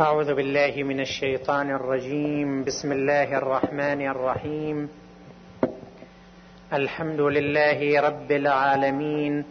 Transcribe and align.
أعوذ 0.00 0.34
بالله 0.34 0.82
من 0.82 1.00
الشيطان 1.00 1.70
الرجيم. 1.70 2.64
بسم 2.64 2.92
الله 2.92 3.38
الرحمن 3.38 4.00
الرحيم. 4.08 4.88
الحمد 6.72 7.20
لله 7.20 8.00
رب 8.00 8.32
العالمين 8.32 9.44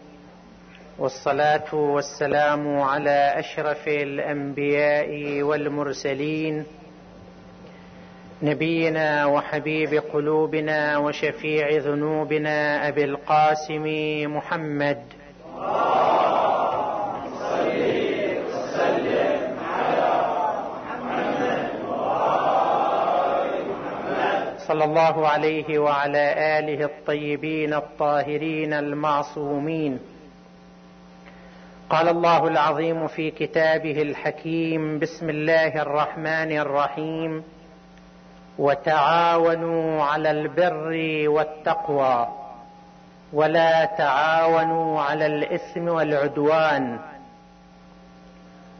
والصلاة 1.00 1.76
والسلام 1.76 2.80
على 2.80 3.34
أشرف 3.36 3.88
الأنبياء 3.88 5.42
والمرسلين 5.42 6.66
نبينا 8.42 9.26
وحبيب 9.26 9.94
قلوبنا 10.14 10.98
وشفيع 10.98 11.70
ذنوبنا 11.70 12.88
أبي 12.88 13.04
القاسم 13.04 13.86
محمد 14.36 15.02
صلى 24.70 24.84
الله 24.84 25.28
عليه 25.28 25.80
وعلى 25.80 26.60
آله 26.60 26.86
الطيبين 26.86 27.74
الطاهرين 27.74 28.74
المعصومين. 28.74 30.00
قال 31.90 32.08
الله 32.08 32.48
العظيم 32.48 33.08
في 33.08 33.32
كتابه 33.32 34.02
الحكيم 34.02 35.00
بسم 35.00 35.30
الله 35.30 35.82
الرحمن 35.82 36.52
الرحيم. 36.58 37.44
وتعاونوا 38.60 40.04
على 40.04 40.32
البر 40.32 40.90
والتقوى 41.30 42.28
ولا 43.34 43.86
تعاونوا 43.86 45.02
على 45.02 45.26
الإثم 45.26 45.88
والعدوان. 45.88 47.00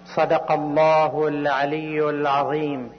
صدق 0.06 0.52
الله 0.52 1.28
العلي 1.28 2.10
العظيم. 2.10 2.99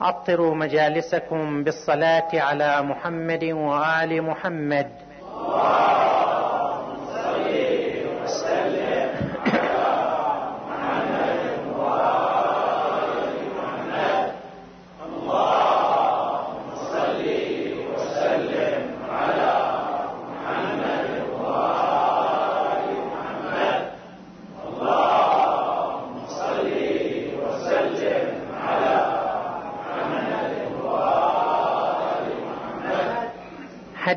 عطروا 0.00 0.54
مجالسكم 0.54 1.64
بالصلاة 1.64 2.28
على 2.34 2.82
محمد 2.82 3.44
وآل 3.44 4.22
محمد. 4.22 4.90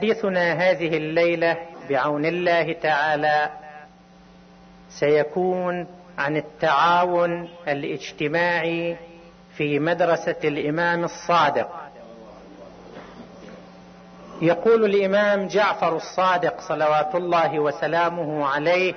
حديثنا 0.03 0.53
هذه 0.53 0.97
الليلة 0.97 1.57
بعون 1.89 2.25
الله 2.25 2.73
تعالى 2.73 3.49
سيكون 4.89 5.87
عن 6.17 6.37
التعاون 6.37 7.49
الاجتماعي 7.67 8.97
في 9.57 9.79
مدرسة 9.79 10.35
الإمام 10.43 11.03
الصادق. 11.03 11.69
يقول 14.41 14.85
الإمام 14.85 15.47
جعفر 15.47 15.95
الصادق 15.95 16.61
صلوات 16.61 17.15
الله 17.15 17.59
وسلامه 17.59 18.45
عليه 18.45 18.93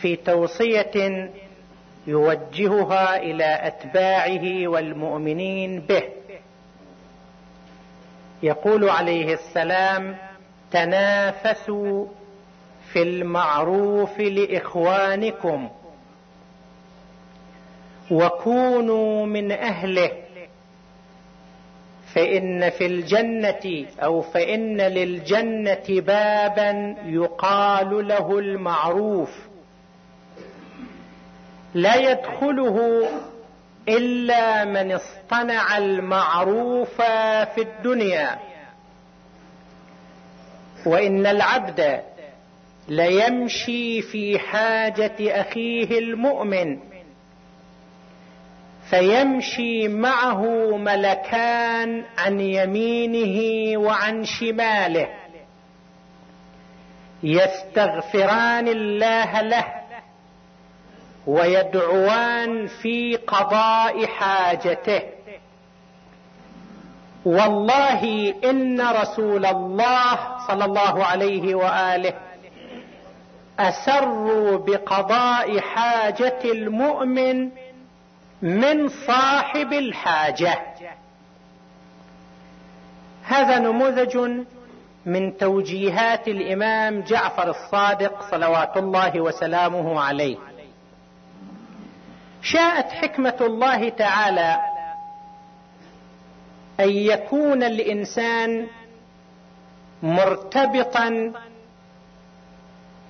في 0.00 0.16
توصية 0.16 1.30
يوجهها 2.06 3.16
إلى 3.16 3.60
أتباعه 3.62 4.68
والمؤمنين 4.68 5.80
به. 5.80 6.15
يقول 8.46 8.88
عليه 8.90 9.34
السلام 9.34 10.16
تنافسوا 10.70 12.06
في 12.92 13.02
المعروف 13.02 14.18
لإخوانكم 14.20 15.68
وكونوا 18.10 19.26
من 19.26 19.52
أهله 19.52 20.10
فإن 22.14 22.70
في 22.70 22.86
الجنة 22.86 23.86
أو 24.02 24.20
فإن 24.22 24.80
للجنة 24.80 25.86
بابا 25.88 26.96
يقال 27.04 28.08
له 28.08 28.38
المعروف 28.38 29.30
لا 31.74 32.10
يدخله 32.10 33.06
إلا 33.88 34.64
من 34.64 34.92
اصطنع 34.92 35.78
المعروف 35.78 36.96
في 37.54 37.58
الدنيا. 37.62 38.38
وإن 40.86 41.26
العبد 41.26 42.02
ليمشي 42.88 44.02
في 44.02 44.38
حاجة 44.38 45.40
أخيه 45.40 45.98
المؤمن 45.98 46.78
فيمشي 48.90 49.88
معه 49.88 50.42
ملكان 50.76 52.04
عن 52.18 52.40
يمينه 52.40 53.78
وعن 53.78 54.24
شماله. 54.24 55.08
يستغفران 57.22 58.68
الله 58.68 59.40
له 59.40 59.85
ويدعوان 61.26 62.66
في 62.66 63.16
قضاء 63.16 64.06
حاجته. 64.06 65.02
والله 67.24 68.34
إن 68.44 68.80
رسول 68.80 69.46
الله 69.46 70.18
صلى 70.48 70.64
الله 70.64 71.04
عليه 71.04 71.54
وآله 71.54 72.12
أسروا 73.58 74.58
بقضاء 74.58 75.60
حاجة 75.60 76.38
المؤمن 76.44 77.50
من 78.42 78.88
صاحب 78.88 79.72
الحاجة. 79.72 80.58
هذا 83.24 83.58
نموذج 83.58 84.18
من 85.06 85.36
توجيهات 85.36 86.28
الإمام 86.28 87.00
جعفر 87.00 87.50
الصادق 87.50 88.30
صلوات 88.30 88.76
الله 88.76 89.20
وسلامه 89.20 90.00
عليه. 90.00 90.36
شاءت 92.52 92.92
حكمة 92.92 93.36
الله 93.40 93.88
تعالى 93.88 94.60
أن 96.80 96.88
يكون 96.88 97.62
الإنسان 97.62 98.66
مرتبطا 100.02 101.32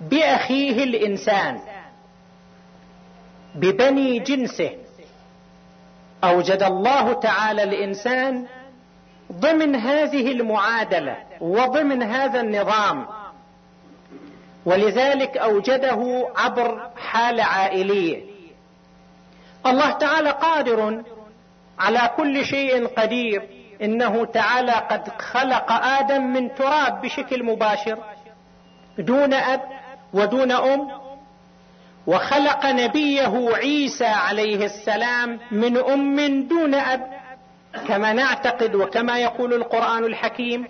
بأخيه 0.01 0.85
الإنسان 0.85 1.61
ببني 3.55 4.19
جنسه. 4.19 4.71
أوجد 6.25 6.63
الله 6.63 7.13
تعالى 7.13 7.63
الإنسان 7.63 8.47
ضمن 9.33 9.75
هذه 9.77 10.33
المعادلة 10.33 11.17
وضمن 11.41 12.03
هذا 12.03 12.41
النظام. 12.41 13.07
ولذلك 14.65 15.37
أوجده 15.37 16.29
عبر 16.37 16.91
حاله 16.97 17.45
عائليه. 17.45 18.36
الله 19.67 19.91
تعالى 19.91 20.31
قادر 20.31 21.03
على 21.79 22.11
كل 22.17 22.45
شيء 22.45 22.87
قدير. 22.87 23.43
إنه 23.83 24.25
تعالى 24.25 24.73
قد 24.73 25.09
خلق 25.19 25.73
آدم 25.73 26.23
من 26.23 26.55
تراب 26.55 27.01
بشكل 27.01 27.43
مباشر 27.45 27.99
دون 28.99 29.35
أب 29.35 29.61
ودون 30.13 30.53
أم 30.53 30.89
وخلق 32.07 32.67
نبيه 32.67 33.51
عيسى 33.55 34.07
عليه 34.07 34.65
السلام 34.65 35.41
من 35.51 35.77
أم 35.77 36.49
دون 36.49 36.75
أب 36.75 37.07
كما 37.89 38.13
نعتقد 38.13 38.75
وكما 38.75 39.19
يقول 39.19 39.55
القرآن 39.55 40.05
الحكيم. 40.05 40.69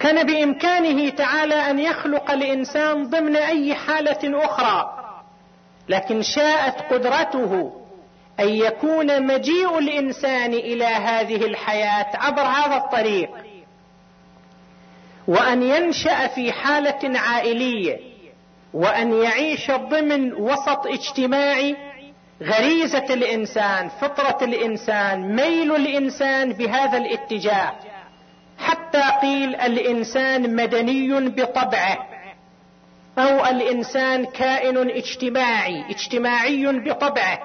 كان 0.00 0.26
بإمكانه 0.26 1.10
تعالى 1.10 1.54
أن 1.54 1.78
يخلق 1.78 2.30
الإنسان 2.30 3.10
ضمن 3.10 3.36
أي 3.36 3.74
حالة 3.74 4.44
أخرى. 4.44 4.95
لكن 5.88 6.22
شاءت 6.22 6.92
قدرته 6.92 7.72
أن 8.40 8.48
يكون 8.48 9.26
مجيء 9.26 9.78
الإنسان 9.78 10.52
إلى 10.54 10.84
هذه 10.84 11.36
الحياة 11.36 12.06
عبر 12.14 12.42
هذا 12.42 12.76
الطريق 12.76 13.30
وأن 15.28 15.62
ينشأ 15.62 16.26
في 16.26 16.52
حالة 16.52 17.18
عائلية 17.18 17.98
وأن 18.74 19.12
يعيش 19.22 19.70
ضمن 19.70 20.32
وسط 20.32 20.86
اجتماعي 20.86 21.76
غريزة 22.42 23.14
الإنسان 23.14 23.88
فطرة 23.88 24.38
الإنسان 24.42 25.36
ميل 25.36 25.76
الإنسان 25.76 26.52
بهذا 26.52 26.98
الاتجاه 26.98 27.72
حتى 28.58 29.02
قيل 29.22 29.54
الإنسان 29.54 30.56
مدني 30.56 31.28
بطبعه. 31.30 32.15
أو 33.18 33.44
الإنسان 33.46 34.24
كائن 34.24 34.90
اجتماعي 34.90 35.84
اجتماعي 35.90 36.66
بطبعه. 36.66 37.38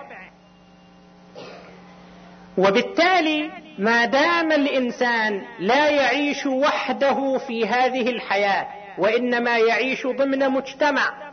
وبالتالي 2.57 3.51
ما 3.77 4.05
دام 4.05 4.51
الإنسان 4.51 5.41
لا 5.59 5.89
يعيش 5.89 6.45
وحده 6.45 7.37
في 7.37 7.67
هذه 7.67 8.09
الحياة 8.09 8.67
وإنما 8.97 9.57
يعيش 9.57 10.07
ضمن 10.07 10.49
مجتمع 10.49 11.31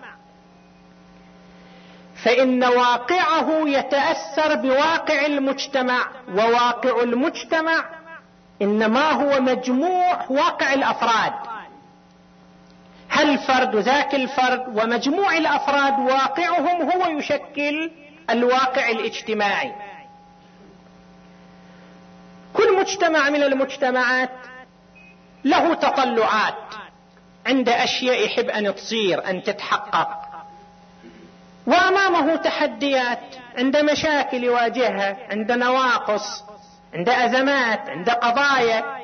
فإن 2.24 2.64
واقعه 2.64 3.68
يتأثر 3.68 4.54
بواقع 4.54 5.26
المجتمع 5.26 6.06
وواقع 6.34 7.02
المجتمع 7.02 7.84
إنما 8.62 9.10
هو 9.10 9.40
مجموع 9.40 10.26
واقع 10.30 10.74
الأفراد. 10.74 11.32
هل 13.18 13.38
فرد 13.38 13.76
ذاك 13.76 14.14
الفرد 14.14 14.64
ومجموع 14.68 15.36
الأفراد 15.36 15.98
واقعهم 15.98 16.90
هو 16.90 17.18
يشكل 17.18 17.90
الواقع 18.30 18.88
الاجتماعي. 18.88 19.72
كل 22.54 22.80
مجتمع 22.80 23.30
من 23.30 23.42
المجتمعات 23.42 24.30
له 25.44 25.74
تطلعات 25.74 26.74
عند 27.46 27.68
أشياء 27.68 28.26
يحب 28.26 28.50
أن 28.50 28.74
تصير 28.74 29.30
أن 29.30 29.42
تتحقق. 29.42 30.08
وأمامه 31.66 32.36
تحديات 32.36 33.20
عند 33.58 33.76
مشاكل 33.76 34.44
يواجهها 34.44 35.16
عند 35.30 35.52
نواقص 35.52 36.44
عند 36.94 37.08
أزمات 37.08 37.88
عند 37.88 38.10
قضايا. 38.10 38.97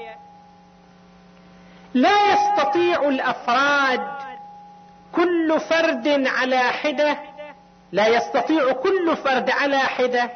لا 1.94 2.32
يستطيع 2.32 3.08
الأفراد 3.08 4.00
كل 5.12 5.61
فرد 5.61 6.08
على 6.26 6.58
حدة 6.58 7.19
لا 7.93 8.06
يستطيع 8.08 8.73
كل 8.73 9.17
فرد 9.17 9.50
على 9.50 9.79
حدة 9.79 10.31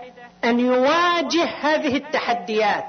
أن 0.45 0.61
يواجه 0.61 1.45
هذه 1.45 1.97
التحديات 1.97 2.85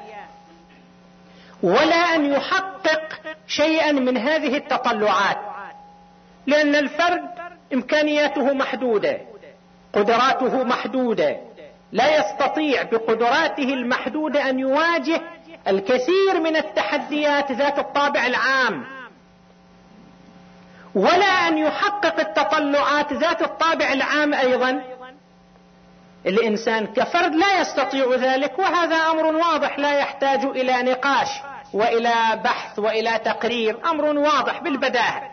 ولا 1.63 2.16
أن 2.16 2.33
يحقق 2.33 3.19
شيئا 3.48 3.92
من 3.92 4.18
هذه 4.18 4.57
التطلعات 4.57 5.38
لأن 6.48 6.75
الفرد 6.75 7.30
إمكانياته 7.74 8.54
محدودة 8.54 9.18
قدراته 9.94 10.63
محدودة 10.63 11.38
لا 11.92 12.18
يستطيع 12.18 12.83
بقدراته 12.83 13.74
المحدودة 13.74 14.50
أن 14.50 14.60
يواجه 14.60 15.21
الكثير 15.67 16.39
من 16.39 16.56
التحديات 16.56 17.51
ذات 17.51 17.79
الطابع 17.79 18.25
العام. 18.25 18.85
ولا 20.95 21.47
أن 21.47 21.57
يحقق 21.57 22.19
التطلعات 22.19 23.13
ذات 23.13 23.41
الطابع 23.41 23.94
العام 23.94 24.33
أيضا. 24.33 24.83
الإنسان 26.25 26.88
كفرد 26.88 27.35
لا 27.35 27.61
يستطيع 27.61 28.15
ذلك 28.15 28.59
وهذا 28.59 28.95
أمر 28.95 29.25
واضح 29.25 29.79
لا 29.79 30.00
يحتاج 30.00 30.45
إلى 30.45 30.83
نقاش 30.83 31.27
وإلى 31.73 32.41
بحث 32.44 32.79
وإلى 32.79 33.19
تقرير 33.25 33.89
أمر 33.89 34.06
واضح 34.06 34.59
بالبداهة. 34.59 35.31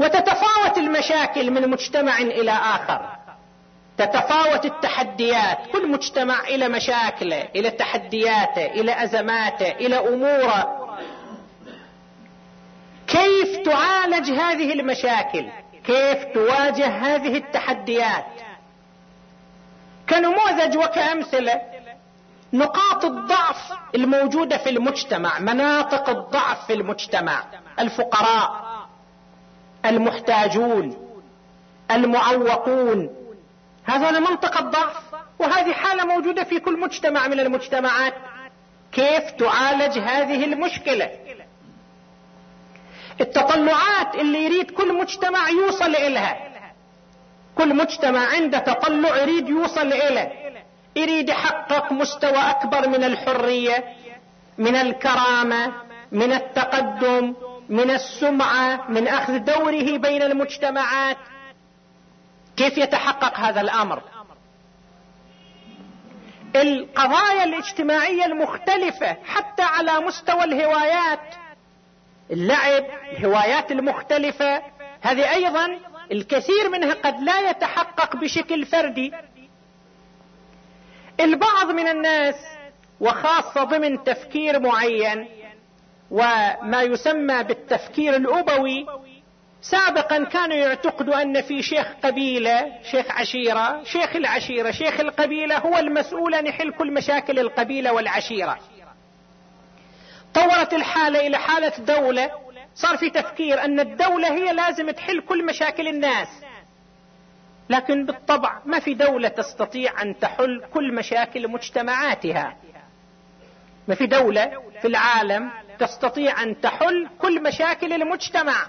وتتفاوت 0.00 0.78
المشاكل 0.78 1.50
من 1.50 1.70
مجتمع 1.70 2.18
إلى 2.18 2.50
آخر. 2.50 3.15
تتفاوت 3.98 4.64
التحديات. 4.64 5.58
كل 5.72 5.90
مجتمع 5.90 6.40
إلى 6.40 6.68
مشاكله 6.68 7.48
إلى 7.56 7.70
تحدياته 7.70 8.66
إلى 8.66 9.04
أزماته 9.04 9.70
إلى 9.70 9.98
أموره. 9.98 10.86
كيف 13.06 13.56
تعالج 13.64 14.30
هذه 14.30 14.72
المشاكل؟ 14.72 15.46
كيف 15.84 16.24
تواجه 16.34 16.86
هذه 16.86 17.36
التحديات؟ 17.36 18.26
كنموذج 20.10 20.76
وكأمثلة 20.76 21.60
نقاط 22.52 23.04
الضعف 23.04 23.72
الموجودة 23.94 24.56
في 24.56 24.70
المجتمع 24.70 25.38
مناطق 25.38 26.08
الضعف 26.08 26.66
في 26.66 26.72
المجتمع 26.72 27.44
الفقراء 27.78 28.66
المحتاجون 29.84 30.96
المعوقون. 31.90 33.15
هذا 33.86 34.20
منطقة 34.20 34.60
ضعف 34.60 35.02
وهذه 35.38 35.72
حالة 35.72 36.04
موجودة 36.04 36.44
في 36.44 36.60
كل 36.60 36.80
مجتمع 36.80 37.28
من 37.28 37.40
المجتمعات. 37.40 38.14
كيف 38.92 39.30
تعالج 39.30 39.98
هذه 39.98 40.44
المشكلة؟ 40.44 41.10
التطلعات 43.20 44.14
اللي 44.14 44.44
يريد 44.44 44.70
كل 44.70 44.98
مجتمع 45.00 45.48
يوصل 45.48 45.96
إلها 45.96 46.38
كل 47.54 47.76
مجتمع 47.76 48.26
عنده 48.26 48.58
تطلع 48.58 49.16
يريد 49.16 49.48
يوصل 49.48 49.92
إليه 49.92 50.32
يريد 50.96 51.28
يحقق 51.28 51.92
مستوى 51.92 52.38
أكبر 52.38 52.88
من 52.88 53.04
الحرية 53.04 53.84
من 54.58 54.76
الكرامة 54.76 55.72
من 56.12 56.32
التقدم 56.32 57.34
من 57.68 57.90
السمعة 57.90 58.90
من 58.90 59.08
أخذ 59.08 59.38
دوره 59.38 59.96
بين 59.98 60.22
المجتمعات. 60.22 61.16
كيف 62.56 62.78
يتحقق 62.78 63.38
هذا 63.40 63.60
الأمر؟ 63.60 64.02
القضايا 66.56 67.44
الاجتماعية 67.44 68.24
المختلفة 68.24 69.16
حتى 69.24 69.62
على 69.62 70.00
مستوى 70.00 70.44
الهوايات. 70.44 71.34
اللعب 72.30 72.84
الهوايات 73.12 73.72
المختلفة. 73.72 74.62
هذه 75.00 75.34
أيضا 75.34 75.78
الكثير 76.12 76.68
منها 76.72 76.94
قد 76.94 77.20
لا 77.20 77.50
يتحقق 77.50 78.16
بشكل 78.16 78.66
فردي. 78.66 79.12
البعض 81.20 81.70
من 81.70 81.88
الناس 81.88 82.34
وخاصة 83.00 83.64
ضمن 83.64 84.04
تفكير 84.04 84.60
معين 84.60 85.28
وما 86.10 86.82
يسمى 86.82 87.42
بالتفكير 87.42 88.16
الأبوي 88.16 88.86
سابقا 89.70 90.24
كانوا 90.24 90.56
يعتقدوا 90.56 91.22
أن 91.22 91.42
في 91.42 91.62
شيخ 91.62 91.86
قبيلة 92.04 92.72
شيخ 92.90 93.10
عشيرة 93.10 93.84
شيخ 93.84 94.16
العشيرة 94.16 94.70
شيخ 94.70 95.00
القبيلة 95.00 95.58
هو 95.58 95.78
المسؤول 95.78 96.34
ان 96.34 96.46
يحل 96.46 96.70
كل 96.72 96.92
مشاكل 96.94 97.38
القبيلة 97.38 97.92
والعشيرة. 97.92 98.58
طورت 100.34 100.74
الحالة 100.74 101.26
إلى 101.26 101.38
حالة 101.38 101.72
دولة. 101.78 102.30
صار 102.74 102.96
في 102.96 103.10
تفكير 103.10 103.64
أن 103.64 103.80
الدولة 103.80 104.34
هي 104.34 104.52
لازم 104.52 104.90
تحل 104.90 105.20
كل 105.20 105.46
مشاكل 105.46 105.88
الناس. 105.88 106.28
لكن 107.70 108.06
بالطبع 108.06 108.60
ما 108.64 108.78
في 108.78 108.94
دولة 108.94 109.28
تستطيع 109.28 110.02
أن 110.02 110.18
تحل 110.18 110.62
كل 110.74 110.94
مشاكل 110.94 111.48
مجتمعاتها. 111.48 112.56
ما 113.88 113.94
في 113.94 114.06
دولة 114.06 114.62
في 114.82 114.88
العالم 114.88 115.50
تستطيع 115.78 116.42
أن 116.42 116.60
تحل 116.60 117.08
كل 117.18 117.42
مشاكل 117.42 117.92
المجتمع. 117.92 118.66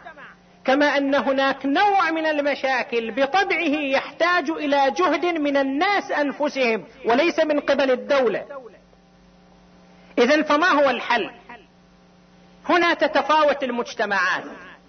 كما 0.67 0.97
أن 0.97 1.15
هناك 1.15 1.65
نوع 1.65 2.11
من 2.11 2.25
المشاكل 2.25 3.11
بطبعه 3.11 3.75
يحتاج 3.93 4.49
إلى 4.49 4.91
جهد 4.97 5.25
من 5.25 5.57
الناس 5.57 6.11
أنفسهم 6.11 6.85
وليس 7.05 7.39
من 7.39 7.59
قبل 7.59 7.91
الدولة. 7.91 8.45
اذا 10.17 10.41
فما 10.41 10.67
هو 10.67 10.89
الحل؟ 10.89 11.31
هنا 12.69 12.93
تتفاوت 12.93 13.63
المجتمعات. 13.63 14.43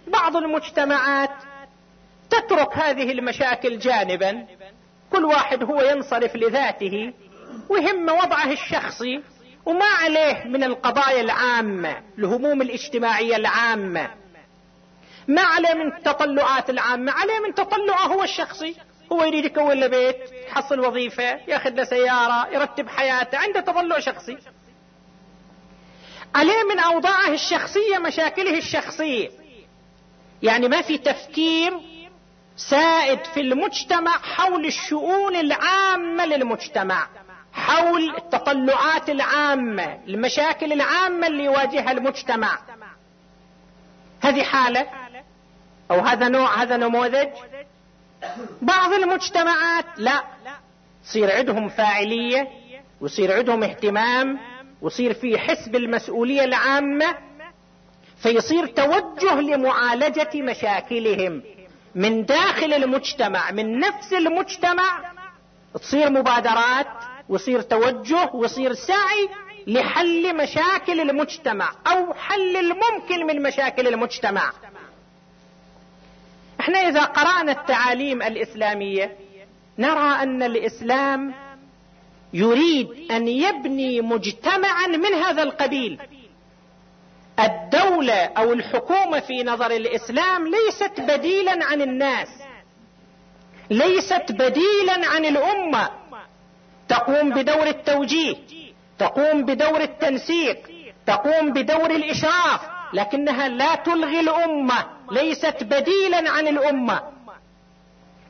بعض 0.06 0.36
المجتمعات 0.36 1.30
تترك 2.30 2.76
هذه 2.76 3.12
المشاكل 3.12 3.78
جانبا. 3.78 4.46
كل 5.12 5.24
واحد 5.24 5.64
هو 5.64 5.80
ينصرف 5.80 6.36
لذاته 6.36 7.12
وهم 7.68 8.08
وضعه 8.08 8.52
الشخصي 8.52 9.22
وما 9.66 9.86
عليه 10.02 10.44
من 10.44 10.64
القضايا 10.64 11.20
العامة 11.20 12.02
الهموم 12.18 12.62
الاجتماعية 12.62 13.36
العامة. 13.36 14.10
ما 15.28 15.42
عليه 15.42 15.74
من 15.74 15.92
التطلعات 15.92 16.70
العامة 16.70 17.12
عليه 17.12 17.38
من 17.46 17.54
تطلعه 17.54 18.06
هو 18.06 18.22
الشخصي. 18.22 18.76
هو 19.12 19.24
يريد 19.24 19.44
يكون 19.44 19.80
له 19.80 19.86
بيت 19.86 20.16
يحصل 20.48 20.80
وظيفة 20.80 21.40
يأخذ 21.48 21.70
له 21.70 21.84
سيارة 21.84 22.48
يرتب 22.52 22.88
حياته 22.88 23.38
عنده 23.38 23.60
تطلع 23.60 23.98
شخصي. 23.98 24.38
عليه 26.34 26.62
من 26.72 26.78
أوضاعه 26.78 27.28
الشخصية 27.28 27.98
مشاكله 27.98 28.58
الشخصية. 28.58 29.30
يعني 30.42 30.68
ما 30.68 30.82
في 30.82 30.98
تفكير 30.98 31.72
سائد 32.56 33.24
في 33.24 33.40
المجتمع 33.40 34.10
حول 34.18 34.66
الشؤون 34.66 35.36
العامة 35.36 36.26
للمجتمع 36.26 37.08
حول 37.52 38.16
التطلعات 38.16 39.10
العامة 39.10 39.98
المشاكل 40.08 40.72
العامة 40.72 41.26
اللي 41.26 41.44
يواجهها 41.44 41.92
المجتمع. 41.92 42.58
هذه 44.20 44.42
حالة 44.42 44.86
أو 45.90 46.00
هذا 46.00 46.28
نوع 46.28 46.62
هذا 46.62 46.76
نموذج؟ 46.76 47.28
بعض 48.62 48.92
المجتمعات 48.92 49.84
لا. 49.96 50.24
يصير 51.04 51.36
عندهم 51.36 51.68
فاعلية 51.68 52.48
ويصير 53.00 53.36
عندهم 53.36 53.62
اهتمام 53.62 54.38
ويصير 54.82 55.14
في 55.14 55.38
حس 55.38 55.68
بالمسؤولية 55.68 56.44
العامة 56.44 57.14
فيصير 58.22 58.66
توجه 58.66 59.40
لمعالجة 59.40 60.30
مشاكلهم 60.34 61.42
من 61.94 62.24
داخل 62.24 62.72
المجتمع 62.72 63.50
من 63.50 63.78
نفس 63.78 64.12
المجتمع. 64.12 65.12
تصير 65.74 66.10
مبادرات 66.10 66.86
ويصير 67.28 67.60
توجه 67.60 68.30
ويصير 68.34 68.74
سعي 68.74 69.28
لحل 69.66 70.36
مشاكل 70.36 71.00
المجتمع 71.00 71.72
أو 71.86 72.14
حل 72.14 72.56
الممكن 72.56 73.26
من 73.26 73.42
مشاكل 73.42 73.88
المجتمع. 73.88 74.52
إحنا 76.68 76.88
إذا 76.88 77.04
قرأنا 77.04 77.52
التعاليم 77.52 78.22
الإسلامية 78.22 79.16
نرى 79.78 80.22
أن 80.22 80.42
الإسلام 80.42 81.34
يريد 82.32 82.88
أن 83.10 83.28
يبني 83.28 84.00
مجتمعا 84.00 84.86
من 84.86 85.14
هذا 85.14 85.42
القبيل. 85.42 85.98
الدولة 87.40 88.24
أو 88.24 88.52
الحكومة 88.52 89.20
في 89.20 89.42
نظر 89.42 89.70
الإسلام 89.70 90.46
ليست 90.46 91.00
بديلا 91.00 91.64
عن 91.64 91.82
الناس 91.82 92.28
ليست 93.70 94.32
بديلا 94.32 95.08
عن 95.08 95.24
الأمة. 95.24 95.90
تقوم 96.88 97.30
بدور 97.30 97.66
التوجيه 97.66 98.36
تقوم 98.98 99.44
بدور 99.44 99.80
التنسيق 99.80 100.58
تقوم 101.06 101.52
بدور 101.52 101.90
الإشراف. 101.90 102.77
لكنها 102.92 103.48
لا 103.48 103.74
تلغي 103.74 104.20
الأمة 104.20 104.86
ليست 105.10 105.64
بديلا 105.64 106.30
عن 106.30 106.48
الأمة. 106.48 107.02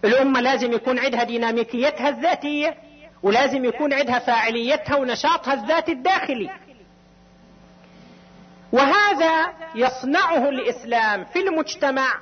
الأمة 0.04 0.40
لازم 0.40 0.72
يكون 0.72 0.98
عندها 0.98 1.24
ديناميكيتها 1.24 2.08
الذاتية 2.08 2.76
ولازم 3.22 3.64
يكون 3.64 3.92
عندها 3.92 4.18
فاعليتها 4.18 4.96
ونشاطها 4.96 5.54
الذاتي 5.54 5.92
الداخلي. 5.92 6.50
وهذا 8.72 9.52
يصنعه 9.74 10.48
الإسلام 10.48 11.24
في 11.24 11.38
المجتمع 11.38 12.14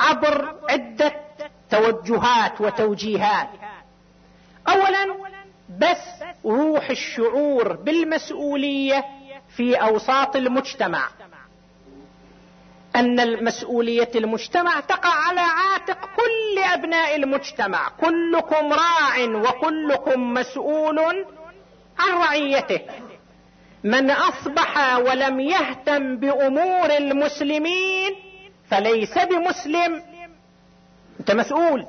عبر 0.00 0.54
عدة 0.70 1.12
توجهات 1.70 2.60
وتوجيهات. 2.60 3.48
اولا 4.68 5.16
بس 5.78 6.24
روح 6.44 6.90
الشعور 6.90 7.76
بالمسؤولية 7.76 9.04
في 9.56 9.74
أوساط 9.74 10.36
المجتمع. 10.36 11.08
أن 12.96 13.20
المسؤولية 13.20 14.10
المجتمع 14.14 14.80
تقع 14.80 15.14
على 15.14 15.40
عاتق 15.40 15.98
كل 16.16 16.62
أبناء 16.72 17.16
المجتمع. 17.16 17.88
كلكم 17.88 18.72
راع 18.72 19.24
وكلكم 19.24 20.34
مسؤول 20.34 20.98
عن 21.98 22.12
رعيته. 22.18 22.80
من 23.84 24.10
أصبح 24.10 24.96
ولم 24.96 25.40
يهتم 25.40 26.16
بأمور 26.16 26.90
المسلمين 26.96 28.14
فليس 28.70 29.18
بمسلم. 29.18 30.02
أنت 31.20 31.30
مسؤول. 31.30 31.86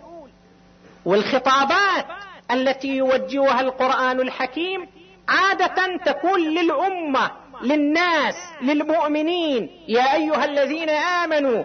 والخطابات 1.05 2.05
التي 2.51 2.87
يوجهها 2.87 3.61
القرآن 3.61 4.19
الحكيم 4.19 4.87
عادة 5.29 5.97
تكون 6.05 6.39
للأمة 6.39 7.31
للناس 7.61 8.35
للمؤمنين. 8.61 9.69
يا 9.87 10.13
أيها 10.13 10.45
الذين 10.45 10.89
آمنوا 10.89 11.63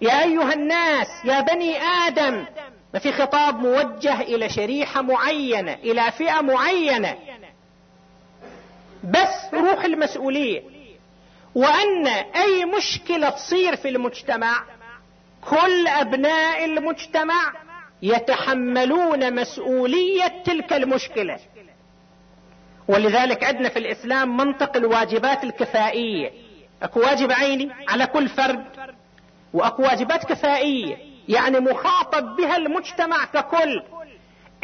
يا 0.00 0.22
أيها 0.22 0.52
الناس 0.52 1.08
يا 1.24 1.40
بني 1.40 1.82
آدم. 1.82 2.44
ما 2.94 3.00
في 3.00 3.12
خطاب 3.12 3.58
موجه 3.58 4.20
إلى 4.20 4.48
شريحة 4.48 5.02
معينة 5.02 5.72
إلى 5.72 6.12
فئة 6.12 6.40
معينة. 6.40 7.16
بس 9.04 9.54
روح 9.54 9.84
المسؤولية. 9.84 10.62
وأن 11.54 12.06
أي 12.36 12.64
مشكلة 12.64 13.30
تصير 13.30 13.76
في 13.76 13.88
المجتمع 13.88 14.64
كل 15.50 15.86
أبناء 15.88 16.64
المجتمع 16.64 17.52
يتحملون 18.02 19.34
مسؤولية 19.34 20.42
تلك 20.44 20.72
المشكلة. 20.72 21.38
ولذلك 22.88 23.44
عندنا 23.44 23.68
في 23.68 23.78
الإسلام 23.78 24.36
منطق 24.36 24.76
الواجبات 24.76 25.44
الكفائية. 25.44 26.30
أكو 26.82 27.00
واجب 27.00 27.32
عيني 27.32 27.70
على 27.88 28.06
كل 28.06 28.28
فرد 28.28 28.64
وأكو 29.52 29.82
واجبات 29.82 30.24
كفائية 30.24 30.96
يعني 31.28 31.60
مخاطب 31.60 32.36
بها 32.36 32.56
المجتمع 32.56 33.24
ككل. 33.24 33.82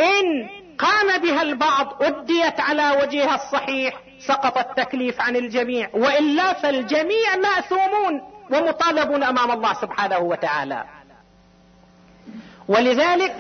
إن 0.01 0.49
قام 0.79 1.21
بها 1.23 1.43
البعض 1.43 2.03
أديت 2.03 2.61
على 2.61 2.91
وجهها 3.03 3.35
الصحيح 3.35 4.01
سقط 4.19 4.59
التكليف 4.59 5.21
عن 5.21 5.37
الجميع 5.37 5.91
والا 5.95 6.53
فالجميع 6.53 7.37
مأثومون 7.37 8.23
ومطالبون 8.51 9.23
أمام 9.23 9.51
الله 9.51 9.73
سبحانه 9.75 10.19
وتعالى. 10.19 10.85
ولذلك 12.69 13.35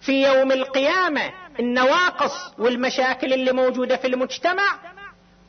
في 0.00 0.22
يوم 0.22 0.52
القيامة 0.52 1.32
النواقص 1.60 2.52
والمشاكل 2.58 3.32
اللي 3.32 3.52
موجودة 3.52 3.96
في 3.96 4.06
المجتمع 4.06 4.78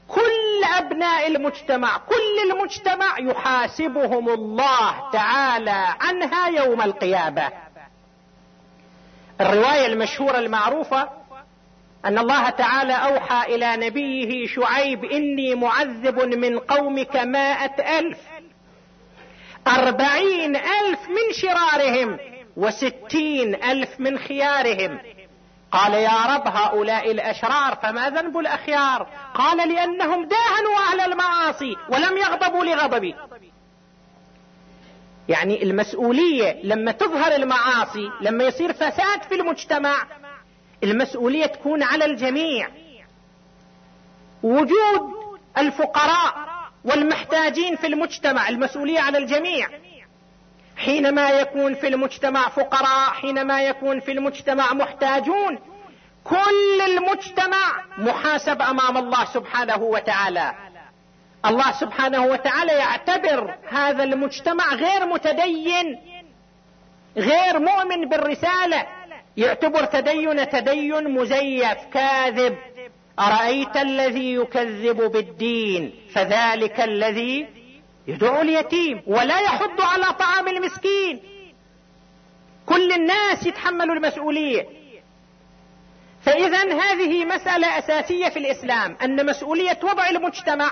كل 0.07 0.63
أبناء 0.77 1.27
المجتمع 1.27 1.97
كل 1.97 2.51
المجتمع 2.51 3.19
يحاسبهم 3.19 4.29
الله 4.29 5.11
تعالى 5.11 5.95
عنها 5.99 6.47
يوم 6.47 6.81
القيامة. 6.81 7.51
الرواية 9.41 9.85
المشهورة 9.85 10.39
المعروفة 10.39 11.09
أن 12.05 12.17
الله 12.17 12.49
تعالى 12.49 12.93
أوحى 12.93 13.55
إلى 13.55 13.87
نبيه 13.87 14.47
شعيب 14.47 15.05
إني 15.05 15.55
معذب 15.55 16.19
من 16.19 16.59
قومك 16.59 17.15
مائة 17.15 17.99
ألف 17.99 18.17
أربعين 19.67 20.55
ألف 20.55 21.09
من 21.09 21.33
شرارهم 21.33 22.19
وستين 22.57 23.63
ألف 23.63 23.99
من 23.99 24.19
خيارهم. 24.19 24.99
قال 25.71 25.93
يا 25.93 26.25
رب 26.35 26.47
هؤلاء 26.47 27.11
الأشرار 27.11 27.75
فما 27.75 28.09
ذنب 28.09 28.37
الأخيار؟ 28.37 29.07
قال 29.33 29.69
لأنهم 29.69 30.25
داهنوا 30.25 30.77
أهل 30.91 31.01
المعاصي 31.01 31.75
ولم 31.89 32.17
يغضبوا 32.17 32.65
لغضبي. 32.65 33.15
يعني 35.29 35.63
المسؤولية 35.63 36.61
لما 36.63 36.91
تظهر 36.91 37.35
المعاصي 37.35 38.11
لما 38.21 38.43
يصير 38.43 38.73
فساد 38.73 39.23
في 39.29 39.35
المجتمع 39.35 40.07
المسؤولية 40.83 41.45
تكون 41.45 41.83
على 41.83 42.05
الجميع. 42.05 42.69
وجود 44.43 45.11
الفقراء 45.57 46.47
والمحتاجين 46.85 47.75
في 47.75 47.87
المجتمع 47.87 48.49
المسؤولية 48.49 48.99
على 48.99 49.17
الجميع. 49.17 49.69
حينما 50.77 51.29
يكون 51.29 51.73
في 51.73 51.87
المجتمع 51.87 52.49
فقراء 52.49 53.09
حينما 53.09 53.63
يكون 53.63 53.99
في 53.99 54.11
المجتمع 54.11 54.73
محتاجون 54.73 55.59
كل 56.23 56.81
المجتمع 56.87 57.85
محاسب 57.97 58.61
أمام 58.61 58.97
الله 58.97 59.25
سبحانه 59.25 59.77
وتعالى. 59.77 60.53
الله 61.45 61.71
سبحانه 61.71 62.25
وتعالى 62.25 62.71
يعتبر 62.73 63.55
هذا 63.69 64.03
المجتمع 64.03 64.73
غير 64.73 65.05
متدين 65.05 65.99
غير 67.17 67.59
مؤمن 67.59 68.09
بالرسالة. 68.09 68.87
يعتبر 69.37 69.85
تدين 69.85 70.49
تدين 70.49 71.09
مزيف 71.09 71.77
كاذب. 71.93 72.57
أرأيت 73.19 73.77
الذي 73.77 74.33
يكذب 74.33 75.11
بالدين؟ 75.11 75.93
فذلك 76.13 76.81
الذي 76.81 77.47
يدعو 78.07 78.41
اليتيم 78.41 79.01
ولا 79.07 79.39
يحض 79.39 79.81
على 79.81 80.13
طعام 80.13 80.47
المسكين. 80.47 81.19
كل 82.65 82.91
الناس 82.91 83.45
يتحملوا 83.45 83.95
المسؤولية. 83.95 84.65
فاذا 86.21 86.63
هذه 86.63 87.25
مسألة 87.25 87.77
أساسية 87.77 88.29
في 88.29 88.39
الإسلام 88.39 88.97
أن 89.03 89.25
مسؤولية 89.25 89.79
وضع 89.83 90.09
المجتمع. 90.09 90.71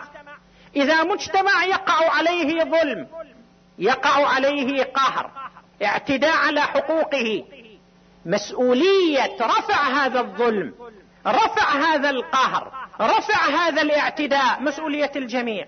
إذا 0.76 1.04
مجتمع 1.04 1.66
يقع 1.66 2.12
عليه 2.12 2.64
ظلم 2.64 3.08
يقع 3.80 4.28
عليه 4.28 4.84
قهر 4.84 5.32
اعتداء 5.84 6.36
على 6.36 6.62
حقوقه 6.62 7.44
مسؤولية 8.26 9.36
رفع 9.42 9.84
هذا 9.84 10.20
الظلم 10.20 10.74
رفع 11.28 11.72
هذا 11.72 12.10
القهر 12.10 12.72
رفع 13.02 13.50
هذا 13.50 13.82
الاعتداء 13.82 14.62
مسؤولية 14.62 15.12
الجميع. 15.16 15.66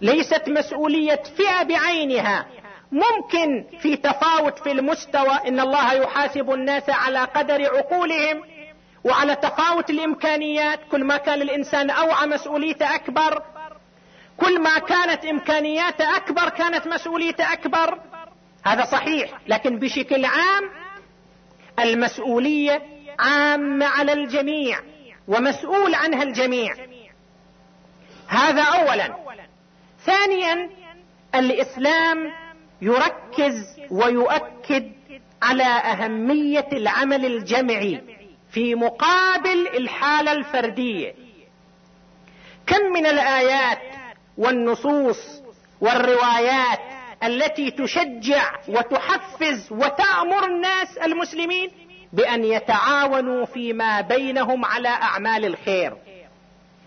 ليست 0.00 0.48
مسؤولية 0.48 1.22
فئة 1.36 1.62
بعينها. 1.62 2.46
ممكن 2.92 3.64
في 3.80 3.96
تفاوت 3.96 4.58
في 4.58 4.72
المستوى 4.72 5.38
إن 5.48 5.60
الله 5.60 5.92
يحاسب 5.92 6.50
الناس 6.50 6.90
على 6.90 7.18
قدر 7.18 7.76
عقولهم 7.76 8.42
وعلى 9.04 9.36
تفاوت 9.36 9.90
الإمكانيات. 9.90 10.80
كل 10.90 11.04
ما 11.04 11.16
كان 11.16 11.42
الإنسان 11.42 11.90
أوعى 11.90 12.26
مسؤوليته 12.26 12.94
أكبر. 12.94 13.42
كل 14.36 14.60
ما 14.60 14.78
كانت 14.78 15.24
إمكانياته 15.24 16.16
أكبر 16.16 16.48
كانت 16.48 16.86
مسؤوليته 16.86 17.52
أكبر. 17.52 18.00
هذا 18.66 18.84
صحيح 18.84 19.30
لكن 19.46 19.78
بشكل 19.78 20.24
عام 20.24 20.70
المسؤولية 21.78 22.82
عامة 23.18 23.86
على 23.86 24.12
الجميع 24.12 24.80
ومسؤول 25.28 25.94
عنها 25.94 26.22
الجميع. 26.22 26.74
هذا 28.28 28.62
اولا. 28.62 29.16
ثانيا 30.06 30.70
الإسلام 31.34 32.32
يركز 32.82 33.80
ويؤكد 33.90 34.92
على 35.42 35.64
أهمية 35.64 36.68
العمل 36.72 37.26
الجمعي 37.26 38.02
في 38.50 38.74
مقابل 38.74 39.68
الحالة 39.74 40.32
الفردية. 40.32 41.14
كم 42.66 42.92
من 42.94 43.06
الآيات 43.06 43.78
والنصوص 44.38 45.42
والروايات 45.80 46.78
التي 47.24 47.70
تشجع 47.70 48.52
وتحفز 48.68 49.72
وتأمر 49.72 50.44
الناس 50.44 50.98
المسلمين 50.98 51.70
بأن 52.12 52.44
يتعاونوا 52.44 53.44
فيما 53.46 54.00
بينهم 54.00 54.64
على 54.64 54.88
أعمال 54.88 55.44
الخير؟ 55.44 55.96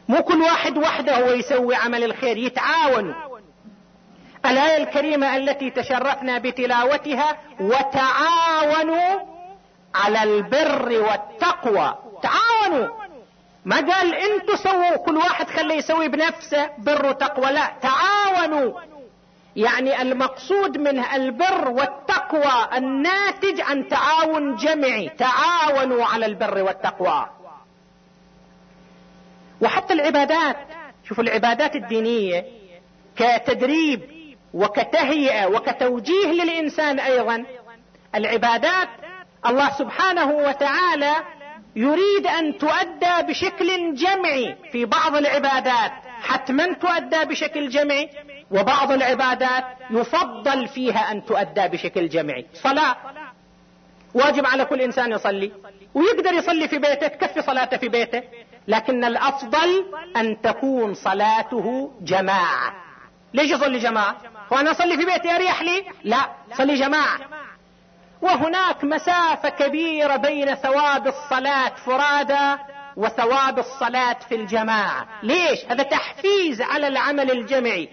مو 0.10 0.24
كل 0.24 0.42
واحد 0.42 0.78
وحده 0.78 1.18
هو 1.18 1.32
يسوي 1.32 1.76
عمل 1.76 2.04
الخير 2.04 2.38
يتعاونوا 2.38 3.14
الآية 4.46 4.84
الكريمة 4.84 5.38
التي 5.38 5.70
تشرفنا 5.70 6.38
بتلاوتها 6.38 7.38
وتعاونوا 7.60 9.20
على 9.96 10.24
البر 10.24 10.92
والتقوى. 10.92 11.96
تعاونوا. 12.24 12.88
ما 13.66 13.76
قال 13.76 14.16
أنتوا 14.16 14.56
سووا 14.56 14.96
كل 15.06 15.18
واحد 15.18 15.48
خليه 15.48 15.76
يسوي 15.76 16.08
بنفسه 16.08 16.70
بر 16.78 17.06
وتقوى. 17.06 17.52
لا 17.52 17.72
تعاونوا. 17.82 18.80
يعني 19.56 20.02
المقصود 20.02 20.78
منه 20.78 21.16
البر 21.16 21.70
والتقوى 21.70 22.78
الناتج 22.78 23.62
عن 23.62 23.88
تعاون 23.88 24.56
جمعي. 24.56 25.10
تعاونوا 25.10 26.06
على 26.06 26.26
البر 26.26 26.64
والتقوى. 26.64 27.30
وحتى 29.62 29.94
العبادات. 29.94 30.58
شوفوا 31.08 31.24
العبادات 31.24 31.76
الدينية 31.76 32.46
كتدريب 33.16 34.02
وكتهيئة 34.54 35.46
وكتوجيه 35.46 36.28
للإنسان 36.28 37.00
أيضا. 37.00 37.46
العبادات 38.16 38.88
الله 39.46 39.70
سبحانه 39.72 40.32
وتعالى 40.32 41.16
يريد 41.76 42.28
أن 42.28 42.58
تؤدى 42.58 43.28
بشكل 43.28 43.96
جمعي 43.96 44.56
في 44.72 44.86
بعض 44.86 45.16
العبادات. 45.16 45.92
حتما 46.22 46.74
تؤدى 46.74 47.26
بشكل 47.26 47.70
جمعي 47.70 48.10
وبعض 48.52 48.92
العبادات 48.92 49.66
يفضل 49.92 50.68
فيها 50.68 51.12
أن 51.12 51.26
تؤدى 51.26 51.68
بشكل 51.68 52.10
جمعي. 52.10 52.46
صلاة. 52.54 52.96
واجب 54.14 54.46
على 54.46 54.66
كل 54.66 54.82
إنسان 54.82 55.12
يصلي 55.12 55.52
ويقدر 55.94 56.34
يصلي 56.34 56.68
في 56.68 56.78
بيته 56.78 57.08
تكفي 57.08 57.42
صلاته 57.42 57.78
في 57.78 57.90
بيته. 57.90 58.24
لكن 58.70 59.04
الأفضل 59.04 59.86
أن 60.18 60.42
تكون 60.42 60.94
صلاته 60.94 61.92
جماعة. 62.02 62.74
ليش 63.34 63.52
يصلي 63.52 63.80
جماعة؟ 63.80 64.16
وأنا 64.52 64.72
أصلي 64.72 64.98
في 64.98 65.06
بيتي 65.06 65.36
أريح 65.36 65.62
لي؟ 65.62 65.84
لا 66.04 66.30
صلي 66.58 66.76
جماعة. 66.76 67.20
وهناك 68.22 68.84
مسافة 68.84 69.50
كبيرة 69.50 70.16
بين 70.16 70.56
ثواب 70.56 71.08
الصلاة 71.08 71.72
فرادى 71.86 72.62
وثواب 72.96 73.60
الصلاة 73.60 74.18
في 74.30 74.36
الجماعة. 74.36 75.08
ليش؟ 75.24 75.66
هذا 75.66 75.84
تحفيز 75.84 76.62
على 76.62 76.88
العمل 76.88 77.32
الجمعي. 77.32 77.90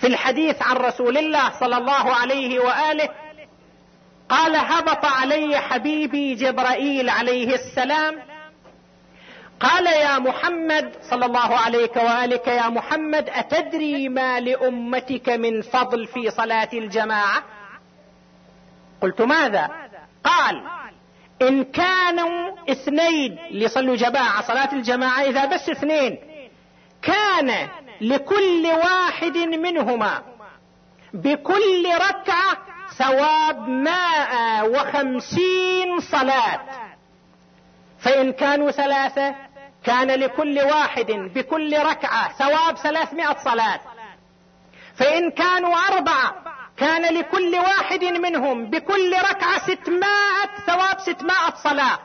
في 0.00 0.06
الحديث 0.06 0.62
عن 0.62 0.76
رسول 0.76 1.18
الله 1.18 1.60
صلى 1.60 1.76
الله 1.76 2.14
عليه 2.14 2.60
وآله 2.60 3.08
قال 4.28 4.56
هبط 4.56 5.04
علي 5.04 5.58
حبيبي 5.58 6.34
جبرائيل 6.34 7.10
عليه 7.10 7.54
السلام 7.54 8.31
قال 9.60 9.86
يا 9.86 10.18
محمد 10.18 10.92
صلى 11.10 11.26
الله 11.26 11.56
عليك 11.56 11.96
وآلك 11.96 12.46
يا 12.46 12.68
محمد 12.68 13.28
أتدري 13.28 14.08
ما 14.08 14.40
لأمتك 14.40 15.28
من 15.28 15.62
فضل 15.62 16.06
في 16.06 16.30
صلاة 16.30 16.68
الجماعة؟ 16.72 17.42
قلت 19.00 19.20
ماذا؟ 19.20 19.68
قال 20.24 20.62
إن 21.42 21.64
كانوا 21.64 22.52
اثنين 22.70 23.38
ليصلوا 23.50 23.96
جماعة 23.96 24.42
صلاة 24.42 24.72
الجماعة 24.72 25.22
إذا 25.22 25.44
بس 25.44 25.68
اثنين 25.68 26.18
كان 27.02 27.68
لكل 28.00 28.66
واحد 28.66 29.36
منهما 29.36 30.22
بكل 31.14 31.86
ركعة 31.94 32.56
ثواب 32.98 33.68
مائة 33.68 34.64
وخمسين 34.64 36.00
صلاة. 36.00 36.60
فإن 38.02 38.32
كانوا 38.32 38.70
ثلاثة 38.70 39.34
كان 39.84 40.10
لكل 40.10 40.58
واحد 40.58 41.12
بكل 41.12 41.78
ركعة 41.78 42.32
ثواب 42.32 42.76
ثلاثمائة 42.76 43.36
صلاة. 43.44 43.80
فإن 44.94 45.30
كانوا 45.30 45.74
أربعة 45.88 46.34
كان 46.76 47.14
لكل 47.14 47.56
واحد 47.56 48.04
منهم 48.04 48.70
بكل 48.70 49.12
ركعة 49.30 49.58
ستمائة 49.58 50.50
ثواب 50.66 51.00
ستمائة 51.00 51.54
صلاة. 51.54 51.98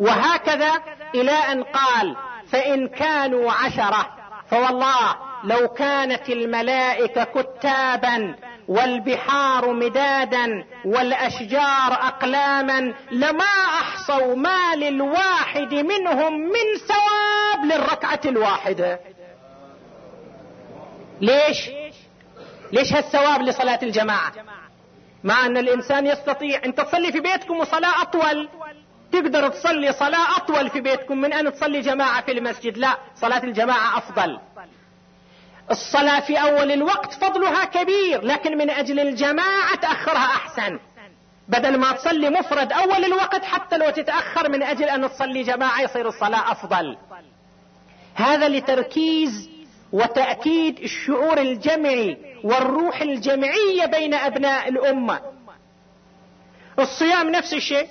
وهكذا 0.00 0.72
إلى 1.14 1.32
أن 1.32 1.62
قال 1.62 2.16
فإن 2.48 2.88
كانوا 2.88 3.52
عشرة 3.52 4.16
فوالله 4.50 5.16
لو 5.44 5.68
كانت 5.68 6.28
الملائكة 6.30 7.24
كتابا 7.24 8.34
والبحار 8.68 9.72
مدادا 9.72 10.64
والأشجار 10.84 11.92
أقلاما 11.92 12.94
لما 13.10 13.44
أحصوا 13.80 14.34
ما 14.34 14.74
للواحد 14.76 15.74
منهم 15.74 16.40
من 16.40 16.76
ثواب 16.88 17.64
للركعة 17.64 18.20
الواحدة. 18.24 19.00
ليش؟ 21.20 21.70
ليش 22.72 22.92
هالثواب 22.92 23.42
لصلاة 23.42 23.78
الجماعة؟ 23.82 24.32
مع 25.24 25.46
أن 25.46 25.56
الإنسان 25.56 26.06
يستطيع 26.06 26.60
أنت 26.64 26.80
تصلي 26.80 27.12
في 27.12 27.20
بيتكم 27.20 27.58
وصلاة 27.58 28.02
أطول. 28.02 28.48
تقدر 29.12 29.48
تصلي 29.48 29.92
صلاة 29.92 30.36
أطول 30.36 30.70
في 30.70 30.80
بيتكم 30.80 31.18
من 31.20 31.32
أن 31.32 31.52
تصلي 31.52 31.80
جماعة 31.80 32.22
في 32.22 32.32
المسجد. 32.32 32.78
لا 32.78 32.98
صلاة 33.14 33.44
الجماعة 33.44 33.98
أفضل. 33.98 34.38
الصلاة 35.70 36.20
في 36.20 36.40
أول 36.40 36.72
الوقت 36.72 37.12
فضلها 37.12 37.64
كبير 37.64 38.24
لكن 38.24 38.58
من 38.58 38.70
أجل 38.70 39.00
الجماعة 39.00 39.76
تأخرها 39.76 40.24
أحسن. 40.24 40.78
بدل 41.48 41.78
ما 41.78 41.92
تصلي 41.92 42.30
مفرد 42.30 42.72
أول 42.72 43.04
الوقت 43.04 43.44
حتى 43.44 43.78
لو 43.78 43.90
تتأخر 43.90 44.50
من 44.50 44.62
أجل 44.62 44.84
أن 44.84 45.10
تصلي 45.10 45.42
جماعة 45.42 45.80
يصير 45.80 46.08
الصلاة 46.08 46.52
أفضل. 46.52 46.96
هذا 48.14 48.48
لتركيز 48.48 49.50
وتأكيد 49.92 50.78
الشعور 50.78 51.38
الجمعي 51.40 52.16
والروح 52.44 53.00
الجمعية 53.00 53.86
بين 53.86 54.14
أبناء 54.14 54.68
الأمة. 54.68 55.20
الصيام 56.78 57.30
نفس 57.30 57.54
الشيء. 57.54 57.88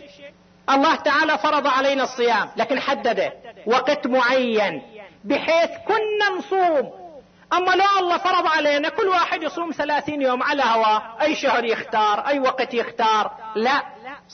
الله 0.70 0.96
تعالى 0.96 1.38
فرض 1.38 1.68
علينا 1.68 2.04
الصيام 2.04 2.50
لكن 2.58 2.80
حدده 2.80 3.34
وقت 3.66 4.08
معين 4.08 4.82
بحيث 5.24 5.70
كنا 5.88 6.38
نصوم. 6.38 7.01
أما 7.54 7.72
لو 7.72 8.00
الله 8.00 8.18
فرض 8.18 8.48
علينا 8.48 8.90
كل 8.90 9.08
واحد 9.08 9.44
يصوم 9.44 9.72
ثلاثين 9.72 10.22
يوم 10.22 10.44
على 10.44 10.64
هواه 10.64 11.04
أي 11.22 11.36
شهر 11.36 11.66
يختار 11.66 12.28
أي 12.28 12.40
وقت 12.40 12.74
يختار. 12.74 13.32
لا 13.56 13.84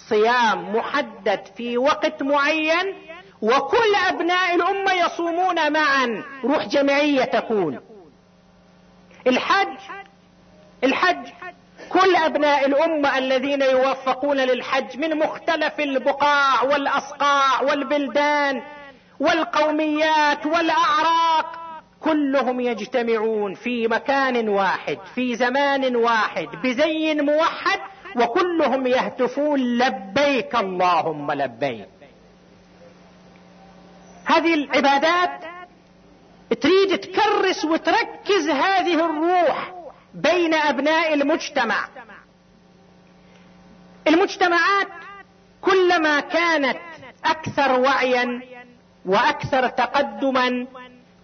صيام 0.10 0.76
محدد 0.76 1.42
في 1.58 1.78
وقت 1.78 2.24
معين 2.24 2.96
وكل 3.42 3.96
أبناء 4.08 4.56
الأمة 4.56 4.94
يصومون 4.94 5.74
معا. 5.74 6.24
روح 6.44 6.66
جمعية 6.68 7.24
تكون. 7.24 7.80
الحج 9.28 9.78
الحج. 10.84 11.28
كل 11.90 12.16
أبناء 12.16 12.66
الأمة 12.66 13.18
الذين 13.18 13.62
يوفقون 13.62 14.38
للحج 14.38 14.98
من 14.98 15.18
مختلف 15.18 15.80
البقاع 15.80 16.64
والأصقاع 16.64 17.62
والبلدان 17.62 18.62
والقوميات 19.20 20.46
والأعراق. 20.46 21.67
كلهم 22.02 22.60
يجتمعون 22.60 23.54
في 23.54 23.88
مكان 23.88 24.50
واحد 24.50 24.98
في 25.16 25.36
زمان 25.36 25.96
واحد 25.96 26.48
بزي 26.64 27.14
موحد 27.14 27.80
وكلهم 28.16 28.88
يهتفون 28.88 29.60
لبيك 29.60 30.56
اللهم 30.56 31.32
لبيك. 31.32 31.88
هذه 34.26 34.54
العبادات 34.54 35.44
تريد 36.62 36.98
تكرس 36.98 37.66
وتركز 37.66 38.50
هذه 38.50 39.06
الروح 39.06 39.74
بين 40.14 40.54
أبناء 40.54 41.14
المجتمع. 41.14 41.88
المجتمعات 44.08 44.88
كلما 45.62 46.20
كانت 46.20 46.78
أكثر 47.26 47.80
وعيا 47.80 48.42
وأكثر 49.06 49.68
تقدما 49.68 50.68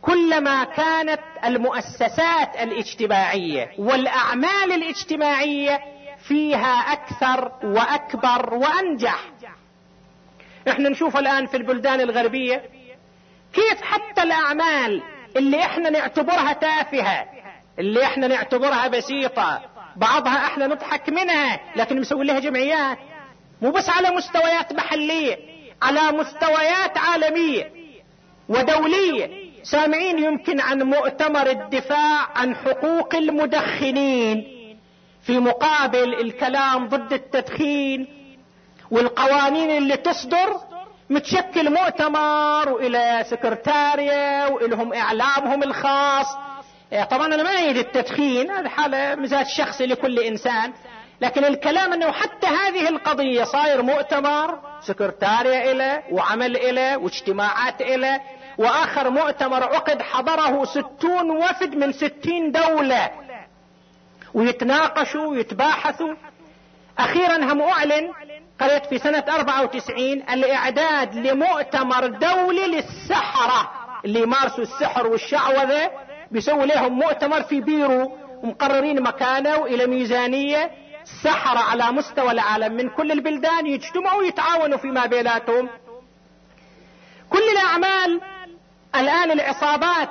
كلما 0.05 0.63
كانت 0.63 1.19
المؤسسات 1.45 2.55
الاجتماعية 2.61 3.71
والأعمال 3.77 4.71
الاجتماعية 4.73 5.79
فيها 6.27 6.75
أكثر 6.93 7.51
وأكبر 7.63 8.53
وأنجح. 8.53 9.19
إحنا 10.67 10.89
نشوف 10.89 11.17
الآن 11.17 11.45
في 11.45 11.57
البلدان 11.57 12.01
الغربية 12.01 12.63
كيف 13.53 13.81
حتى 13.81 14.23
الأعمال 14.23 15.01
اللي 15.37 15.61
إحنا 15.61 15.89
نعتبرها 15.89 16.53
تافهة 16.53 17.25
اللي 17.79 18.03
إحنا 18.03 18.27
نعتبرها 18.27 18.87
بسيطة 18.87 19.61
بعضها 19.95 20.45
إحنا 20.45 20.67
نضحك 20.67 21.09
منها 21.09 21.59
لكن 21.75 21.99
مسوي 22.01 22.25
لها 22.25 22.39
جمعيات. 22.39 22.97
مو 23.61 23.71
بس 23.71 23.89
على 23.89 24.09
مستويات 24.11 24.73
محلية 24.73 25.37
على 25.81 26.11
مستويات 26.17 26.97
عالمية 26.97 27.71
ودولية. 28.49 29.42
سامعين 29.63 30.23
يمكن 30.23 30.59
عن 30.59 30.83
مؤتمر 30.83 31.49
الدفاع 31.49 32.27
عن 32.35 32.55
حقوق 32.55 33.15
المدخنين 33.15 34.43
في 35.21 35.39
مقابل 35.39 36.13
الكلام 36.13 36.87
ضد 36.87 37.13
التدخين 37.13 38.07
والقوانين 38.91 39.77
اللي 39.77 39.97
تصدر 39.97 40.59
متشكل 41.09 41.69
مؤتمر 41.69 42.69
وإلى 42.69 43.25
سكرتارية 43.29 44.47
وإلهم 44.47 44.93
إعلامهم 44.93 45.63
الخاص. 45.63 46.27
إيه، 46.93 47.03
طبعا 47.03 47.25
أنا 47.25 47.43
ما 47.43 47.57
ايد 47.57 47.77
التدخين 47.77 48.51
هذه 48.51 48.67
حالة 48.67 49.15
مزاج 49.15 49.45
شخصي 49.45 49.85
لكل 49.85 50.19
إنسان. 50.19 50.73
لكن 51.21 51.45
الكلام 51.45 51.93
إنه 51.93 52.11
حتى 52.11 52.47
هذه 52.47 52.89
القضية 52.89 53.43
صاير 53.43 53.81
مؤتمر 53.81 54.59
سكرتارية 54.81 55.71
إله 55.71 56.03
وعمل 56.11 56.57
إله 56.57 56.97
واجتماعات 56.97 57.81
إله 57.81 58.21
وآخر 58.57 59.09
مؤتمر 59.09 59.63
عقد 59.63 60.01
حضره 60.01 60.65
ستون 60.65 61.31
وفد 61.31 61.75
من 61.75 61.91
ستين 61.91 62.51
دولة. 62.51 63.11
ويتناقشوا 64.33 65.27
ويتباحثوا. 65.27 66.15
أخيرا 66.97 67.35
هم 67.35 67.61
أعلن 67.61 68.11
قريت 68.61 68.85
في 68.85 68.97
سنة 68.97 69.23
94 69.29 70.23
الإعداد 70.29 71.15
لمؤتمر 71.15 72.07
دولي 72.07 72.67
للسحرة. 72.67 73.71
اللي 74.05 74.21
يمارسوا 74.21 74.63
السحر 74.63 75.07
والشعوذة. 75.07 75.91
بيسووا 76.31 76.65
لهم 76.65 76.93
مؤتمر 76.93 77.41
في 77.43 77.61
بيرو. 77.61 78.17
ومقررين 78.43 79.03
مكانه 79.03 79.57
وإلى 79.57 79.87
ميزانية. 79.87 80.71
سحرة 81.23 81.59
على 81.59 81.91
مستوى 81.91 82.31
العالم 82.31 82.73
من 82.73 82.89
كل 82.89 83.11
البلدان. 83.11 83.67
يجتمعوا 83.67 84.19
ويتعاونوا 84.19 84.77
فيما 84.77 85.05
بيناتهم. 85.05 85.69
كل 87.29 87.43
الأعمال 87.51 88.21
الآن 88.95 89.31
العصابات 89.31 90.09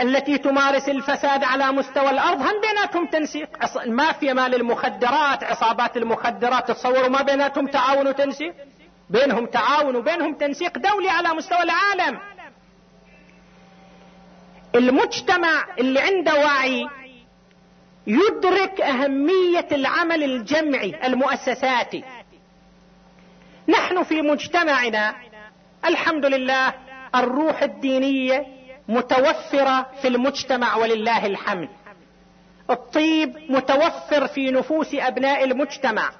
التي 0.00 0.38
تمارس 0.38 0.88
الفساد 0.88 1.44
على 1.44 1.72
مستوى 1.72 2.10
الأرض 2.10 2.40
هم 2.40 2.60
بيناتهم 2.60 3.06
تنسيق 3.06 3.48
المافيا 3.82 4.32
مال 4.32 4.54
المخدرات 4.54 5.44
عصابات 5.44 5.96
المخدرات 5.96 6.70
تصوروا 6.70 7.08
ما 7.08 7.22
بيناتهم؟ 7.22 7.66
تعاون 7.66 8.06
وتنسيق 8.08 8.54
بينهم 9.10 9.46
تعاون 9.46 9.96
وبينهم 9.96 10.34
تنسيق 10.34 10.78
دولي 10.78 11.10
على 11.10 11.28
مستوى 11.28 11.62
العالم. 11.62 12.18
المجتمع 14.74 15.66
اللي 15.78 16.00
عنده 16.00 16.34
وعي 16.34 16.88
يدرك 18.06 18.80
أهمية 18.80 19.68
العمل 19.72 20.24
الجمعي 20.24 21.06
المؤسساتي. 21.06 22.04
نحن 23.68 24.02
في 24.02 24.22
مجتمعنا 24.22 25.14
الحمد 25.84 26.26
لله 26.26 26.74
الروح 27.14 27.62
الدينية 27.62 28.46
متوفرة 28.88 29.86
في 30.02 30.08
المجتمع 30.08 30.76
ولله 30.76 31.26
الحمد. 31.26 31.68
الطيب 32.70 33.36
متوفر 33.48 34.26
في 34.26 34.50
نفوس 34.50 34.94
أبناء 34.94 35.44
المجتمع. 35.44 36.10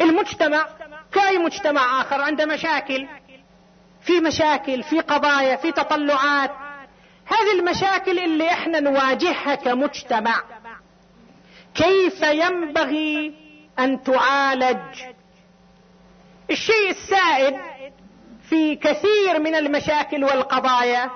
المجتمع 0.00 0.66
كأي 1.12 1.38
مجتمع 1.38 2.00
آخر؟ 2.00 2.20
عنده 2.20 2.46
مشاكل. 2.46 3.06
في 4.02 4.20
مشاكل 4.20 4.82
في 4.82 5.00
قضايا 5.00 5.56
في 5.56 5.72
تطلعات. 5.72 6.50
هذه 7.26 7.58
المشاكل 7.58 8.18
اللي 8.18 8.50
إحنا 8.50 8.80
نواجهها 8.80 9.54
كمجتمع. 9.54 10.42
كيف 11.74 12.22
ينبغي 12.22 13.34
أن 13.78 14.02
تعالج؟ 14.02 15.02
الشيء 16.50 16.90
السائد 16.90 17.54
في 18.50 18.76
كثير 18.76 19.38
من 19.38 19.54
المشاكل 19.54 20.24
والقضايا 20.24 21.10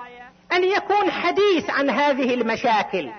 أن 0.51 0.63
يكون 0.63 1.11
حديث 1.11 1.69
عن 1.69 1.89
هذه 1.89 2.33
المشاكل 2.33 3.09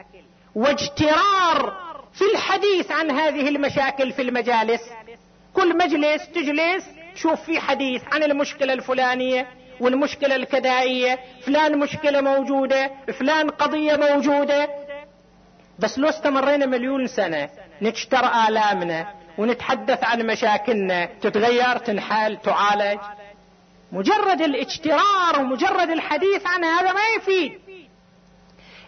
واجترار 0.55 1.77
في 2.13 2.25
الحديث 2.33 2.91
عن 2.91 3.11
هذه 3.11 3.49
المشاكل 3.49 4.13
في 4.13 4.23
المجالس. 4.23 4.81
كل 5.55 5.79
مجلس 5.79 6.29
تجلس 6.29 6.85
شوف 7.15 7.43
في 7.43 7.61
حديث 7.61 8.03
عن 8.13 8.23
المشكلة 8.23 8.73
الفلانية 8.73 9.47
والمشكلة 9.81 10.37
الكدائية 10.37 11.19
فلان 11.43 11.79
مشكلة 11.79 12.21
موجودة 12.21 12.91
فلان 13.19 13.51
قضية 13.51 13.97
موجودة. 13.97 14.69
بس 15.79 15.99
لو 15.99 16.09
استمرينا 16.09 16.67
مليون 16.67 17.07
سنة 17.07 17.49
نجتر 17.83 18.25
آلامنا 18.49 19.15
ونتحدث 19.39 20.05
عن 20.05 20.27
مشاكلنا 20.27 21.09
تتغير 21.23 21.79
تنحل 21.79 22.37
تعالج. 22.37 23.01
مجرد 23.93 24.41
الاجترار 24.41 25.41
ومجرد 25.41 25.91
الحديث 25.91 26.47
عن 26.47 26.65
هذا 26.65 26.93
ما 26.93 27.01
يفيد. 27.17 27.61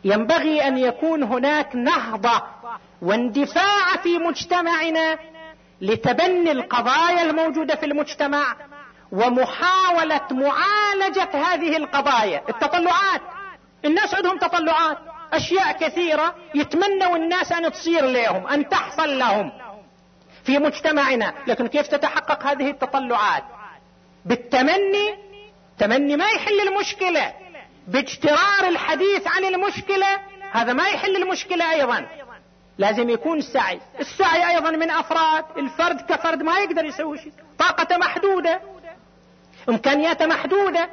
ينبغي 0.05 0.69
أن 0.69 0.79
يكون 0.79 1.23
هناك 1.23 1.77
نهضة 1.77 2.43
واندفاع 3.03 3.97
في 4.03 4.19
مجتمعنا 4.19 5.19
لتبني 5.81 6.53
القضايا 6.53 7.23
الموجودة 7.23 7.75
في 7.75 7.87
المجتمع 7.87 8.57
ومحاولة 9.13 10.27
معالجة 10.31 11.29
هذه 11.35 11.77
القضايا. 11.77 12.43
التطلعات. 12.49 13.21
الناس 13.85 14.15
عندهم 14.15 14.39
تطلعات. 14.39 14.99
أشياء 15.33 15.73
كثيرة 15.73 16.35
يتمنوا 16.55 17.17
الناس 17.17 17.53
أن 17.53 17.73
تصير 17.73 18.05
لهم 18.07 18.47
أن 18.47 18.69
تحصل 18.69 19.19
لهم 19.19 19.53
في 20.45 20.59
مجتمعنا. 20.59 21.35
لكن 21.47 21.67
كيف 21.67 21.87
تتحقق 21.87 22.47
هذه 22.47 22.71
التطلعات؟ 22.71 23.45
بالتمني 24.29 25.17
تمني 25.79 26.17
ما 26.17 26.27
يحل 26.29 26.61
المشكلة. 26.69 27.33
باجترار 27.89 28.69
الحديث 28.69 29.27
عن 29.27 29.45
المشكلة 29.45 30.21
هذا 30.53 30.73
ما 30.73 30.89
يحل 30.89 31.17
المشكلة 31.17 31.73
أيضا. 31.73 32.07
لازم 32.79 33.11
يكون 33.11 33.41
سعي 33.41 33.81
السعي 34.01 34.51
أيضا 34.51 34.71
من 34.71 34.91
أفراد. 34.91 35.45
الفرد 35.57 36.01
كفرد 36.01 36.43
ما 36.43 36.59
يقدر 36.59 36.85
يسوي 36.85 37.19
شيء. 37.19 37.33
طاقته 37.59 37.97
محدودة. 37.97 38.61
إمكانياته 39.69 40.27
محدودة. 40.27 40.89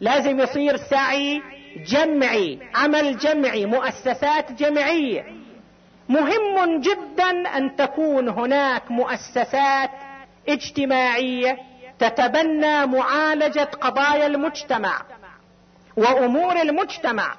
لازم 0.00 0.40
يصير 0.40 0.76
سعي 0.76 1.42
جمعي. 1.76 2.58
عمل 2.74 3.18
جمعي. 3.18 3.66
مؤسسات 3.66 4.52
جمعية. 4.52 5.24
مهم 6.08 6.80
جدا 6.80 7.56
أن 7.56 7.76
تكون 7.76 8.28
هناك 8.28 8.90
مؤسسات 8.90 9.90
اجتماعية 10.48 11.58
تتبنى 11.98 12.86
معالجة 12.86 13.70
قضايا 13.80 14.26
المجتمع 14.26 15.02
وأمور 15.96 16.62
المجتمع. 16.62 17.34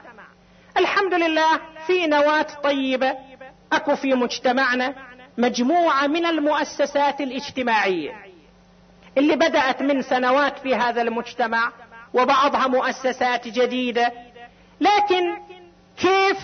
الحمد 0.78 1.14
لله 1.14 1.60
في 1.88 2.08
نواة 2.08 2.48
طيبة 2.64 3.16
أكو 3.74 3.96
في 3.96 4.14
مجتمعنا 4.14 4.96
مجموعة 5.38 6.08
من 6.08 6.26
المؤسسات 6.26 7.22
الاجتماعية 7.22 8.12
اللي 9.18 9.36
بدأت 9.36 9.82
من 9.82 10.02
سنوات 10.02 10.60
في 10.60 10.76
هذا 10.76 11.02
المجتمع 11.02 11.72
وبعضها 12.14 12.68
مؤسسات 12.68 13.48
جديدة. 13.48 14.12
لكن 14.82 15.38
كيف 15.98 16.38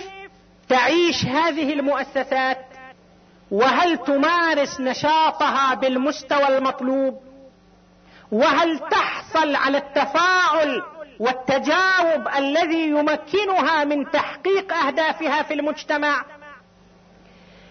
تعيش 0.70 1.26
هذه 1.26 1.74
المؤسسات؟ 1.74 2.66
وهل 3.52 3.98
تمارس 3.98 4.80
نشاطها 4.80 5.74
بالمستوى 5.74 6.58
المطلوب؟ 6.58 7.29
وهل 8.32 8.80
تحصل 8.80 9.56
على 9.56 9.78
التفاعل 9.78 10.82
والتجاوب 11.20 12.28
الذي 12.38 12.88
يمكنها 12.88 13.84
من 13.84 14.12
تحقيق 14.12 14.74
أهدافها 14.74 15.44
في 15.44 15.54
المجتمع؟ 15.54 16.26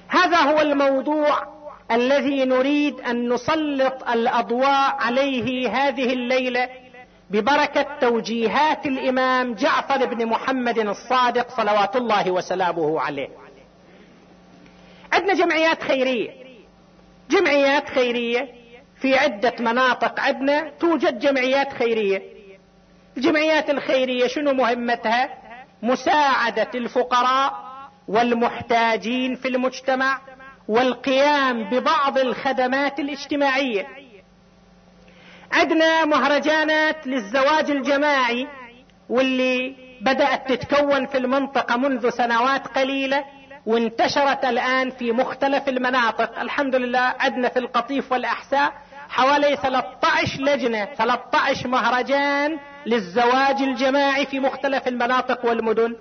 هذا 0.09 0.37
هو 0.37 0.61
الموضوع 0.61 1.59
الذي 1.91 2.45
نريد 2.45 3.01
أن 3.01 3.33
نسلط 3.33 4.09
الأضواء 4.09 4.97
عليه 5.01 5.69
هذه 5.69 6.13
الليلة 6.13 6.69
ببركة 7.31 7.87
توجيهات 8.01 8.87
الإمام 8.87 9.55
جعفر 9.55 10.05
بن 10.05 10.27
محمد 10.27 10.79
الصادق 10.79 11.57
صلوات 11.57 11.97
الله 11.97 12.31
وسلامه 12.31 13.01
عليه. 13.01 13.29
عندنا 15.13 15.35
جمعيات 15.35 15.83
خيرية. 15.83 16.31
جمعيات 17.31 17.89
خيرية 17.89 18.49
في 19.01 19.19
عدة 19.19 19.55
مناطق 19.59 20.21
عندنا 20.21 20.71
توجد 20.81 21.19
جمعيات 21.19 21.73
خيرية. 21.73 22.23
الجمعيات 23.17 23.71
الخيرية 23.71 24.27
شنو 24.27 24.53
مهمتها؟ 24.53 25.29
مساعدة 25.83 26.71
الفقراء 26.75 27.69
والمحتاجين 28.09 29.35
في 29.35 29.49
المجتمع 29.49 30.21
والقيام 30.69 31.65
ببعض 31.65 32.19
الخدمات 32.19 33.01
الاجتماعية. 33.01 33.87
عندنا 35.53 36.05
مهرجانات 36.05 37.07
للزواج 37.07 37.71
الجماعي 37.71 38.49
واللي 39.09 39.77
بدأت 40.01 40.53
تتكون 40.53 41.07
في 41.07 41.19
المنطقة 41.19 41.77
منذ 41.77 42.11
سنوات 42.11 42.67
قليلة 42.67 43.25
وانتشرت 43.67 44.45
الآن 44.45 44.91
في 44.91 45.13
مختلف 45.13 45.69
المناطق. 45.69 46.41
الحمد 46.41 46.75
لله 46.77 47.15
عندنا 47.21 47.49
في 47.49 47.59
القطيف 47.59 48.13
والأحساء 48.13 48.73
حوالي 49.09 49.57
13 49.57 50.43
لجنة 50.43 50.85
13 50.85 51.69
مهرجان 51.69 52.59
للزواج 52.87 53.63
الجماعي 53.63 54.27
في 54.27 54.41
مختلف 54.41 54.89
المناطق 54.89 55.45
والمدن. 55.45 55.97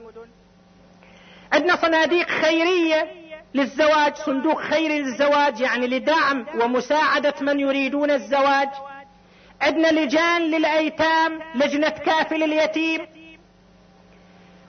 عندنا 1.54 1.76
صناديق 1.76 2.30
خيرية 2.30 3.12
للزواج 3.54 4.16
صندوق 4.16 4.62
خيري 4.62 5.02
للزواج 5.02 5.62
يعني 5.62 5.88
لدعم 5.88 6.46
ومساعدة 6.62 7.34
من 7.42 7.60
يريدون 7.60 8.12
الزواج. 8.12 8.70
عندنا 9.62 9.88
لجان 9.88 10.42
للأيتام 10.42 11.40
لجنة 11.56 11.90
كافل 11.90 12.44
اليتيم. 12.44 13.08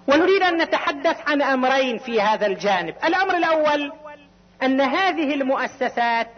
ونريد 0.08 0.42
أن 0.42 0.62
نتحدث 0.62 1.16
عن 1.26 1.42
أمرين 1.42 1.98
في 1.98 2.20
هذا 2.20 2.46
الجانب. 2.46 2.94
الأمر 3.04 3.36
الأول 3.36 3.92
أن 4.62 4.80
هذه 4.80 5.34
المؤسسات 5.34 6.30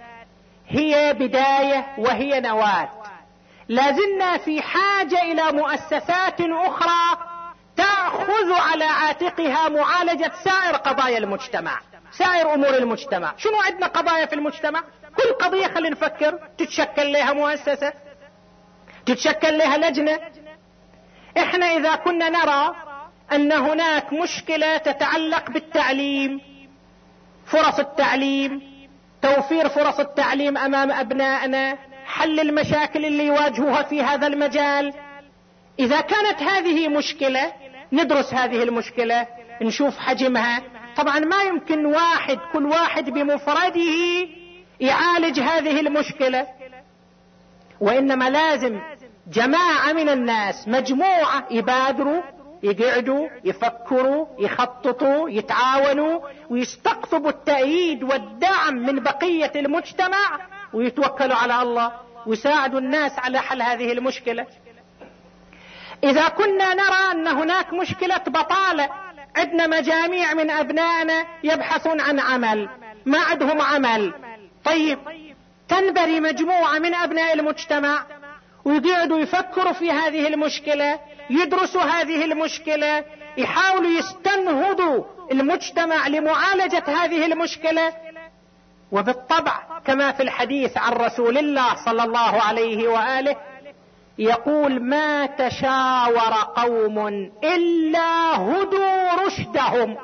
هي 0.70 1.12
بداية 1.12 1.86
وهي 1.98 2.40
نواة. 2.40 2.88
لازلنا 3.68 4.38
في 4.38 4.62
حاجة 4.62 5.22
إلى 5.22 5.52
مؤسسات 5.52 6.40
أخرى 6.40 7.30
تأخذ 7.76 8.52
على 8.52 8.84
عاتقها 8.84 9.68
معالجة 9.68 10.32
سائر 10.44 10.76
قضايا 10.76 11.18
المجتمع 11.18 11.80
سائر 12.10 12.54
أمور 12.54 12.76
المجتمع. 12.76 13.34
شنو 13.36 13.56
عندنا 13.66 13.86
قضايا 13.86 14.26
في 14.26 14.34
المجتمع؟ 14.34 14.80
كل 15.16 15.32
قضية 15.32 15.66
خلينا 15.66 15.90
نفكر. 15.90 16.38
تتشكل 16.58 17.12
لها 17.12 17.32
مؤسسة 17.32 17.92
تتشكل 19.06 19.58
لها 19.58 19.78
لجنة. 19.78 20.20
إحنا 21.38 21.66
إذا 21.66 21.94
كنا 21.94 22.28
نرى 22.28 22.74
أن 23.32 23.52
هناك 23.52 24.12
مشكلة 24.12 24.76
تتعلق 24.76 25.50
بالتعليم 25.50 26.40
فرص 27.46 27.78
التعليم 27.78 28.69
توفير 29.22 29.68
فرص 29.68 30.00
التعليم 30.00 30.58
أمام 30.58 30.90
أبنائنا 30.90 31.78
حل 32.04 32.40
المشاكل 32.40 33.04
اللي 33.04 33.26
يواجهوها 33.26 33.82
في 33.82 34.02
هذا 34.02 34.26
المجال. 34.26 34.92
إذا 35.78 36.00
كانت 36.00 36.42
هذه 36.42 36.88
مشكلة 36.88 37.52
ندرس 37.92 38.34
هذه 38.34 38.62
المشكلة 38.62 39.26
نشوف 39.62 39.98
حجمها. 39.98 40.62
طبعا 40.96 41.18
ما 41.18 41.42
يمكن 41.42 41.86
واحد 41.86 42.38
كل 42.52 42.66
واحد 42.66 43.10
بمفرده 43.10 44.28
يعالج 44.80 45.40
هذه 45.40 45.80
المشكلة. 45.80 46.46
وإنما 47.80 48.30
لازم 48.30 48.80
جماعة 49.32 49.92
من 49.92 50.08
الناس 50.08 50.68
مجموعة 50.68 51.46
يبادروا 51.50 52.22
يقعدوا 52.62 53.28
يفكروا 53.44 54.26
يخططوا 54.38 55.30
يتعاونوا 55.30 56.20
ويستقطبوا 56.50 57.30
التأييد 57.30 58.02
والدعم 58.02 58.74
من 58.74 59.00
بقية 59.00 59.52
المجتمع 59.56 60.38
ويتوكلوا 60.72 61.36
على 61.36 61.62
الله 61.62 61.92
ويساعدوا 62.26 62.78
الناس 62.78 63.18
على 63.18 63.38
حل 63.38 63.62
هذه 63.62 63.92
المشكلة. 63.92 64.46
إذا 66.04 66.28
كنا 66.28 66.74
نرى 66.74 67.12
أن 67.12 67.26
هناك 67.26 67.72
مشكلة 67.72 68.22
بطالة 68.26 68.88
عندنا 69.36 69.66
مجاميع 69.66 70.34
من 70.34 70.50
أبنائنا 70.50 71.26
يبحثون 71.44 72.00
عن 72.00 72.20
عمل 72.20 72.68
ما 73.06 73.18
عندهم 73.18 73.60
عمل. 73.60 74.14
طيب 74.64 74.98
تنبري 75.68 76.20
مجموعة 76.20 76.78
من 76.78 76.94
أبناء 76.94 77.32
المجتمع 77.32 78.06
ويقعدوا 78.64 79.18
يفكروا 79.18 79.72
في 79.72 79.90
هذه 79.90 80.28
المشكلة 80.28 80.98
يدرسوا 81.30 81.82
هذه 81.82 82.24
المشكلة 82.24 83.04
يحاولوا 83.36 83.90
يستنهضوا 83.90 85.04
المجتمع 85.32 86.08
لمعالجة 86.08 86.84
هذه 86.86 87.26
المشكلة. 87.26 87.92
وبالطبع 88.92 89.62
كما 89.84 90.12
في 90.12 90.22
الحديث 90.22 90.78
عن 90.78 90.92
رسول 90.92 91.38
الله 91.38 91.84
صلى 91.84 92.04
الله 92.04 92.42
عليه 92.42 92.88
وآله 92.88 93.36
يقول 94.18 94.82
ما 94.82 95.26
تشاور 95.26 96.34
قوم 96.56 97.08
إلا 97.44 98.36
هدوا 98.36 99.26
رشدهم. 99.26 99.96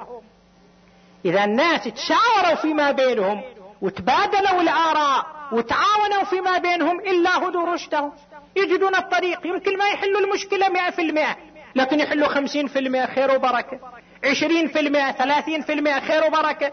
إذا 1.25 1.45
الناس 1.45 1.85
تشاوروا 1.85 2.55
فيما 2.55 2.91
بينهم 2.91 3.43
وتبادلوا 3.83 4.61
الآراء 4.61 5.27
وتعاونوا 5.53 6.25
فيما 6.25 6.59
بينهم 6.59 7.01
إلا 7.01 7.39
هدوا 7.39 7.75
رشدهم. 7.75 8.13
يجدون 8.57 8.95
الطريق 8.97 9.47
يمكن 9.47 9.79
ما 9.79 9.89
يحلوا 9.89 10.21
المشكلة 10.21 10.69
مئة 10.69 10.91
في 10.91 11.03
المئة 11.03 11.37
لكن 11.75 12.01
يحلوا 12.01 12.29
خمسين 12.29 12.67
في 12.67 12.79
المئة 12.79 13.07
خير 13.07 13.31
وبركة. 13.31 13.81
عشرين 14.25 14.69
في 14.69 14.81
المئة 14.81 15.13
ثلاثين 15.13 15.63
في 15.63 15.73
المئة 15.73 16.01
خير 16.01 16.25
وبركة. 16.25 16.73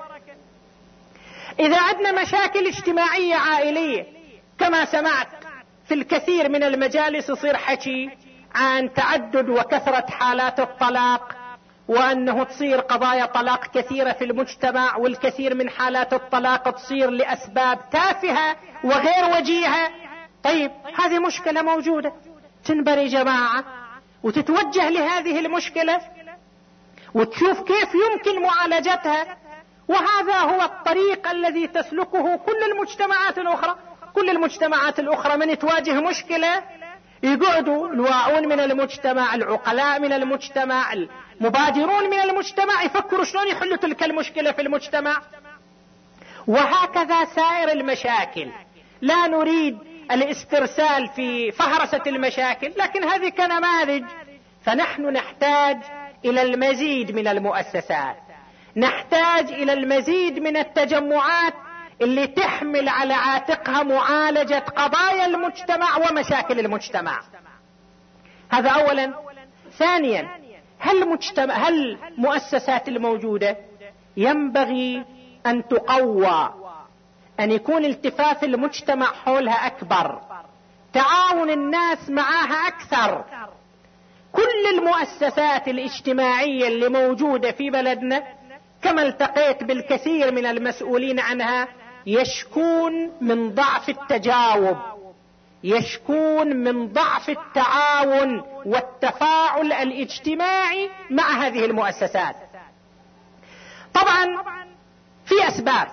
إذا 1.60 1.82
عندنا 1.82 2.22
مشاكل 2.22 2.68
اجتماعية 2.68 3.36
عائلية 3.36 4.06
كما 4.60 4.86
سمعت 4.86 5.28
في 5.88 5.94
الكثير 5.94 6.50
من 6.50 6.64
المجالس 6.64 7.30
يصير 7.30 7.58
حكي 7.58 8.10
عن 8.56 8.94
تعدد 8.94 9.50
وكثرة 9.50 10.06
حالات 10.10 10.60
الطلاق 10.60 11.36
وأنه 11.88 12.44
تصير 12.44 12.80
قضايا 12.80 13.26
طلاق 13.26 13.68
كثيرة 13.68 14.12
في 14.12 14.24
المجتمع 14.24 14.98
والكثير 14.98 15.56
من 15.56 15.70
حالات 15.70 16.14
الطلاق 16.14 16.70
تصير 16.70 17.10
لأسباب 17.10 17.80
تافهة 17.92 18.56
وغير 18.84 19.38
وجيهة. 19.38 19.90
طيب 20.44 20.72
هذه 21.00 21.20
مشكلة 21.20 21.62
موجودة. 21.62 22.14
تنبري 22.66 23.08
جماعة 23.08 23.64
وتتوجه 24.24 24.90
لهذه 24.90 25.40
المشكلة 25.40 26.02
وتشوف 27.14 27.62
كيف 27.62 27.90
يمكن 27.94 28.42
معالجتها. 28.42 29.38
وهذا 29.88 30.40
هو 30.40 30.62
الطريق 30.62 31.30
الذي 31.30 31.68
تسلكه 31.68 32.36
كل 32.36 32.64
المجتمعات 32.72 33.38
الأخرى. 33.38 33.76
كل 34.16 34.30
المجتمعات 34.30 35.00
الأخرى 35.00 35.38
من 35.38 35.58
تواجه 35.60 36.02
مشكلة 36.02 36.64
يقعدوا 37.24 37.88
الواعون 37.88 38.48
من 38.48 38.60
المجتمع 38.60 39.36
العقلاء 39.36 40.00
من 40.00 40.14
المجتمع 40.14 40.94
المبادرون 40.94 42.10
من 42.10 42.20
المجتمع 42.20 42.84
يفكروا 42.84 43.24
شلون 43.24 43.48
يحلوا 43.48 43.78
تلك 43.78 44.04
المشكلة 44.04 44.52
في 44.52 44.62
المجتمع. 44.62 45.22
وهكذا 46.48 47.26
سائر 47.26 47.72
المشاكل. 47.72 48.52
لا 49.02 49.28
نريد 49.28 49.93
الاسترسال 50.12 51.08
في 51.08 51.52
فهرسة 51.52 52.02
المشاكل 52.08 52.74
لكن 52.78 53.04
هذه 53.04 53.30
كنماذج. 53.30 54.04
فنحن 54.62 55.02
نحتاج 55.02 55.78
إلى 56.26 56.42
المزيد 56.42 57.12
من 57.12 57.28
المؤسسات. 57.28 58.16
نحتاج 58.76 59.52
إلى 59.52 59.74
المزيد 59.74 60.40
من 60.40 60.58
التجمعات 60.58 61.54
اللي 62.02 62.28
تحمل 62.28 62.90
على 62.90 63.14
عاتقها 63.14 63.84
معالجة 63.84 64.60
قضايا 64.60 65.26
المجتمع 65.26 65.98
ومشاكل 65.98 66.60
المجتمع. 66.60 67.22
هذا 68.50 68.70
اولا. 68.70 69.14
ثانيا 69.78 70.28
هل 70.80 71.10
مجتمع 71.10 71.54
هل 71.54 71.98
المؤسسات 72.18 72.88
الموجودة 72.88 73.58
ينبغي 74.18 75.06
أن 75.46 75.68
تقوى 75.68 76.54
أن 77.40 77.52
يكون 77.52 77.86
التفاف 77.86 78.44
المجتمع 78.44 79.06
حولها 79.06 79.68
أكبر. 79.68 80.22
تعاون 80.94 81.50
الناس 81.50 82.10
معها 82.10 82.68
أكثر. 82.68 83.24
كل 84.32 84.78
المؤسسات 84.78 85.68
الاجتماعية 85.68 86.68
اللي 86.68 86.90
موجودة 86.90 87.52
في 87.52 87.70
بلدنا 87.70 88.24
كما 88.82 89.02
التقيت 89.02 89.64
بالكثير 89.64 90.32
من 90.32 90.46
المسؤولين 90.46 91.20
عنها 91.20 91.68
يشكون 92.06 93.12
من 93.22 93.56
ضعف 93.56 93.90
التجاوب 93.90 94.78
يشكون 95.64 96.56
من 96.56 96.88
ضعف 96.94 97.30
التعاون 97.30 98.44
والتفاعل 98.66 99.74
الاجتماعي 99.74 100.90
مع 101.10 101.30
هذه 101.30 101.66
المؤسسات. 101.66 102.36
طبعا 103.94 104.44
في 105.26 105.48
أسباب. 105.48 105.88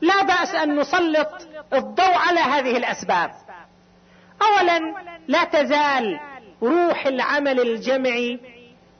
لا 0.00 0.22
بأس 0.22 0.54
أن 0.54 0.76
نسلط 0.76 1.48
الضوء 1.72 2.14
على 2.14 2.40
هذه 2.40 2.76
الأسباب. 2.76 3.30
اولا 4.42 4.94
لا 5.28 5.44
تزال 5.44 6.20
روح 6.62 7.06
العمل 7.06 7.60
الجمعي 7.60 8.40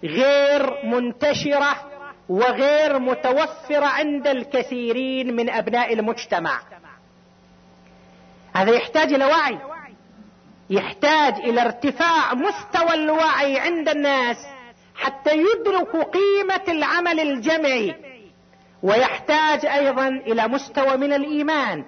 غير 0.04 0.84
منتشرة 0.84 1.90
وغير 2.28 2.98
متوفرة 2.98 3.86
عند 3.86 4.28
الكثيرين 4.28 5.36
من 5.36 5.50
أبناء 5.50 5.92
المجتمع. 5.92 6.60
هذا 8.54 8.70
يحتاج 8.70 9.12
إلى 9.12 9.24
وعي 9.24 9.58
يحتاج 10.70 11.34
إلى 11.34 11.62
ارتفاع 11.62 12.34
مستوى 12.34 12.94
الوعي 12.94 13.58
عند 13.58 13.88
الناس 13.88 14.36
حتى 14.94 15.30
يدركوا 15.36 16.02
قيمة 16.02 16.62
العمل 16.68 17.20
الجمعي 17.20 18.09
ويحتاج 18.82 19.66
أيضا 19.66 20.08
إلى 20.08 20.48
مستوى 20.48 20.96
من 20.96 21.12
الإيمان. 21.12 21.84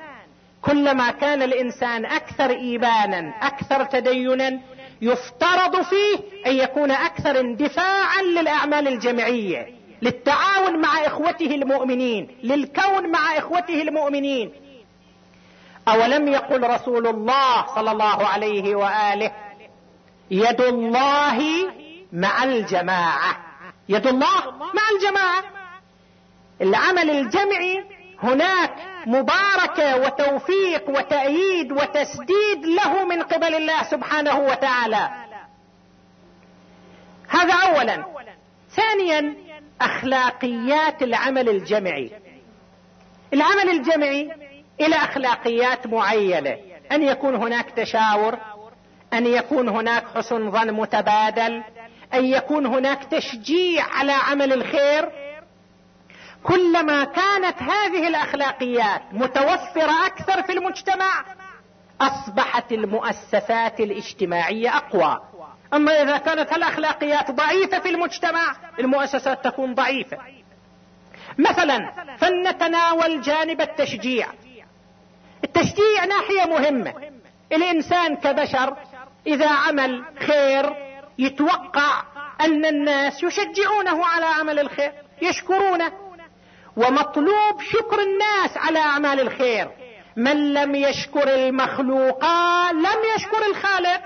كلما 0.63 1.11
كان 1.11 1.43
الإنسان 1.43 2.07
أكثر 2.07 2.51
ايمانا 2.51 3.35
أكثر 3.43 3.85
تدينا 3.85 4.61
يفترض 5.03 5.83
فيه 5.83 6.17
أن 6.47 6.53
يكون 6.53 6.91
أكثر 6.91 7.41
اندفاعا 7.41 8.23
للأعمال 8.23 8.89
الجمعيه 8.89 9.67
للتعاون 10.03 10.81
مع 10.81 11.07
إخوته 11.07 11.47
المؤمنين 11.47 12.29
للكون 12.43 13.11
مع 13.11 13.39
إخوته 13.39 13.83
المؤمنين. 13.83 14.53
أولم 15.89 16.29
يقل 16.29 16.71
رسول 16.71 17.07
الله 17.07 17.67
صلى 17.75 17.93
الله 17.93 18.27
عليه 18.27 18.75
وآله 18.77 19.33
يد 20.31 20.61
الله 20.61 21.39
مع 22.13 22.45
الجماعة. 22.45 23.37
يد 23.89 24.07
الله 24.07 24.51
مع 24.51 24.83
الجماعة. 24.95 25.62
العمل 26.63 27.11
الجمعي 27.11 27.85
هناك 28.23 28.73
مباركه 29.07 29.97
وتوفيق 29.97 30.89
وتأييد 30.89 31.73
وتسديد 31.73 32.67
له 32.67 33.05
من 33.05 33.23
قبل 33.23 33.55
الله 33.55 33.83
سبحانه 33.83 34.39
وتعالى. 34.41 35.09
هذا 37.29 37.55
اولا. 37.55 38.05
ثانيا 38.71 39.35
أخلاقيات 39.81 41.03
العمل 41.03 41.49
الجمعي. 41.49 42.11
العمل 43.33 43.71
الجمعي 43.71 44.31
إلى 44.81 44.97
أخلاقيات 44.97 45.87
معينة. 45.87 46.57
أن 46.93 47.03
يكون 47.03 47.35
هناك 47.35 47.71
تشاور 47.71 48.39
أن 49.13 49.27
يكون 49.27 49.69
هناك 49.69 50.05
حسن 50.15 50.51
ظن 50.51 50.73
متبادل 50.73 51.63
أن 52.15 52.25
يكون 52.25 52.67
هناك 52.67 53.05
تشجيع 53.05 53.85
على 53.85 54.13
عمل 54.13 54.53
الخير. 54.53 55.22
كلما 56.43 57.05
كانت 57.05 57.63
هذه 57.63 58.09
الأخلاقيات 58.09 59.03
متوفرة 59.13 60.07
أكثر 60.07 60.43
في 60.43 60.53
المجتمع 60.53 61.25
أصبحت 62.01 62.73
المؤسسات 62.73 63.81
الاجتماعية 63.81 64.77
أقوى. 64.77 65.21
أما 65.75 66.03
إذا 66.03 66.19
كانت 66.19 66.53
الأخلاقيات 66.53 67.31
ضعيفة 67.31 67.79
في 67.79 67.89
المجتمع 67.89 68.57
المؤسسات 68.79 69.45
تكون 69.45 69.75
ضعيفة. 69.75 70.19
مثلا 71.39 71.93
فلنتناول 72.17 73.21
جانب 73.21 73.61
التشجيع. 73.61 74.27
التشجيع 75.45 76.05
ناحية 76.05 76.51
مهمة. 76.51 76.95
الإنسان 77.53 78.17
كبشر 78.17 78.77
إذا 79.27 79.49
عمل 79.49 80.05
خير 80.19 80.73
يتوقع 81.19 82.03
أن 82.41 82.65
الناس 82.65 83.23
يشجعونه 83.23 84.07
على 84.07 84.27
عمل 84.27 84.59
الخير 84.59 84.93
يشكرونه. 85.23 86.02
ومطلوب 86.77 87.63
شكر 87.63 87.99
الناس 88.01 88.57
على 88.57 88.79
أعمال 88.79 89.21
الخير. 89.21 89.69
من 90.17 90.55
لم 90.55 90.75
يشكر 90.75 91.35
المخلوق 91.35 92.25
لم 92.73 93.01
يشكر 93.17 93.47
الخالق. 93.51 94.01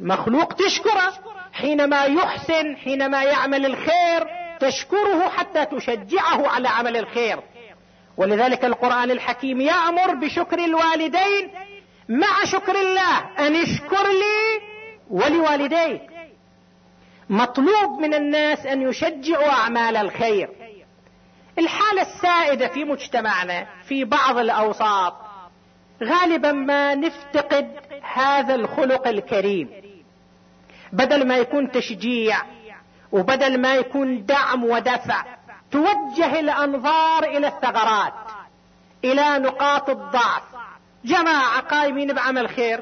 مخلوق 0.00 0.52
تشكره. 0.52 1.12
حينما 1.52 2.04
يحسن 2.04 2.76
حينما 2.76 3.22
يعمل 3.22 3.66
الخير 3.66 4.26
تشكره 4.60 5.28
حتى 5.28 5.64
تشجعه 5.64 6.48
على 6.48 6.68
عمل 6.68 6.96
الخير. 6.96 7.38
ولذلك 8.16 8.64
القرآن 8.64 9.10
الحكيم 9.10 9.60
يأمر 9.60 10.14
بشكر 10.14 10.58
الوالدين 10.58 11.50
مع 12.08 12.44
شكر 12.44 12.80
الله. 12.80 13.18
أن 13.38 13.56
اشكر 13.56 14.08
لي 14.08 14.60
ولوالديك. 15.10 16.02
مطلوب 17.30 18.00
من 18.00 18.14
الناس 18.14 18.66
أن 18.66 18.82
يشجعوا 18.82 19.50
أعمال 19.50 19.96
الخير. 19.96 20.63
الحالة 21.58 22.02
السائدة 22.02 22.68
في 22.68 22.84
مجتمعنا 22.84 23.66
في 23.88 24.04
بعض 24.04 24.38
الأوساط. 24.38 25.14
غالبا 26.02 26.52
ما 26.52 26.94
نفتقد 26.94 27.70
هذا 28.02 28.54
الخلق 28.54 29.08
الكريم. 29.08 29.70
بدل 30.92 31.26
ما 31.26 31.36
يكون 31.36 31.70
تشجيع 31.70 32.42
وبدل 33.12 33.60
ما 33.60 33.74
يكون 33.74 34.26
دعم 34.26 34.64
ودفع 34.64 35.24
توجه 35.70 36.40
الأنظار 36.40 37.24
إلى 37.24 37.48
الثغرات 37.48 38.12
إلى 39.04 39.38
نقاط 39.38 39.90
الضعف. 39.90 40.42
جماعة 41.04 41.60
قايمين 41.60 42.12
بعمل 42.12 42.48
خير. 42.48 42.80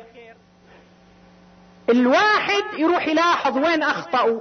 الواحد 1.90 2.62
يروح 2.78 3.08
يلاحظ 3.08 3.56
وين 3.56 3.82
أخطأوا 3.82 4.40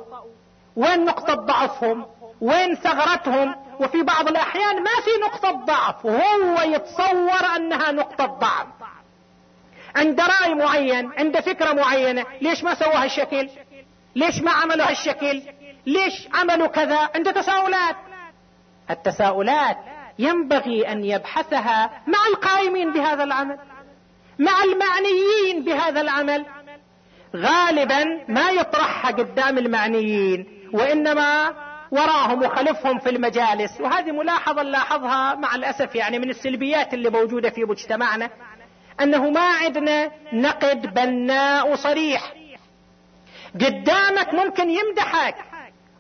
وين 0.75 1.05
نقطة 1.05 1.33
ضعفهم 1.33 2.05
وين 2.41 2.75
ثغرتهم؟ 2.75 3.55
وفي 3.79 4.03
بعض 4.03 4.27
الأحيان 4.27 4.83
ما 4.83 5.01
في 5.05 5.11
نقطة 5.23 5.51
ضعف 5.51 6.05
وهو 6.05 6.61
يتصور 6.61 7.55
أنها 7.55 7.91
نقطة 7.91 8.25
ضعف. 8.25 8.67
عند 9.95 10.21
رأي 10.21 10.53
معين 10.53 11.11
عند 11.17 11.39
فكرة 11.39 11.73
معينة 11.73 12.25
ليش 12.41 12.63
ما 12.63 12.73
سوى 12.73 12.93
هالشكل؟ 12.93 13.49
ليش 14.15 14.41
ما 14.41 14.51
عملوا 14.51 14.89
هالشكل؟ 14.89 15.41
ليش 15.85 16.27
عملوا 16.33 16.67
كذا؟ 16.67 17.09
عنده 17.15 17.31
تساؤلات. 17.31 17.95
التساؤلات 18.89 19.77
ينبغي 20.19 20.91
أن 20.91 21.05
يبحثها 21.05 22.03
مع 22.07 22.19
القائمين 22.33 22.93
بهذا 22.93 23.23
العمل 23.23 23.59
مع 24.39 24.63
المعنيين 24.63 25.63
بهذا 25.65 26.01
العمل. 26.01 26.45
غالبا 27.35 28.25
ما 28.27 28.49
يطرحها 28.49 29.11
قدام 29.11 29.57
المعنيين 29.57 30.69
وإنما 30.73 31.53
وراهم 31.91 32.43
وخلفهم 32.43 32.99
في 32.99 33.09
المجالس. 33.09 33.81
وهذه 33.81 34.11
ملاحظة 34.11 34.63
نلاحظها 34.63 35.35
مع 35.35 35.55
الأسف 35.55 35.95
يعني 35.95 36.19
من 36.19 36.29
السلبيات 36.29 36.93
اللي 36.93 37.09
موجودة 37.09 37.49
في 37.49 37.63
مجتمعنا 37.63 38.29
أنه 39.01 39.29
ما 39.29 39.47
عندنا 39.55 40.11
نقد 40.33 40.93
بناء 40.93 41.71
وصريح 41.71 42.33
قدامك 43.55 44.33
ممكن 44.33 44.69
يمدحك. 44.69 45.35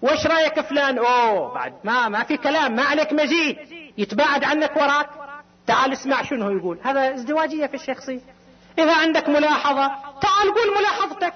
وش 0.01 0.25
رأيك 0.27 0.59
فلان؟ 0.61 0.97
أوه 0.97 1.53
بعد 1.53 1.73
ما 1.83 2.09
ما 2.09 2.23
في 2.23 2.37
كلام 2.37 2.75
ما 2.75 2.83
عليك 2.83 3.13
مزيد. 3.13 3.57
يتباعد 3.97 4.43
عنك 4.43 4.77
وراك. 4.77 5.09
تعال 5.67 5.93
اسمع 5.93 6.23
شنو 6.23 6.57
يقول. 6.57 6.79
هذا 6.83 7.13
ازدواجية 7.13 7.65
في 7.65 7.73
الشخصيه 7.73 8.19
إذا 8.79 8.95
عندك 8.95 9.29
ملاحظة 9.29 9.87
تعال 10.21 10.53
قول 10.53 10.77
ملاحظتك. 10.79 11.33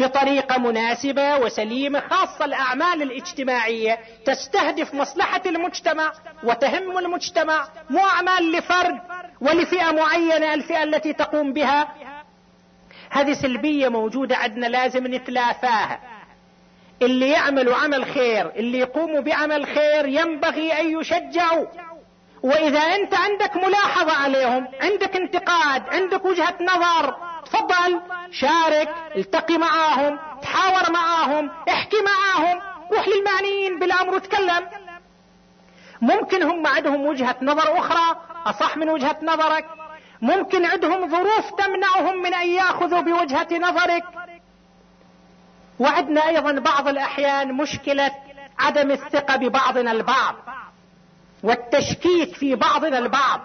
بطريقة 0.00 0.58
مناسبة 0.58 1.36
وسليمة 1.36 2.02
خاصة 2.10 2.44
الأعمال 2.44 3.02
الاجتماعية. 3.02 3.98
تستهدف 4.26 4.94
مصلحة 4.94 5.42
المجتمع 5.46 6.12
وتهم 6.44 6.98
المجتمع 6.98 7.68
مو 7.90 7.98
أعمال 7.98 8.52
لفرد 8.52 9.00
ولفئة 9.40 9.90
معينة 9.90 10.54
الفئة 10.54 10.82
التي 10.82 11.12
تقوم 11.12 11.52
بها. 11.52 11.88
هذه 13.10 13.32
سلبية 13.32 13.88
موجودة 13.88 14.36
عندنا 14.36 14.66
لازم 14.66 15.06
نتلافاها. 15.06 16.00
اللي 17.02 17.30
يعملوا 17.30 17.76
عمل 17.76 18.04
خير 18.04 18.50
اللي 18.56 18.78
يقوموا 18.78 19.20
بعمل 19.20 19.66
خير 19.66 20.06
ينبغي 20.08 20.72
أن 20.80 21.00
يشجعوا 21.00 21.66
وإذا 22.42 22.80
أنت 22.80 23.14
عندك 23.14 23.56
ملاحظة 23.56 24.12
عليهم 24.12 24.68
عندك 24.80 25.16
انتقاد 25.16 25.82
عندك 25.88 26.24
وجهة 26.24 26.54
نظر 26.60 27.16
تفضل 27.52 28.00
شارك 28.30 28.94
التقي 29.16 29.58
معاهم 29.58 30.18
تحاور 30.42 30.92
معاهم 30.92 31.50
احكي 31.68 31.96
معاهم 32.02 32.60
روح 32.92 33.08
للمعنيين 33.08 33.78
بالأمر 33.78 34.14
وتكلم. 34.14 34.66
ممكن 36.00 36.42
هم 36.42 36.66
عندهم 36.66 37.06
وجهة 37.06 37.36
نظر 37.42 37.78
أخرى 37.78 38.16
أصح 38.46 38.76
من 38.76 38.88
وجهة 38.88 39.16
نظرك. 39.22 39.66
ممكن 40.22 40.64
عندهم 40.64 41.10
ظروف 41.10 41.50
تمنعهم 41.50 42.22
من 42.22 42.34
أن 42.34 42.48
يأخذوا 42.48 43.00
بوجهة 43.00 43.58
نظرك. 43.58 44.04
وعندنا 45.78 46.28
أيضا 46.28 46.52
بعض 46.52 46.88
الأحيان 46.88 47.52
مشكلة 47.52 48.10
عدم 48.58 48.90
الثقة 48.90 49.36
ببعضنا 49.36 49.92
البعض 49.92 50.34
والتشكيك 51.42 52.34
في 52.34 52.54
بعضنا 52.54 52.98
البعض. 52.98 53.40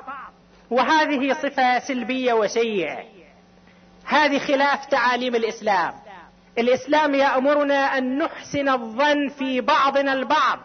وهذه 0.71 1.33
صفة 1.33 1.79
سلبية 1.79 2.33
وسيئة. 2.33 3.15
هذه 4.05 4.39
خلاف 4.39 4.85
تعاليم 4.85 5.35
الإسلام. 5.35 5.93
الإسلام 6.57 7.15
يأمرنا 7.15 7.97
أن 7.97 8.17
نحسن 8.17 8.69
الظن 8.69 9.29
في 9.29 9.61
بعضنا 9.61 10.13
البعض. 10.13 10.59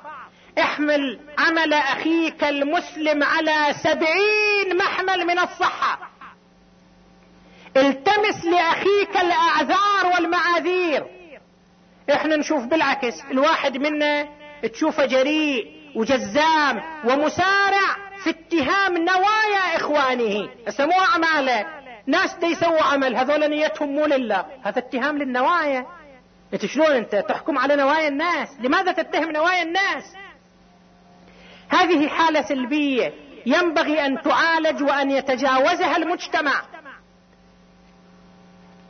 احمل 0.59 1.21
عمل 1.39 1.75
أخيك 1.75 2.45
المسلم 2.45 3.23
على 3.23 3.75
سبعين 3.83 4.77
محمل 4.79 5.27
من 5.27 5.39
الصحة. 5.39 6.11
التمس 7.77 8.45
لأخيك 8.45 9.17
الأعذار 9.17 10.07
والمعاذير. 10.15 11.07
إحنا 12.13 12.37
نشوف 12.37 12.65
بالعكس 12.65 13.15
الواحد 13.31 13.77
منا 13.77 14.29
تشوفه 14.73 15.07
جريء 15.07 15.67
وجزام 15.97 16.83
ومسارع 17.05 17.97
في 18.25 18.31
اتهام 18.31 18.97
نوايا 18.97 19.77
إخوانه. 19.77 20.49
سمو 20.69 21.01
أعماله. 21.01 21.80
ناس 22.11 22.37
يسووا 22.43 22.83
عمل 22.83 23.17
هذول 23.17 23.51
نيتهم 23.51 23.89
مو 23.89 24.07
لله. 24.07 24.47
هذا 24.63 24.79
اتهام 24.79 25.19
للنوايا. 25.19 25.87
انت 26.55 26.67
شلون 26.67 26.93
انت 26.93 27.17
تحكم 27.17 27.59
على 27.59 27.77
نوايا 27.77 28.09
الناس؟ 28.09 28.49
لماذا 28.61 28.93
تتهم 28.93 29.31
نوايا 29.31 29.63
الناس؟ 29.63 30.05
هذه 31.69 32.09
حالة 32.09 32.43
سلبية. 32.43 33.13
ينبغي 33.47 34.07
أن 34.07 34.23
تعالج 34.23 34.83
وأن 34.83 35.11
يتجاوزها 35.11 35.97
المجتمع. 35.97 36.63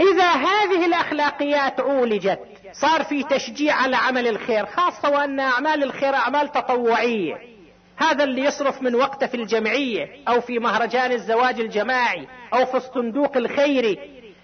إذا 0.01 0.31
هذه 0.31 0.87
الأخلاقيات 0.87 1.81
عولجت 1.81 2.41
صار 2.73 3.05
في 3.05 3.23
تشجيع 3.23 3.75
على 3.75 3.97
عمل 3.97 4.29
الخير 4.29 4.67
خاصة 4.67 5.11
وأن 5.11 5.41
أعمال 5.41 5.83
الخير 5.83 6.15
أعمال 6.15 6.53
تطوعية. 6.53 7.50
هذا 8.01 8.25
اللي 8.25 8.45
يصرف 8.45 8.83
من 8.83 8.95
وقته 8.95 9.27
في 9.27 9.35
الجمعية 9.35 10.07
أو 10.29 10.41
في 10.41 10.59
مهرجان 10.59 11.13
الزواج 11.13 11.61
الجماعي 11.61 12.29
أو 12.55 12.67
في 12.67 12.77
الصندوق 12.77 13.37
الخيري. 13.37 13.99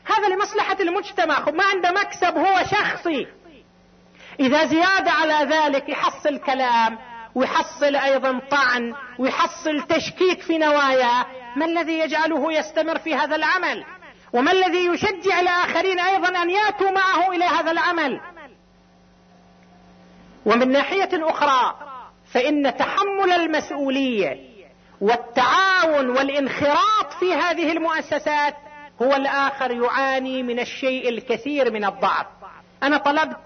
هذا 0.04 0.28
لمصلحة 0.28 0.76
المجتمع. 0.80 1.50
ما 1.50 1.64
عنده 1.64 1.90
مكسب 1.90 2.38
هو 2.38 2.64
شخصي. 2.64 3.26
إذا 4.40 4.64
زيادة 4.64 5.10
على 5.10 5.54
ذلك 5.54 5.88
يحصل 5.88 6.38
كلام 6.38 6.98
ويحصل 7.34 7.96
أيضا 7.96 8.40
طعن 8.50 8.94
ويحصل 9.18 9.82
تشكيك 9.82 10.40
في 10.40 10.58
نواياه 10.58 11.26
ما 11.56 11.64
الذي 11.64 11.98
يجعله 11.98 12.52
يستمر 12.52 12.98
في 12.98 13.14
هذا 13.14 13.36
العمل؟ 13.36 13.84
وما 14.32 14.52
الذي 14.52 14.86
يشجع 14.86 15.40
الآخرين 15.40 16.00
أيضا 16.00 16.42
أن 16.42 16.50
ياتوا 16.50 16.90
معه 16.90 17.32
إلى 17.32 17.44
هذا 17.44 17.70
العمل؟ 17.70 18.20
ومن 20.46 20.72
ناحية 20.72 21.10
أخرى 21.12 21.95
فإن 22.36 22.76
تحمل 22.76 23.32
المسؤولية 23.32 24.36
والتعاون 25.00 26.10
والانخراط 26.10 27.12
في 27.20 27.34
هذه 27.34 27.72
المؤسسات 27.72 28.54
هو 29.02 29.14
الآخر 29.16 29.70
يعاني 29.70 30.42
من 30.42 30.60
الشيء 30.60 31.08
الكثير 31.08 31.72
من 31.72 31.84
الضعف. 31.84 32.26
أنا 32.82 32.96
طلبت 32.96 33.36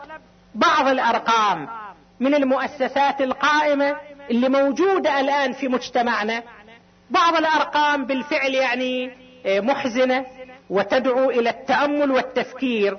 بعض 0.55 0.89
الأرقام 0.89 1.69
من 2.21 2.35
المؤسسات 2.35 3.21
القائمة 3.21 3.97
اللي 4.31 4.49
موجودة 4.49 5.21
الآن 5.21 5.53
في 5.53 5.69
مجتمعنا. 5.69 6.43
بعض 7.11 7.37
الأرقام 7.37 8.07
بالفعل 8.07 8.55
يعني 8.55 9.11
آه، 9.47 9.61
محزنة 9.61 10.27
وتدعو 10.71 11.31
إلى 11.31 11.51
التأمل 11.51 12.11
والتفكير. 12.11 12.97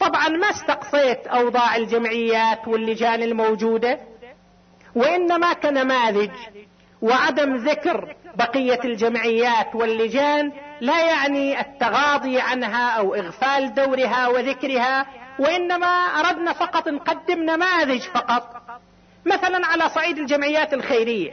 طبعا 0.00 0.28
ما 0.28 0.50
استقصيت 0.50 1.26
أوضاع 1.26 1.76
الجمعيات 1.76 2.68
واللجان 2.68 3.22
الموجودة. 3.22 4.13
وإنما 4.94 5.52
كنماذج 5.52 6.30
وعدم 7.02 7.56
ذكر 7.56 8.14
بقية 8.34 8.80
الجمعيات 8.84 9.74
واللجان 9.74 10.52
لا 10.80 11.06
يعني 11.06 11.60
التغاضي 11.60 12.40
عنها 12.40 12.90
أو 12.90 13.14
إغفال 13.14 13.74
دورها 13.74 14.28
وذكرها 14.28 15.06
وإنما 15.38 15.86
أردنا 15.86 16.52
فقط 16.52 16.88
نقدم 16.88 17.42
نماذج 17.42 18.00
فقط. 18.00 18.62
مثلا 19.26 19.66
على 19.66 19.88
صعيد 19.88 20.18
الجمعيات 20.18 20.74
الخيرية. 20.74 21.32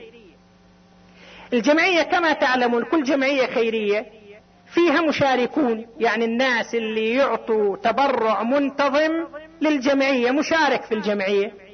الجمعية 1.54 2.04
كما 2.04 2.34
تعلمون 2.34 2.84
كل 2.84 3.04
جمعية 3.04 3.48
خيرية 3.48 4.06
فيها 4.74 5.02
مشاركون 5.02 5.86
يعني 6.00 6.26
الناس 6.26 6.76
اللي 6.76 7.14
يعطوا 7.14 7.78
تبرع 7.78 8.44
منتظم 8.44 9.26
للجمعية 9.62 10.32
مشارك 10.32 10.84
في 10.84 10.96
الجمعية. 10.96 11.71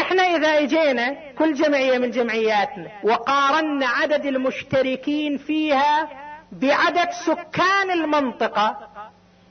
إحنا 0.00 0.22
اذا 0.22 0.48
اجينا 0.48 1.16
كل 1.38 1.54
جمعية 1.54 1.98
من 1.98 2.10
جمعياتنا 2.10 2.90
وقارنا 3.02 3.86
عدد 3.86 4.26
المشتركين 4.26 5.38
فيها 5.38 6.08
بعدد 6.52 7.10
سكان 7.10 7.90
المنطقة 7.90 8.88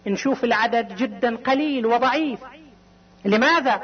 نشوف 0.08 0.44
العدد 0.44 0.96
جدا 0.96 1.36
قليل 1.36 1.86
وضعيف. 1.86 2.40
لماذا؟ 3.26 3.82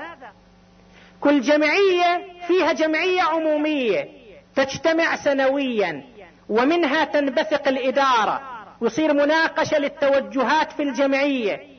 كل 1.22 1.42
جمعية 1.42 2.26
فيها 2.48 2.74
جمعية 2.74 3.22
عمومية 3.22 4.08
تجتمع 4.56 5.16
سنويا 5.16 6.04
ومنها 6.50 7.04
تنبثق 7.04 7.68
الإدارة 7.68 8.42
ويصير 8.82 9.14
مناقشة 9.14 9.80
للتوجهات 9.80 10.72
في 10.72 10.84
الجمعية. 10.84 11.71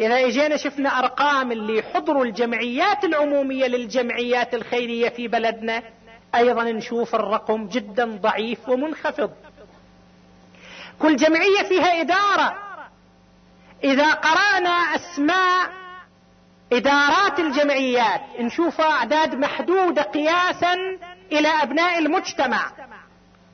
إذا 0.00 0.26
إجينا 0.26 0.56
شفنا 0.56 0.98
أرقام 0.98 1.52
اللي 1.52 1.82
حضروا 1.82 2.24
الجمعيات 2.24 3.04
العمومية 3.04 3.66
للجمعيات 3.66 4.54
الخيرية 4.54 5.08
في 5.08 5.28
بلدنا 5.28 5.82
أيضا 6.34 6.64
نشوف 6.64 7.14
الرقم 7.14 7.66
جدا 7.68 8.04
ضعيف 8.04 8.68
ومنخفض. 8.68 9.30
كل 10.98 11.16
جمعية 11.16 11.62
فيها 11.68 12.00
إدارة. 12.00 12.54
إذا 13.84 14.12
قرأنا 14.12 14.70
أسماء 14.70 15.70
إدارات 16.72 17.40
الجمعيات 17.40 18.20
نشوف 18.40 18.80
أعداد 18.80 19.34
محدودة 19.34 20.02
قياسا 20.02 20.74
إلى 21.32 21.48
أبناء 21.48 21.98
المجتمع. 21.98 22.72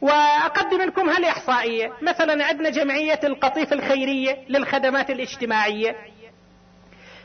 وأقدم 0.00 0.82
لكم 0.82 1.08
هالإحصائية. 1.08 1.92
مثلا 2.02 2.44
عندنا 2.44 2.70
جمعية 2.70 3.20
القطيف 3.24 3.72
الخيرية 3.72 4.44
للخدمات 4.48 5.10
الاجتماعية. 5.10 6.11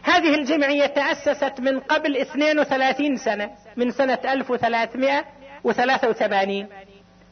هذه 0.07 0.35
الجمعية 0.35 0.85
تأسست 0.85 1.59
من 1.59 1.79
قبل 1.79 2.17
32 2.17 3.17
سنة 3.17 3.51
من 3.75 3.91
سنة 3.91 4.19
1383 4.25 6.67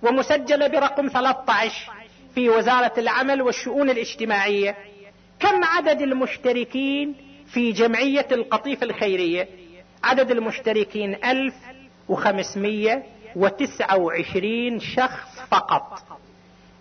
ومسجلة 0.04 0.68
برقم 0.68 1.08
13 1.08 1.92
في 2.36 2.50
وزارة 2.50 2.94
العمل 2.98 3.42
والشؤون 3.42 3.90
الاجتماعية. 3.90 4.76
كم 5.40 5.64
عدد 5.64 6.02
المشتركين 6.02 7.16
في 7.48 7.72
جمعية 7.72 8.28
القطيف 8.32 8.84
الخيرية؟ 8.84 9.48
عدد 10.04 10.32
المشتركين 10.32 11.16
1500 11.26 13.04
وتسعة 13.36 13.98
وعشرين 13.98 14.80
شخص 14.80 15.40
فقط. 15.52 16.00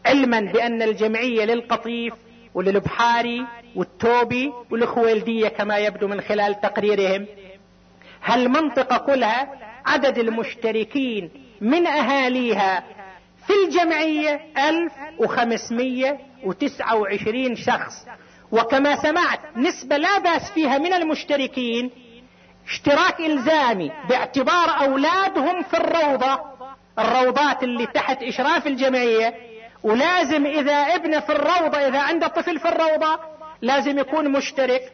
علما 0.06 0.40
بأن 0.40 0.82
الجمعية 0.82 1.44
للقطيف 1.44 2.14
وللبحاري 2.54 3.46
والتوبي 3.76 4.52
والخويلدية 4.70 5.48
كما 5.48 5.78
يبدو 5.78 6.08
من 6.08 6.20
خلال 6.20 6.60
تقريرهم. 6.60 7.26
هالمنطقة 8.24 8.98
كلها 8.98 9.48
عدد 9.86 10.18
المشتركين 10.18 11.30
من 11.60 11.86
أهاليها 11.86 12.84
في 13.46 13.52
الجمعية 13.64 14.40
ألف 14.68 14.92
وخمسمية 15.18 16.18
وتسعة 16.44 16.96
وعشرين 16.96 17.56
شخص. 17.56 18.06
وكما 18.52 18.96
سمعت 18.96 19.40
نسبة 19.56 19.96
لا 19.96 20.18
بأس 20.18 20.50
فيها 20.50 20.78
من 20.78 20.92
المشتركين 20.92 21.90
اشتراك 22.66 23.20
إلزامي 23.20 23.90
باعتبار 24.08 24.70
أولادهم 24.84 25.62
في 25.62 25.76
الروضة 25.76 26.38
الروضات 26.98 27.62
اللي 27.62 27.86
تحت 27.86 28.22
إشراف 28.22 28.66
الجمعية 28.66 29.34
ولازم 29.84 30.46
إذا 30.46 30.72
ابنه 30.72 31.20
في 31.20 31.32
الروضة 31.32 31.78
إذا 31.78 31.98
عنده 31.98 32.26
طفل 32.28 32.58
في 32.58 32.68
الروضة 32.68 33.18
لازم 33.62 33.98
يكون 33.98 34.32
مشترك. 34.32 34.92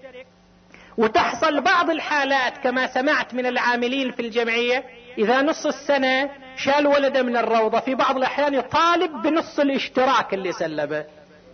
وتحصل 0.99 1.61
بعض 1.61 1.91
الحالات 1.91 2.59
كما 2.59 2.87
سمعت 2.87 3.35
من 3.35 3.47
العاملين 3.47 4.13
في 4.13 4.23
الجمعية 4.23 4.85
إذا 5.19 5.43
نص 5.43 5.67
السنة 5.67 6.31
شال 6.57 6.87
ولده 6.87 7.23
من 7.23 7.37
الروضة 7.37 7.81
في 7.81 7.95
بعض 7.95 8.17
الأحيان 8.17 8.55
يطالب 8.55 9.23
بنص 9.23 9.59
الاشتراك 9.59 10.35
اللي 10.35 10.53
سلبه 10.53 11.05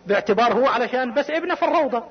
باعتبار 0.06 0.52
هو 0.52 0.66
علشان 0.66 1.14
بس 1.14 1.30
ابنه 1.30 1.54
في 1.54 1.62
الروضة. 1.64 2.04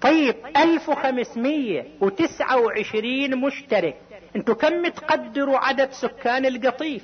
طيب 0.00 0.34
1529 0.56 3.36
مشترك. 3.46 3.96
أنتوا 4.36 4.54
كم 4.54 4.86
تقدروا 4.88 5.58
عدد 5.58 5.90
سكان 5.92 6.46
القطيف؟ 6.46 7.02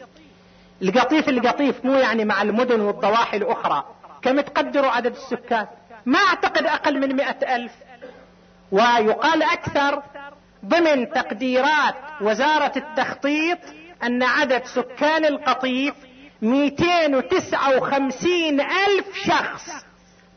القطيف 0.83 1.29
القطيف 1.29 1.85
مو 1.85 1.95
يعني 1.95 2.25
مع 2.25 2.43
المدن 2.43 2.81
والضواحي 2.81 3.37
الأخرى. 3.37 3.85
كم 4.23 4.41
تقدروا 4.41 4.91
عدد 4.91 5.17
السكان؟ 5.17 5.67
ما 6.07 6.19
أعتقد 6.19 6.67
أقل 6.67 7.01
من 7.01 7.17
مئة 7.17 7.57
ألف. 7.57 7.73
ويقال 8.73 9.43
أكثر 9.43 10.03
ضمن 10.65 11.11
تقديرات 11.11 11.95
وزارة 12.21 12.73
التخطيط 12.77 13.59
أن 14.03 14.23
عدد 14.23 14.65
سكان 14.65 15.25
القطيف 15.25 15.95
259 16.43 18.61
ألف 18.61 19.17
شخص. 19.27 19.71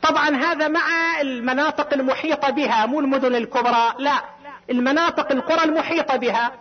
طبعا 0.02 0.30
هذا 0.30 0.68
مع 0.68 0.82
المناطق 1.22 1.94
المحيطة 1.94 2.50
بها 2.50 2.86
مو 2.86 3.00
المدن 3.00 3.36
الكبرى 3.36 3.94
لا. 4.00 4.22
المناطق 4.70 5.32
القرى 5.32 5.64
المحيطة 5.64 6.16
بها 6.16 6.52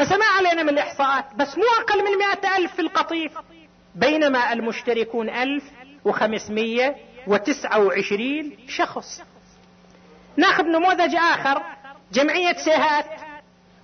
ما 0.00 0.24
علينا 0.38 0.62
من 0.62 0.68
الإحصاءات 0.68 1.24
بس 1.34 1.58
مو 1.58 1.64
أقل 1.80 2.04
من 2.04 2.18
مئة 2.18 2.56
ألف 2.56 2.72
في 2.74 2.82
القطيف. 2.82 3.32
بينما 3.94 4.52
المشتركون 4.52 5.30
ألف 5.30 5.64
وخمسمية 6.04 6.96
وتسعة 7.26 7.78
وعشرين 7.84 8.56
شخص. 8.68 9.22
ناخذ 10.36 10.64
نموذج 10.64 11.14
آخر 11.14 11.62
جمعية 12.12 12.52
سيهات. 12.52 13.06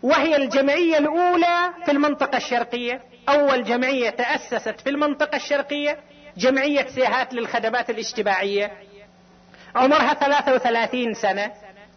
وهي 0.02 0.36
الجمعية 0.36 0.98
الأولى 0.98 1.70
في 1.84 1.90
المنطقة 1.90 2.36
الشرقية. 2.36 3.00
أول 3.28 3.64
جمعية 3.64 4.10
تأسست 4.10 4.80
في 4.80 4.90
المنطقة 4.90 5.36
الشرقية 5.36 5.98
جمعية 6.36 6.86
سيهات 6.86 7.34
للخدمات 7.34 7.90
الاجتماعية. 7.90 8.72
عمرها 9.74 10.14
33 10.14 11.14
سنة 11.14 11.52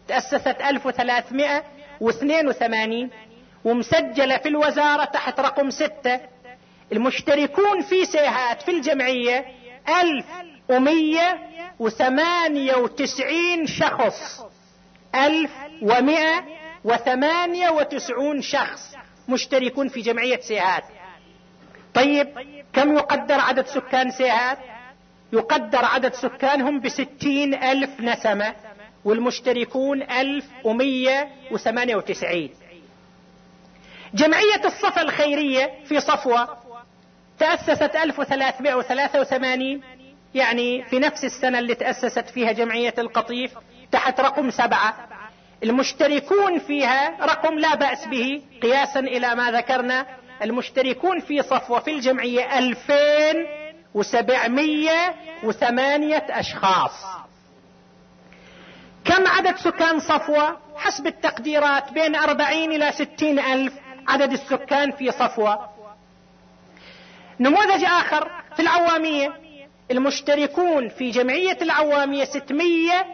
تأسست 0.08 0.56
1382 0.60 3.10
ومسجلة 3.66 4.36
في 4.36 4.48
الوزارة 4.48 5.04
تحت 5.04 5.40
رقم 5.40 5.70
ستة. 5.70 6.20
المشتركون 6.92 7.82
في 7.82 8.04
سيهات 8.04 8.62
في 8.62 8.70
الجمعية 8.70 9.44
1100 9.88 11.38
وثمانية 11.78 12.76
وتسعين 12.76 13.66
شخص. 13.66 14.44
ألف 15.14 15.50
ومئة 15.82 16.44
وثمانية 16.84 17.68
وتسعون 17.70 18.42
شخص 18.42 18.94
مشتركون 19.28 19.88
في 19.88 20.00
جمعية 20.00 20.40
سيهات. 20.40 20.84
طيب 21.94 22.28
كم 22.72 22.96
يقدر 22.96 23.40
عدد 23.40 23.66
سكان 23.66 24.10
سيهات؟ 24.10 24.58
يقدر 25.32 25.84
عدد 25.84 26.14
سكانهم 26.14 26.80
بستين 26.80 27.54
ألف 27.54 28.00
نسمة 28.00 28.54
والمشتركون 29.04 30.02
ألف 30.02 30.44
ومية 30.64 31.28
وثمانية 31.50 31.96
وتسعين. 31.96 32.50
جمعية 34.14 34.64
الصفا 34.64 35.02
الخيرية 35.02 35.72
في 35.84 36.00
صفوة 36.00 36.48
تأسست 37.38 37.96
1383 37.96 39.80
يعني 40.34 40.84
في 40.84 40.98
نفس 40.98 41.24
السنة 41.24 41.58
اللي 41.58 41.74
تأسست 41.74 42.30
فيها 42.30 42.52
جمعية 42.52 42.94
القطيف 42.98 43.50
تحت 43.92 44.20
رقم 44.20 44.50
سبعة. 44.50 45.08
المشتركون 45.62 46.58
فيها 46.58 47.16
رقم 47.26 47.58
لا 47.58 47.74
بأس 47.74 48.06
به 48.06 48.42
قياسا 48.62 49.00
إلى 49.00 49.34
ما 49.34 49.50
ذكرنا 49.50 50.06
المشتركون 50.42 51.20
في 51.20 51.42
صفوة 51.42 51.80
في 51.80 51.90
الجمعية 51.90 52.58
ألفين 52.58 53.46
وسبعمية 53.94 55.14
وثمانية 55.44 56.26
أشخاص. 56.30 56.92
كم 59.04 59.26
عدد 59.26 59.56
سكان 59.56 60.00
صفوة؟ 60.00 60.58
حسب 60.76 61.06
التقديرات 61.06 61.92
بين 61.92 62.16
أربعين 62.16 62.72
إلى 62.72 62.92
ستين 62.92 63.38
ألف. 63.38 63.72
عدد 64.08 64.32
السكان 64.32 64.92
في 64.92 65.10
صفوة. 65.10 65.68
نموذج 67.40 67.84
آخر 67.84 68.30
في 68.56 68.62
العوامية 68.62 69.32
المشتركون 69.90 70.88
في 70.88 71.10
جمعية 71.10 71.58
العوامية 71.62 72.24
ستمية 72.24 73.06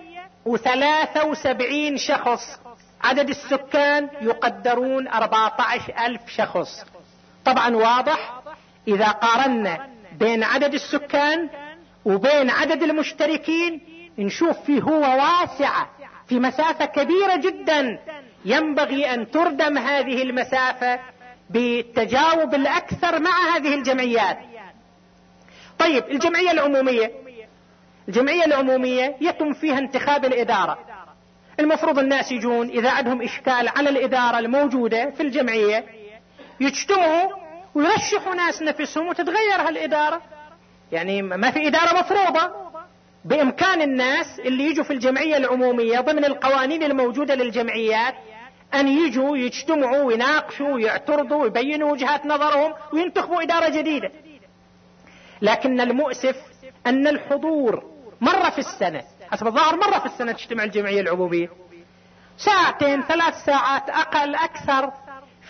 وثلاثة 0.47 1.25
وسبعين 1.25 1.97
شخص. 1.97 2.59
عدد 3.03 3.29
السكان 3.29 4.09
يقدرون 4.21 5.09
أربعة 5.09 5.57
عشر 5.59 5.95
ألف 6.07 6.21
شخص. 6.29 6.85
طبعا 7.45 7.77
واضح 7.77 8.41
إذا 8.89 9.09
قارنا 9.09 9.89
بين 10.19 10.45
عدد 10.45 10.75
السكان 10.75 11.51
وبين 12.05 12.51
عدد 12.51 12.83
المشتركين 12.83 13.81
نشوف 14.19 14.61
فيه 14.61 14.81
هو 14.83 15.01
واسعة 15.01 15.91
في 16.29 16.39
مسافة 16.39 16.85
كبيرة 16.85 17.37
جدا. 17.37 17.99
ينبغي 18.45 19.15
أن 19.15 19.31
تردم 19.31 19.79
هذه 19.79 20.23
المسافة 20.23 21.01
بالتجاوب 21.51 22.55
الأكثر 22.55 23.21
مع 23.21 23.57
هذه 23.57 23.75
الجمعيات. 23.75 24.39
طيب 25.79 26.05
الجمعية 26.11 26.51
العمومية. 26.51 27.13
الجمعية 28.09 28.45
العمومية 28.45 29.17
يتم 29.21 29.53
فيها 29.53 29.79
انتخاب 29.79 30.25
الإدارة. 30.25 30.79
المفروض 31.61 31.99
الناس 31.99 32.33
يجون 32.33 32.69
إذا 32.69 32.91
عندهم 32.91 33.23
إشكال 33.23 33.69
على 33.69 33.91
الإدارة 33.91 34.39
الموجودة 34.39 35.11
في 35.11 35.23
الجمعية 35.23 35.85
يجتمعوا 36.61 37.31
ويرشحوا 37.75 38.35
ناس 38.35 38.63
نفسهم 38.63 39.09
وتتغير 39.09 39.61
هالإدارة. 39.69 40.23
يعني 40.93 41.23
ما 41.23 41.51
في 41.51 41.67
إدارة 41.67 42.01
مفروضة. 42.01 42.73
بإمكان 43.25 43.83
الناس 43.83 44.41
اللي 44.41 44.65
يجوا 44.65 44.85
في 44.85 44.93
الجمعية 44.93 45.37
العمومية 45.37 46.01
ضمن 46.01 46.25
القوانين 46.25 46.83
الموجودة 46.83 47.35
للجمعيات 47.35 48.15
أن 48.75 48.89
يجوا 48.89 49.37
يجتمعوا 49.37 50.03
ويناقشوا 50.03 50.73
ويعترضوا 50.73 51.43
ويبينوا 51.43 51.93
وجهات 51.93 52.27
نظرهم 52.27 52.75
وينتخبوا 52.93 53.43
إدارة 53.43 53.69
جديدة. 53.69 54.11
لكن 55.43 55.81
المؤسف 55.81 56.37
أن 56.87 57.07
الحضور 57.07 57.85
مرة 58.21 58.51
في 58.51 58.59
السنة 58.59 59.03
حسب 59.31 59.47
الظاهر 59.47 59.77
مرة 59.77 59.99
في 59.99 60.07
السنة 60.07 60.33
تجتمع 60.33 60.65
الجمعية 60.65 61.01
العمومية. 61.01 61.51
ساعتين 62.39 63.03
ثلاث 63.03 63.35
ساعات 63.45 63.91
أقل 63.91 64.35
أكثر 64.35 64.93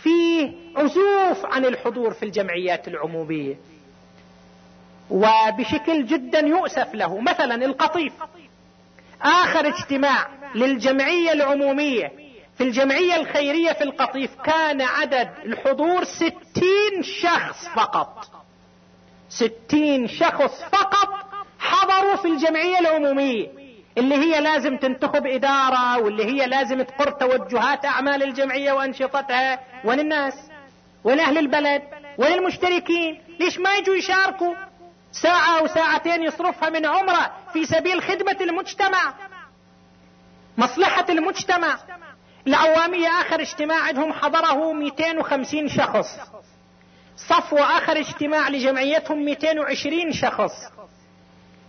فيه 0.02 0.52
عزوف 0.76 1.46
عن 1.46 1.64
الحضور 1.64 2.12
في 2.14 2.22
الجمعيات 2.22 2.88
العمومية. 2.88 3.54
وبشكل 5.10 6.06
جدا 6.06 6.38
يؤسف 6.38 6.94
له. 6.94 7.20
مثلا 7.20 7.54
القطيف. 7.54 8.12
آخر 9.22 9.68
اجتماع 9.68 10.28
للجمعية 10.54 11.32
العمومية. 11.32 12.21
في 12.58 12.64
الجمعية 12.64 13.16
الخيرية 13.16 13.72
في 13.72 13.84
القطيف 13.84 14.30
كان 14.44 14.80
عدد 14.82 15.30
الحضور 15.44 16.04
ستين 16.04 17.02
شخص 17.02 17.68
فقط. 17.76 18.24
ستين 19.28 20.08
شخص 20.08 20.62
فقط 20.72 21.24
حضروا 21.58 22.16
في 22.16 22.28
الجمعية 22.28 22.78
العمومية 22.78 23.48
اللي 23.98 24.14
هي 24.14 24.40
لازم 24.40 24.76
تنتخب 24.76 25.26
إدارة 25.26 25.98
واللي 25.98 26.24
هي 26.24 26.46
لازم 26.46 26.82
تقر 26.82 27.10
توجهات 27.10 27.84
أعمال 27.84 28.22
الجمعية 28.22 28.72
وأنشطتها 28.72 29.60
وين 29.84 30.00
الناس 30.00 30.34
وين 31.04 31.20
أهل 31.20 31.38
البلد 31.38 31.82
وين 32.18 32.32
المشتركين 32.32 33.22
ليش 33.40 33.58
ما 33.58 33.74
يجوا 33.76 33.94
يشاركوا؟ 33.94 34.54
ساعة 35.12 35.58
أو 35.58 35.66
ساعتين 35.66 36.22
يصرفها 36.22 36.68
من 36.70 36.86
عمرة 36.86 37.32
في 37.52 37.66
سبيل 37.66 38.02
خدمة 38.02 38.36
المجتمع 38.40 39.14
مصلحة 40.58 41.06
المجتمع. 41.08 41.78
العوامية 42.46 43.08
آخر 43.08 43.40
اجتماع 43.40 43.82
عندهم 43.82 44.12
حضره 44.12 44.72
250 44.72 45.68
شخص. 45.68 46.06
صفوة 47.16 47.78
آخر 47.78 47.98
اجتماع 47.98 48.48
لجمعيتهم 48.48 49.24
220 49.24 50.12
شخص. 50.12 50.52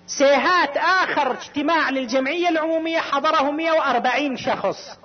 سيهات 0.07 0.78
آخر 0.78 1.32
اجتماع 1.32 1.89
للجمعية 1.89 2.49
العمومية 2.49 2.99
حضره 2.99 3.51
140 3.51 4.38
شخص. 4.38 4.99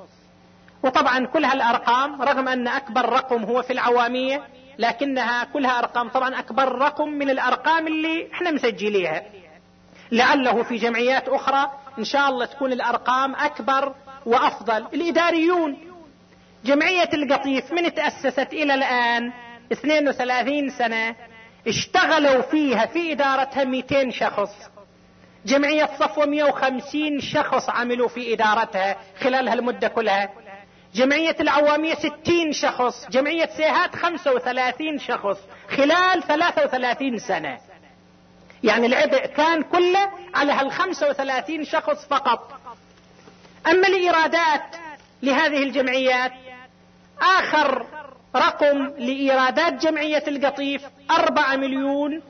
وطبعا 0.82 1.26
كل 1.26 1.44
هالأرقام 1.44 2.22
رغم 2.22 2.48
أن 2.48 2.68
أكبر 2.68 3.08
رقم 3.08 3.44
هو 3.44 3.62
في 3.62 3.72
العوامية 3.72 4.42
لكنها 4.78 5.44
كلها 5.44 5.78
أرقام. 5.78 6.08
طبعا 6.08 6.38
أكبر 6.38 6.72
رقم 6.78 7.08
من 7.08 7.30
الأرقام 7.30 7.86
اللي 7.86 8.32
إحنا 8.32 8.50
مسجليها. 8.50 9.22
لعله 10.12 10.62
في 10.62 10.76
جمعيات 10.76 11.28
أخرى 11.28 11.70
إن 11.98 12.04
شاء 12.04 12.28
الله 12.28 12.46
تكون 12.46 12.72
الأرقام 12.72 13.34
أكبر 13.34 13.94
وأفضل. 14.26 14.86
الإداريون. 14.94 15.76
جمعية 16.64 17.08
القطيف 17.14 17.72
من 17.72 17.94
تأسست 17.94 18.52
إلى 18.52 18.74
الآن 18.74 19.32
32 19.72 20.70
سنة 20.70 21.14
اشتغلوا 21.68 22.42
فيها 22.42 22.86
في 22.86 23.12
إدارتها 23.12 23.64
200 23.64 24.10
شخص. 24.10 24.50
جمعية 25.46 25.90
صفوة 25.98 26.26
150 26.26 27.20
شخص 27.20 27.68
عملوا 27.70 28.08
في 28.08 28.32
إدارتها 28.34 28.96
خلال 29.20 29.48
هالمدة 29.48 29.88
كلها. 29.88 30.30
جمعية 30.94 31.36
العوامية 31.40 31.94
60 31.94 32.52
شخص. 32.52 33.08
جمعية 33.10 33.46
سيهات 33.56 33.96
35 33.96 34.98
شخص 34.98 35.38
خلال 35.76 36.22
33 36.22 37.18
سنة. 37.18 37.58
يعني 38.64 38.86
العبء 38.86 39.26
كان 39.26 39.62
كله 39.62 40.10
على 40.34 40.52
هال 40.52 40.72
35 40.72 41.64
شخص 41.64 42.06
فقط. 42.06 42.52
أما 43.66 43.88
الإيرادات 43.88 44.62
لهذه 45.22 45.62
الجمعيات 45.62 46.32
آخر 47.20 47.86
رقم 48.36 48.76
لإيرادات 48.98 49.72
جمعية 49.72 50.24
القطيف 50.28 50.82
أربعة 51.10 51.56
مليون 51.56 52.22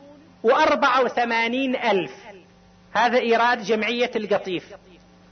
وأربعة 0.43 1.03
وثمانين 1.05 1.76
ألف. 1.76 2.12
هذا 2.93 3.18
إيراد 3.18 3.62
جمعية 3.62 4.11
القطيف. 4.16 4.64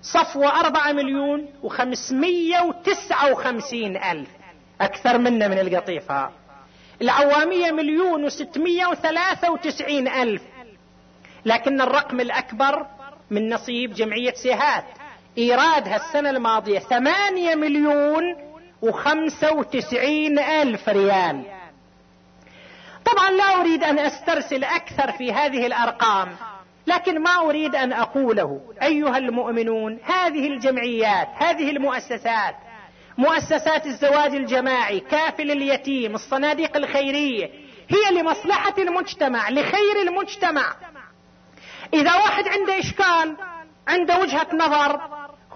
صفوة 0.02 0.60
أربعة 0.60 0.92
مليون 0.92 1.48
وخمسمية 1.62 2.60
وتسعة 2.60 3.32
وخمسين 3.32 3.96
ألف. 3.96 4.28
أكثر 4.80 5.18
منا 5.18 5.48
من 5.48 5.58
القطيف 5.58 6.10
ها. 6.10 6.32
العوامية 7.02 7.70
مليون 7.72 8.24
وستمية 8.24 8.86
وثلاثة 8.86 9.50
وتسعين 9.50 10.08
ألف. 10.08 10.42
لكن 11.44 11.80
الرقم 11.80 12.20
الأكبر 12.20 12.86
من 13.30 13.54
نصيب 13.54 13.94
جمعية 13.94 14.32
سيهات. 14.32 14.84
إيرادها 15.38 15.96
السنة 15.96 16.30
الماضية 16.30 16.78
ثمانية 16.78 17.54
مليون 17.54 18.22
وخمسة 18.82 19.52
وتسعين 19.52 20.38
ألف 20.38 20.88
ريال. 20.88 21.42
طبعا 23.04 23.30
لا 23.30 23.60
أريد 23.60 23.84
أن 23.84 23.98
أسترسل 23.98 24.64
أكثر 24.64 25.12
في 25.12 25.32
هذه 25.32 25.66
الأرقام 25.66 26.36
لكن 26.86 27.22
ما 27.22 27.40
أريد 27.40 27.74
أن 27.74 27.92
أقوله. 27.92 28.60
أيها 28.82 29.18
المؤمنون 29.18 29.98
هذه 30.04 30.46
الجمعيات 30.46 31.28
هذه 31.34 31.70
المؤسسات 31.70 32.56
مؤسسات 33.18 33.86
الزواج 33.86 34.34
الجماعي 34.34 35.00
كافل 35.00 35.50
اليتيم 35.50 36.14
الصناديق 36.14 36.76
الخيرية 36.76 37.50
هي 37.88 38.20
لمصلحة 38.20 38.74
المجتمع 38.78 39.50
لخير 39.50 40.02
المجتمع. 40.08 40.74
إذا 41.94 42.14
واحد 42.14 42.48
عنده 42.48 42.78
إشكال 42.78 43.36
عنده 43.88 44.20
وجهة 44.20 44.46
نظر 44.54 45.00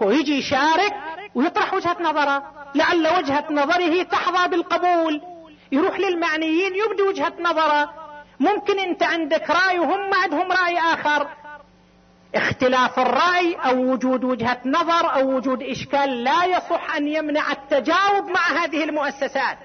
هو 0.03 0.11
يجي 0.11 0.37
يشارك 0.37 0.93
ويطرح 1.35 1.73
وجهة 1.73 1.97
نظره. 2.01 2.43
لعل 2.75 3.07
وجهة 3.07 3.45
نظره 3.51 4.03
تحظى 4.03 4.47
بالقبول. 4.47 5.21
يروح 5.71 5.99
للمعنيين 5.99 6.75
يبدي 6.75 7.01
وجهة 7.01 7.33
نظره. 7.39 7.93
ممكن 8.39 8.79
انت 8.79 9.03
عندك 9.03 9.49
رأي 9.49 9.79
وهم 9.79 10.13
عندهم 10.13 10.51
رأي 10.51 10.77
آخر. 10.79 11.27
اختلاف 12.35 12.99
الرأي 12.99 13.55
أو 13.55 13.91
وجود 13.91 14.23
وجهة 14.23 14.61
نظر 14.65 15.13
أو 15.13 15.35
وجود 15.35 15.63
إشكال 15.63 16.23
لا 16.23 16.45
يصح 16.45 16.95
أن 16.95 17.07
يمنع 17.07 17.51
التجاوب 17.51 18.29
مع 18.29 18.63
هذه 18.63 18.83
المؤسسات. 18.83 19.57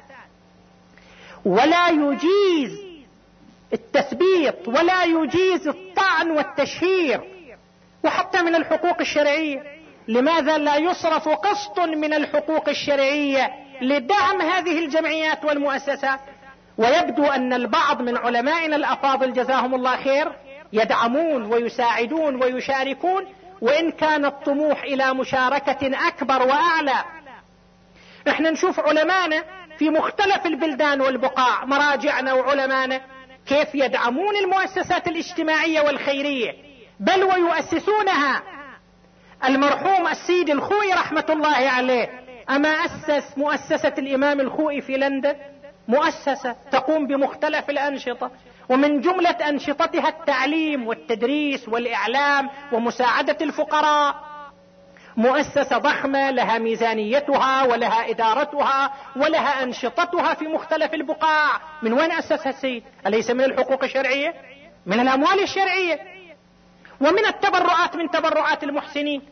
ولا 1.45 1.89
يجيز 1.89 2.87
التثبيط 3.72 4.68
ولا 4.68 5.05
يجيز 5.05 5.68
الطعن 5.68 6.30
والتشهير 6.30 7.20
وحتى 8.05 8.43
من 8.43 8.55
الحقوق 8.55 9.01
الشرعية. 9.01 9.76
لماذا 10.09 10.59
لا 10.59 10.76
يصرف 10.76 11.28
قسط 11.28 11.78
من 11.80 12.14
الحقوق 12.14 12.68
الشرعية 12.68 13.50
لدعم 13.80 14.40
هذه 14.40 14.84
الجمعيات 14.84 15.44
والمؤسسات؟ 15.44 16.20
ويبدو 16.78 17.24
أن 17.24 17.52
البعض 17.52 18.02
من 18.02 18.16
علمائنا 18.16 18.76
الأفاضل 18.76 19.32
جزاهم 19.32 19.74
الله 19.74 19.96
خير 19.96 20.32
يدعمون 20.72 21.44
ويساعدون 21.52 22.42
ويشاركون 22.42 23.26
وإن 23.61 23.90
كان 23.90 24.24
الطموح 24.24 24.82
إلى 24.82 25.14
مشاركة 25.14 26.09
أكبر 26.09 26.42
وأعلى. 26.42 27.04
إحنا 28.28 28.50
نشوف 28.50 28.80
علمانا 28.80 29.44
في 29.78 29.90
مختلف 29.90 30.46
البلدان 30.46 31.00
والبقاع 31.00 31.64
مراجعنا 31.64 32.32
وعلمانا 32.32 33.00
كيف 33.46 33.74
يدعمون 33.74 34.36
المؤسسات 34.36 35.09
الاجتماعية 35.09 35.80
والخيرية 35.80 36.54
بل 37.00 37.24
ويؤسسونها. 37.24 38.42
المرحوم 39.45 40.09
السيد 40.09 40.51
الخوي 40.51 40.93
رحمة 40.93 41.24
الله 41.30 41.57
عليه 41.57 42.09
أما 42.51 42.68
أسس 42.68 43.39
مؤسسة 43.39 43.93
الإمام 43.99 44.41
الخوئي 44.41 44.80
في 44.80 44.97
لندن 44.97 45.37
مؤسسة 45.89 46.57
تقوم 46.72 47.07
بمختلف 47.07 47.70
الأنشطة 47.70 48.30
ومن 48.68 49.01
جملة 49.01 49.30
أنشطتها 49.49 50.09
التعليم 50.09 50.87
والتدريس 50.87 51.68
والإعلام 51.68 52.51
ومساعدة 52.72 53.37
الفقراء. 53.41 54.14
مؤسسة 55.16 55.78
ضخمة 55.78 56.30
لها 56.30 56.59
ميزانيتها 56.59 57.62
ولها 57.64 58.11
إدارتها 58.11 58.93
ولها 59.16 59.62
أنشطتها 59.62 60.34
في 60.34 60.45
مختلف 60.45 60.95
البقاع. 60.95 61.61
من 61.82 61.93
وين 61.93 62.12
أسسها 62.12 62.51
السيد؟ 62.51 62.82
أليس 63.07 63.30
من 63.30 63.45
الحقوق 63.45 63.84
الشرعية؟ 63.84 64.34
من 64.87 65.01
الأموال 65.01 65.43
الشرعية. 65.43 66.15
ومن 67.01 67.26
التبرعات 67.26 67.97
من 67.97 68.11
تبرعات 68.11 68.64
المحسنين. 68.64 69.22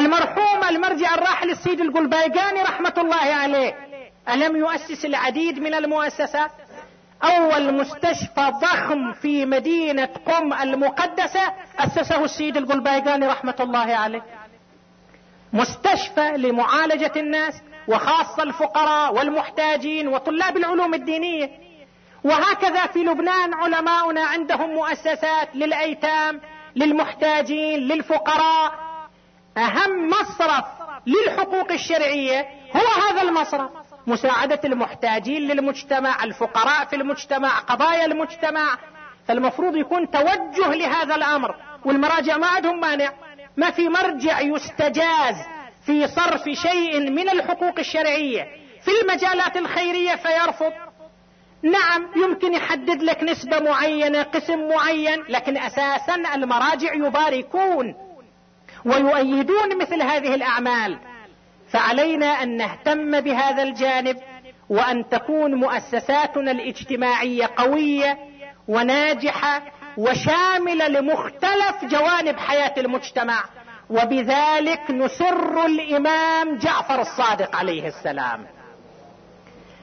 المرحوم 0.00 0.64
المرجع 0.70 1.14
الراحل 1.14 1.50
السيد 1.50 1.80
القلبايقاني 1.80 2.62
رحمة 2.62 2.94
الله 2.98 3.34
عليه 3.34 3.76
ألم 4.28 4.56
يؤسس 4.56 5.04
العديد 5.04 5.58
من 5.58 5.74
المؤسسات؟ 5.74 6.50
أول 7.24 7.74
مستشفى 7.74 8.52
ضخم 8.62 9.12
في 9.12 9.46
مدينة 9.46 10.08
قم 10.26 10.52
المقدسة 10.52 11.52
أسسه 11.78 12.24
السيد 12.24 12.56
القلبايقاني 12.56 13.26
رحمة 13.26 13.56
الله 13.60 13.96
عليه. 13.96 14.22
مستشفى 15.52 16.30
لمعالجة 16.36 17.12
الناس 17.16 17.62
وخاصة 17.88 18.42
الفقراء 18.42 19.14
والمحتاجين 19.14 20.08
وطلاب 20.08 20.56
العلوم 20.56 20.94
الدينية. 20.94 21.50
وهكذا 22.24 22.86
في 22.86 22.98
لبنان 22.98 23.54
علماؤنا 23.54 24.24
عندهم 24.24 24.70
مؤسسات 24.70 25.48
للأيتام 25.54 26.40
للمحتاجين 26.76 27.78
للفقراء. 27.78 28.72
أهم 29.56 30.08
مصرف 30.08 30.64
للحقوق 31.06 31.72
الشرعية 31.72 32.46
هو 32.76 33.02
هذا 33.08 33.22
المصرف. 33.22 33.70
مساعدة 34.06 34.60
المحتاجين 34.64 35.42
للمجتمع 35.42 36.24
الفقراء 36.24 36.84
في 36.84 36.96
المجتمع 36.96 37.58
قضايا 37.58 38.04
المجتمع. 38.04 38.78
فالمفروض 39.28 39.76
يكون 39.76 40.10
توجه 40.10 40.74
لهذا 40.74 41.14
الأمر 41.14 41.56
والمراجع 41.84 42.36
ما 42.36 42.46
عندهم 42.46 42.80
مانع. 42.80 43.12
ما 43.56 43.70
في 43.70 43.88
مرجع 43.88 44.40
يستجاز 44.40 45.36
في 45.86 46.08
صرف 46.08 46.48
شيء 46.48 47.10
من 47.10 47.28
الحقوق 47.28 47.78
الشرعية. 47.78 48.46
في 48.84 48.90
المجالات 49.02 49.56
الخيرية 49.56 50.14
فيرفض. 50.16 50.72
نعم 51.62 52.06
يمكن 52.16 52.54
يحدد 52.54 53.02
لك 53.02 53.22
نسبة 53.22 53.60
معينة 53.60 54.22
قسم 54.22 54.68
معين 54.68 55.22
لكن 55.28 55.56
أساسا 55.56 56.14
المراجع 56.34 56.94
يباركون 56.94 57.94
ويؤيدون 58.84 59.78
مثل 59.78 60.02
هذه 60.02 60.34
الأعمال. 60.34 60.98
فعلينا 61.72 62.26
أن 62.26 62.56
نهتم 62.56 63.20
بهذا 63.20 63.62
الجانب 63.62 64.16
وأن 64.68 65.08
تكون 65.08 65.54
مؤسساتنا 65.54 66.50
الاجتماعية 66.50 67.50
قوية 67.56 68.18
وناجحة 68.68 69.62
وشاملة 69.98 70.88
لمختلف 70.88 71.84
جوانب 71.84 72.36
حياة 72.36 72.74
المجتمع. 72.78 73.44
وبذلك 73.90 74.90
نسر 74.90 75.66
الإمام 75.66 76.58
جعفر 76.58 77.00
الصادق 77.00 77.56
عليه 77.56 77.88
السلام. 77.88 78.46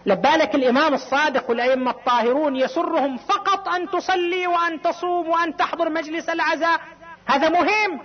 لبالك 0.06 0.56
الإمام 0.56 0.94
الصادق 0.94 1.50
والائمه 1.50 1.92
الطاهرون 1.92 2.56
يسرهم 2.56 3.18
فقط 3.18 3.68
أن 3.68 3.90
تصلي 3.90 4.48
وأن 4.48 4.82
تصوم 4.82 5.30
وأن 5.30 5.56
تحضر 5.56 5.90
مجلس 5.90 6.30
العزاء. 6.30 6.82
هذا 7.26 7.50
مهم 7.50 8.00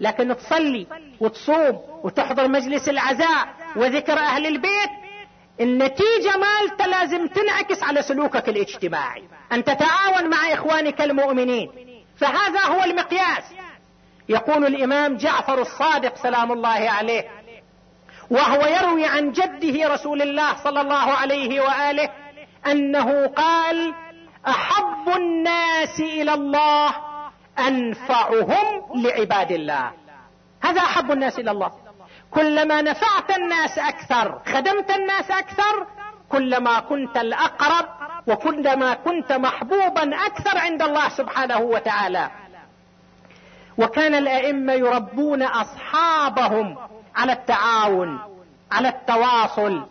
لكن 0.00 0.36
تصلي 0.36 0.86
وتصوم 1.20 1.80
وتحضر 2.04 2.48
مجلس 2.48 2.88
العزاء 2.88 3.48
وذكر 3.76 4.18
أهل 4.18 4.46
البيت 4.46 4.90
النتيجة 5.60 6.36
مالته 6.36 6.86
لازم 6.86 7.26
تنعكس 7.26 7.82
على 7.82 8.02
سلوكك 8.02 8.48
الاجتماعي. 8.48 9.24
أن 9.52 9.64
تتعاون 9.64 10.30
مع 10.30 10.52
إخوانك 10.52 11.00
المؤمنين. 11.00 11.70
فهذا 12.16 12.60
هو 12.60 12.84
المقياس. 12.84 13.44
يقول 14.28 14.66
الإمام 14.66 15.16
جعفر 15.16 15.60
الصادق 15.60 16.16
سلام 16.16 16.52
الله 16.52 16.90
عليه 16.90 17.37
وهو 18.30 18.66
يروي 18.66 19.06
عن 19.06 19.32
جده 19.32 19.94
رسول 19.94 20.22
الله 20.22 20.64
صلى 20.64 20.80
الله 20.80 21.12
عليه 21.12 21.60
وآله 21.60 22.08
أنه 22.66 23.26
قال 23.26 23.94
أحب 24.48 25.08
الناس 25.16 26.00
إلى 26.00 26.34
الله 26.34 26.94
أنفعهم 27.58 28.82
لعباد 28.94 29.52
الله. 29.52 29.92
هذا 30.62 30.80
أحب 30.80 31.12
الناس 31.12 31.38
إلى 31.38 31.50
الله. 31.50 31.70
كلما 32.30 32.82
نفعت 32.82 33.36
الناس 33.36 33.78
أكثر 33.78 34.40
خدمت 34.46 34.90
الناس 34.90 35.30
أكثر 35.30 35.86
كلما 36.28 36.80
كنت 36.80 37.16
الأقرب 37.16 37.86
وكلما 38.26 38.94
كنت 38.94 39.32
محبوبا 39.32 40.26
أكثر 40.26 40.58
عند 40.58 40.82
الله 40.82 41.08
سبحانه 41.08 41.58
وتعالى. 41.60 42.30
وكان 43.78 44.14
الأئمة 44.14 44.72
يربون 44.72 45.42
أصحابهم 45.42 46.76
على 47.18 47.32
التعاون 47.32 48.18
على 48.72 48.88
التواصل. 48.88 49.86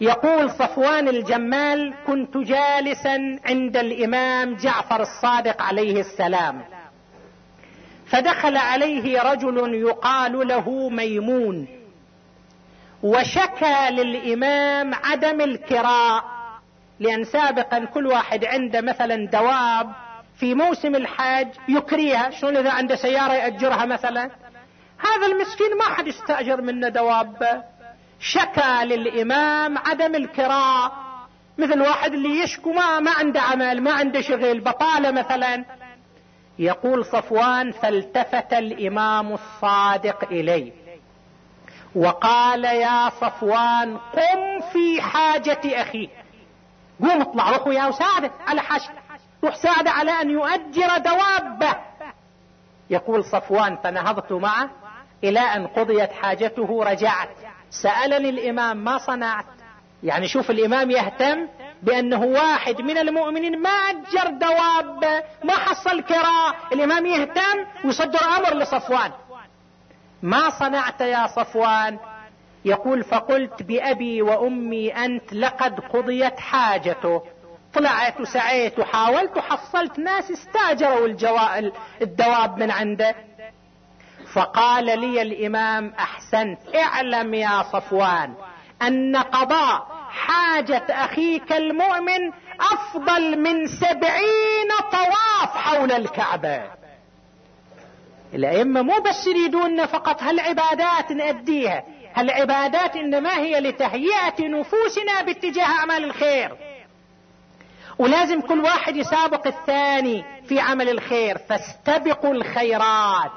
يقول 0.00 0.50
صفوان 0.50 1.08
الجمال 1.08 1.94
كنت 2.06 2.36
جالسا 2.36 3.38
عند 3.44 3.76
الإمام 3.76 4.54
جعفر 4.54 5.02
الصادق 5.02 5.62
عليه 5.62 6.00
السلام. 6.00 6.64
فدخل 8.06 8.56
عليه 8.56 9.22
رجل 9.22 9.74
يقال 9.74 10.48
له 10.48 10.88
ميمون. 10.88 11.68
وشكى 13.02 13.90
للإمام 13.90 14.94
عدم 14.94 15.40
الكراء 15.40 16.24
لأن 17.00 17.24
سابقا 17.24 17.84
كل 17.84 18.06
واحد 18.06 18.44
عنده 18.44 18.80
مثلا 18.80 19.26
دواب 19.26 19.92
في 20.36 20.54
موسم 20.54 20.94
الحج 20.94 21.48
يكريها. 21.68 22.30
شلون 22.30 22.56
إذا 22.56 22.70
عنده 22.70 22.96
سيارة 22.96 23.32
يأجرها 23.32 23.84
مثلا؟ 23.84 24.30
هذا 24.98 25.26
المسكين 25.26 25.76
ما 25.78 25.84
حد 25.84 26.06
يستأجر 26.06 26.60
منه 26.60 26.88
دواب. 26.88 27.64
شكى 28.20 28.84
للإمام 28.84 29.78
عدم 29.78 30.14
الكراء 30.14 30.92
مثل 31.58 31.80
واحد 31.80 32.12
اللي 32.12 32.40
يشكو 32.40 32.72
ما 32.72 33.00
ما 33.00 33.10
عنده 33.10 33.40
عمل 33.40 33.82
ما 33.82 33.92
عنده 33.92 34.20
شغل 34.20 34.60
بطاله 34.60 35.10
مثلا. 35.10 35.64
يقول 36.58 37.04
صفوان 37.04 37.72
فالتفت 37.72 38.52
الإمام 38.52 39.32
الصادق 39.32 40.24
إليه. 40.24 40.72
وقال 41.94 42.64
يا 42.64 43.08
صفوان 43.08 43.96
قم 43.96 44.60
في 44.72 45.02
حاجة 45.02 45.60
اخيك 45.82 46.10
قوم 47.00 47.20
اطلع 47.20 47.50
روح 47.50 47.66
وياه 47.66 47.88
وساعده 47.88 48.30
على 48.46 48.60
حاجة 48.60 48.82
روح 49.44 49.56
ساعده 49.56 49.90
على 49.90 50.10
أن 50.10 50.30
يؤجر 50.30 50.98
دوابه. 50.98 51.76
يقول 52.90 53.24
صفوان 53.24 53.76
فنهضت 53.76 54.32
معه. 54.32 54.70
إلى 55.24 55.40
أن 55.40 55.66
قضيت 55.66 56.12
حاجته 56.12 56.84
رجعت. 56.84 57.28
سألني 57.70 58.28
الإمام 58.28 58.84
ما 58.84 58.98
صنعت. 58.98 59.44
يعني 60.02 60.28
شوف 60.28 60.50
الإمام 60.50 60.90
يهتم 60.90 61.48
بأنه 61.82 62.24
واحد 62.24 62.80
من 62.80 62.98
المؤمنين 62.98 63.62
ما 63.62 63.70
أجر 63.70 64.30
دواب 64.30 65.24
ما 65.44 65.52
حصل 65.52 66.02
كراء. 66.02 66.54
الإمام 66.72 67.06
يهتم 67.06 67.66
ويصدر 67.84 68.18
أمر 68.36 68.54
لصفوان. 68.54 69.12
ما 70.22 70.50
صنعت 70.50 71.00
يا 71.00 71.26
صفوان؟ 71.26 71.98
يقول 72.64 73.04
فقلت 73.04 73.62
بأبي 73.62 74.22
وأمي 74.22 75.04
أنت 75.04 75.32
لقد 75.32 75.80
قضيت 75.80 76.40
حاجته. 76.40 77.22
طلعت 77.74 78.20
وسعيت 78.20 78.78
وحاولت 78.78 79.36
وحصلت 79.36 79.98
ناس 79.98 80.30
استاجروا 80.30 81.06
الدواب 82.02 82.58
من 82.58 82.70
عنده. 82.70 83.14
فقال 84.32 84.84
لي 84.84 85.22
الإمام 85.22 85.94
أحسنت 85.98 86.58
اعلم 86.74 87.34
يا 87.34 87.62
صفوان 87.62 88.34
أن 88.82 89.16
قضاء 89.16 89.86
حاجة 90.10 90.86
أخيك 90.90 91.52
المؤمن 91.52 92.32
أفضل 92.60 93.38
من 93.38 93.66
سبعين 93.66 94.70
طواف 94.92 95.56
حول 95.56 95.92
الكعبة. 95.92 96.62
الأئمة 98.34 98.82
مو 98.82 99.00
بس 99.00 99.26
يريدون 99.26 99.86
فقط 99.86 100.22
هالعبادات 100.22 101.12
نأديها 101.12 101.84
هالعبادات 102.14 102.96
إنما 102.96 103.38
هي 103.38 103.60
لتهيئة 103.60 104.48
نفوسنا 104.48 105.22
باتجاه 105.26 105.64
أعمال 105.64 106.04
الخير. 106.04 106.56
ولازم 107.98 108.40
كل 108.40 108.60
واحد 108.60 108.96
يسابق 108.96 109.46
الثاني 109.46 110.24
في 110.48 110.60
عمل 110.60 110.88
الخير 110.88 111.38
فاستبقوا 111.38 112.34
الخيرات. 112.34 113.30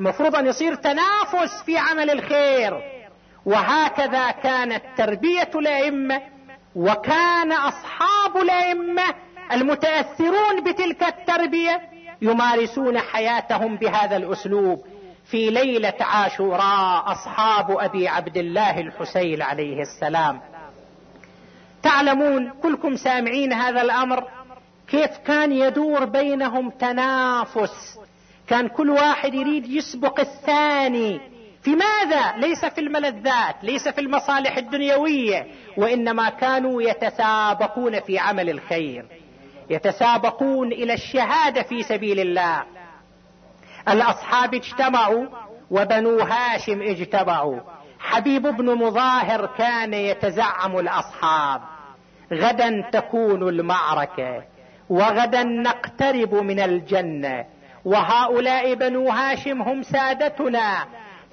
المفروض 0.00 0.36
أن 0.36 0.46
يصير 0.46 0.74
تنافس 0.74 1.62
في 1.66 1.78
عمل 1.78 2.10
الخير. 2.10 2.82
وهكذا 3.46 4.30
كانت 4.30 4.82
تربية 4.96 5.50
الأئمة 5.54 6.22
وكان 6.76 7.52
أصحاب 7.52 8.36
الأئمة 8.36 9.14
المتأثرون 9.52 10.64
بتلك 10.64 11.02
التربية 11.02 11.80
يمارسون 12.22 12.98
حياتهم 12.98 13.76
بهذا 13.76 14.16
الأسلوب. 14.16 14.84
في 15.30 15.50
ليلة 15.50 15.96
عاشوراء 16.00 17.12
أصحاب 17.12 17.70
أبي 17.70 18.08
عبد 18.08 18.36
الله 18.36 18.80
الحسين 18.80 19.42
عليه 19.42 19.80
السلام. 19.82 20.40
تعلمون 21.82 22.50
كلكم 22.62 22.96
سامعين 22.96 23.52
هذا 23.52 23.82
الأمر 23.82 24.28
كيف 24.88 25.18
كان 25.26 25.52
يدور 25.52 26.04
بينهم 26.04 26.70
تنافس. 26.70 27.98
كان 28.50 28.68
كل 28.68 28.90
واحد 28.90 29.34
يريد 29.34 29.66
يسبق 29.66 30.20
الثاني. 30.20 31.20
في 31.62 31.70
ماذا؟ 31.70 32.36
ليس 32.36 32.64
في 32.64 32.80
الملذات 32.80 33.56
ليس 33.62 33.88
في 33.88 34.00
المصالح 34.00 34.56
الدنيوية 34.56 35.46
وإنما 35.76 36.30
كانوا 36.30 36.82
يتسابقون 36.82 38.00
في 38.00 38.18
عمل 38.18 38.50
الخير. 38.50 39.06
يتسابقون 39.70 40.72
إلى 40.72 40.94
الشهادة 40.94 41.62
في 41.62 41.82
سبيل 41.82 42.20
الله. 42.20 42.64
الأصحاب 43.88 44.54
اجتمعوا 44.54 45.26
وبنو 45.70 46.20
هاشم 46.20 46.82
اجتمعوا. 46.82 47.60
حبيب 47.98 48.42
بن 48.42 48.74
مظاهر 48.74 49.46
كان 49.58 49.94
يتزعم 49.94 50.78
الأصحاب. 50.78 51.60
غدا 52.32 52.90
تكون 52.92 53.48
المعركة 53.48 54.42
وغدا 54.88 55.42
نقترب 55.42 56.34
من 56.34 56.60
الجنة. 56.60 57.44
وهؤلاء 57.84 58.74
بنو 58.74 59.08
هاشم 59.10 59.62
هم 59.62 59.82
سادتنا. 59.82 60.86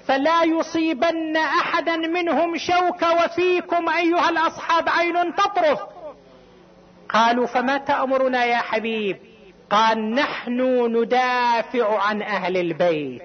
فلا 0.06 0.42
يصيبن 0.42 1.36
أحدا 1.36 1.96
منهم 1.96 2.56
شوك 2.56 3.02
وفيكم 3.02 3.88
أيها 3.88 4.28
الأصحاب 4.28 4.88
عين 4.88 5.34
تطرف. 5.34 5.80
قالوا 7.08 7.46
فما 7.46 7.78
تأمرنا 7.78 8.44
يا 8.44 8.56
حبيب؟ 8.56 9.16
قال 9.70 10.10
نحن 10.14 10.60
ندافع 10.96 12.02
عن 12.02 12.22
أهل 12.22 12.56
البيت 12.56 13.22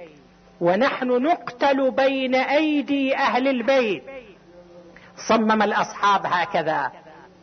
ونحن 0.62 1.08
نقتل 1.08 1.92
بين 1.92 2.36
أيدي 2.36 3.16
أهل 3.16 3.48
البيت. 3.48 4.04
صمم 5.30 5.62
الأصحاب 5.62 6.26
هكذا. 6.26 6.92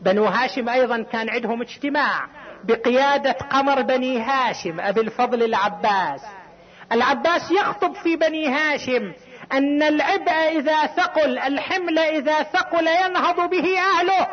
بنو 0.03 0.25
هاشم 0.25 0.69
أيضا 0.69 1.03
كان 1.03 1.31
عندهم 1.31 1.63
اجتماع. 1.63 2.27
بقيادة 2.65 3.33
قمر 3.33 3.83
بني 3.83 4.21
هاشم 4.21 4.81
أبي 4.81 5.01
الفضل 5.01 5.43
العباس. 5.43 6.21
العباس 6.93 7.51
يخطب 7.51 7.95
في 7.95 8.17
بني 8.17 8.49
هاشم 8.49 9.13
أن 9.53 9.83
العبء 9.83 10.33
إذا 10.33 10.87
ثقل 10.87 11.39
الحمل 11.39 11.99
إذا 11.99 12.43
ثقل 12.43 12.87
ينهض 12.87 13.51
به 13.51 13.79
أهله. 13.79 14.27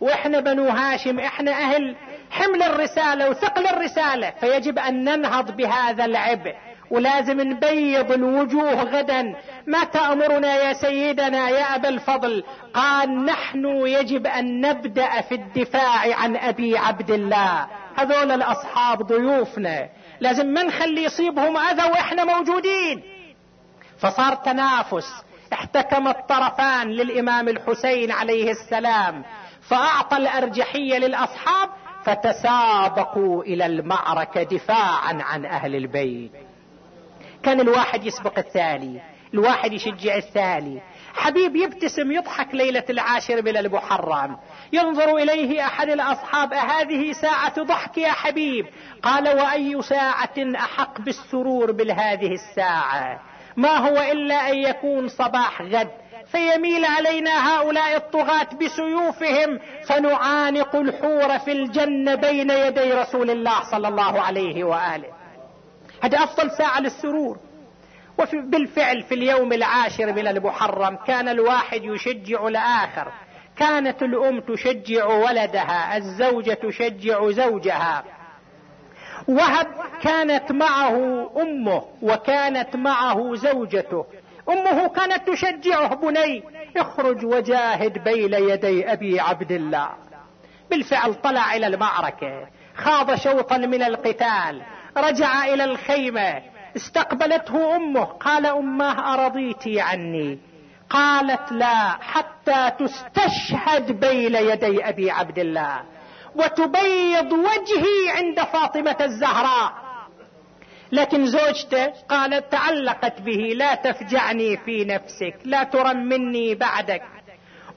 وإحنا 0.00 0.40
بنو 0.40 0.68
هاشم 0.68 1.20
إحنا 1.20 1.52
أهل 1.52 1.96
حمل 2.30 2.62
الرسالة 2.62 3.30
وثقل 3.30 3.66
الرسالة. 3.66 4.30
فيجب 4.30 4.78
أن 4.78 5.04
ننهض 5.04 5.56
بهذا 5.56 6.04
العبء. 6.04 6.54
ولازم 6.90 7.40
نبيض 7.40 8.12
الوجوه 8.12 8.82
غدا. 8.82 9.34
ما 9.66 9.84
تأمرنا 9.84 10.56
يا 10.56 10.72
سيدنا 10.72 11.48
يا 11.48 11.74
أبا 11.74 11.88
الفضل؟ 11.88 12.44
قال 12.74 13.24
نحن 13.24 13.66
يجب 13.66 14.26
أن 14.26 14.60
نبدأ 14.60 15.20
في 15.20 15.34
الدفاع 15.34 16.14
عن 16.16 16.36
أبي 16.36 16.78
عبد 16.78 17.10
الله. 17.10 17.66
هذول 17.96 18.32
الأصحاب 18.32 19.02
ضيوفنا. 19.02 19.88
لازم 20.20 20.46
ما 20.46 20.62
نخلي 20.62 21.04
يصيبهم 21.04 21.56
أذى 21.56 21.82
وإحنا 21.82 22.24
موجودين. 22.24 23.02
فصار 23.98 24.34
تنافس. 24.34 25.24
احتكم 25.52 26.08
الطرفان 26.08 26.88
للإمام 26.88 27.48
الحسين 27.48 28.12
عليه 28.12 28.50
السلام. 28.50 29.24
فأعطى 29.68 30.16
الأرجحية 30.16 30.98
للأصحاب 30.98 31.68
فتسابقوا 32.04 33.42
إلى 33.42 33.66
المعركة 33.66 34.42
دفاعا 34.42 35.18
عن 35.22 35.44
أهل 35.44 35.74
البيت. 35.74 36.32
كان 37.42 37.60
الواحد 37.60 38.04
يسبق 38.04 38.38
الثاني. 38.38 39.11
الواحد 39.34 39.72
يشجع 39.72 40.16
الثاني. 40.16 40.82
حبيب 41.14 41.56
يبتسم 41.56 42.12
يضحك 42.12 42.54
ليلة 42.54 42.84
العاشر 42.90 43.42
من 43.42 43.56
المحرم. 43.56 44.36
ينظر 44.72 45.16
إليه 45.16 45.66
أحد 45.66 45.88
الأصحاب 45.88 46.52
أهذه 46.52 47.12
ساعة 47.12 47.62
ضحك 47.62 47.98
يا 47.98 48.12
حبيب؟ 48.12 48.66
قال 49.02 49.28
وأي 49.28 49.82
ساعة 49.82 50.54
أحق 50.56 51.00
بالسرور 51.00 51.72
بالهذه 51.72 52.32
الساعة؟ 52.32 53.20
ما 53.56 53.76
هو 53.76 54.12
إلا 54.12 54.50
أن 54.50 54.54
يكون 54.56 55.08
صباح 55.08 55.62
غد 55.62 55.90
فيميل 56.32 56.84
علينا 56.84 57.54
هؤلاء 57.54 57.96
الطغاة 57.96 58.48
بسيوفهم 58.62 59.58
فنعانق 59.88 60.76
الحور 60.76 61.38
في 61.38 61.52
الجنة 61.52 62.14
بين 62.14 62.50
يدي 62.50 62.92
رسول 62.92 63.30
الله 63.30 63.70
صلى 63.70 63.88
الله 63.88 64.20
عليه 64.20 64.64
وآله. 64.64 65.08
هذا 66.02 66.18
أفضل 66.18 66.50
ساعة 66.50 66.80
للسرور. 66.80 67.38
وبالفعل 68.22 69.02
في 69.02 69.14
اليوم 69.14 69.52
العاشر 69.52 70.12
من 70.12 70.26
المحرم 70.26 70.96
كان 70.96 71.28
الواحد 71.28 71.84
يشجع 71.84 72.46
الآخر. 72.48 73.12
كانت 73.56 74.02
الأم 74.02 74.40
تشجع 74.40 75.06
ولدها 75.06 75.96
الزوجة 75.96 76.52
تشجع 76.52 77.30
زوجها. 77.30 78.04
وهب 79.28 79.66
كانت 80.02 80.52
معه 80.52 81.30
أمه 81.42 81.82
وكانت 82.02 82.76
معه 82.76 83.34
زوجته. 83.34 84.06
أمه 84.48 84.88
كانت 84.88 85.30
تشجعه 85.30 85.94
بني 85.94 86.42
اخرج 86.76 87.24
وجاهد 87.24 88.04
بين 88.04 88.34
يدي 88.34 88.92
أبي 88.92 89.20
عبد 89.20 89.52
الله. 89.52 89.88
بالفعل 90.70 91.14
طلع 91.14 91.54
إلى 91.54 91.66
المعركة 91.66 92.46
خاض 92.76 93.14
شوطا 93.14 93.56
من 93.56 93.82
القتال 93.82 94.62
رجع 94.96 95.44
إلى 95.44 95.64
الخيمة 95.64 96.42
استقبلته 96.76 97.76
أمه. 97.76 98.04
قال 98.04 98.46
اماه 98.46 99.14
ارضيتي 99.14 99.80
عني. 99.80 100.38
قالت 100.90 101.52
لا 101.52 101.88
حتى 102.00 102.70
تستشهد 102.78 104.00
بين 104.00 104.34
يدي 104.34 104.88
أبي 104.88 105.10
عبد 105.10 105.38
الله 105.38 105.82
وتبيض 106.34 107.32
وجهي 107.32 108.10
عند 108.16 108.40
فاطمة 108.40 108.96
الزهراء. 109.00 109.72
لكن 110.92 111.26
زوجته 111.26 111.86
قالت 111.86 112.52
تعلقت 112.52 113.20
به 113.20 113.52
لا 113.56 113.74
تفجعني 113.74 114.56
في 114.56 114.84
نفسك 114.84 115.34
لا 115.44 115.62
ترمني 115.62 116.54
بعدك. 116.54 117.02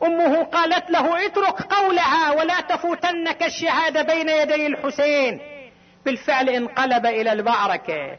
أمه 0.03 0.43
قالت 0.43 0.91
له 0.91 1.25
اترك 1.25 1.61
قولها 1.61 2.31
ولا 2.31 2.61
تفوتنك 2.61 3.43
الشهادة 3.43 4.01
بين 4.01 4.29
يدي 4.29 4.67
الحسين. 4.67 5.39
بالفعل 6.05 6.49
انقلب 6.49 7.05
إلى 7.05 7.31
المعركة. 7.31 8.17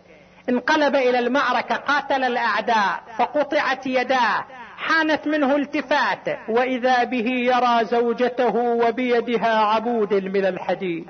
انقلب 0.48 0.96
إلى 0.96 1.18
المعركة 1.18 1.74
قاتل 1.74 2.24
الأعداء 2.24 3.02
فقطعت 3.18 3.86
يداه 3.86 4.44
حانت 4.76 5.26
منه 5.26 5.56
التفاته 5.56 6.38
وإذا 6.48 7.04
به 7.04 7.28
يرى 7.28 7.84
زوجته 7.84 8.56
وبيدها 8.56 9.58
عبود 9.58 10.14
من 10.14 10.46
الحديد. 10.46 11.06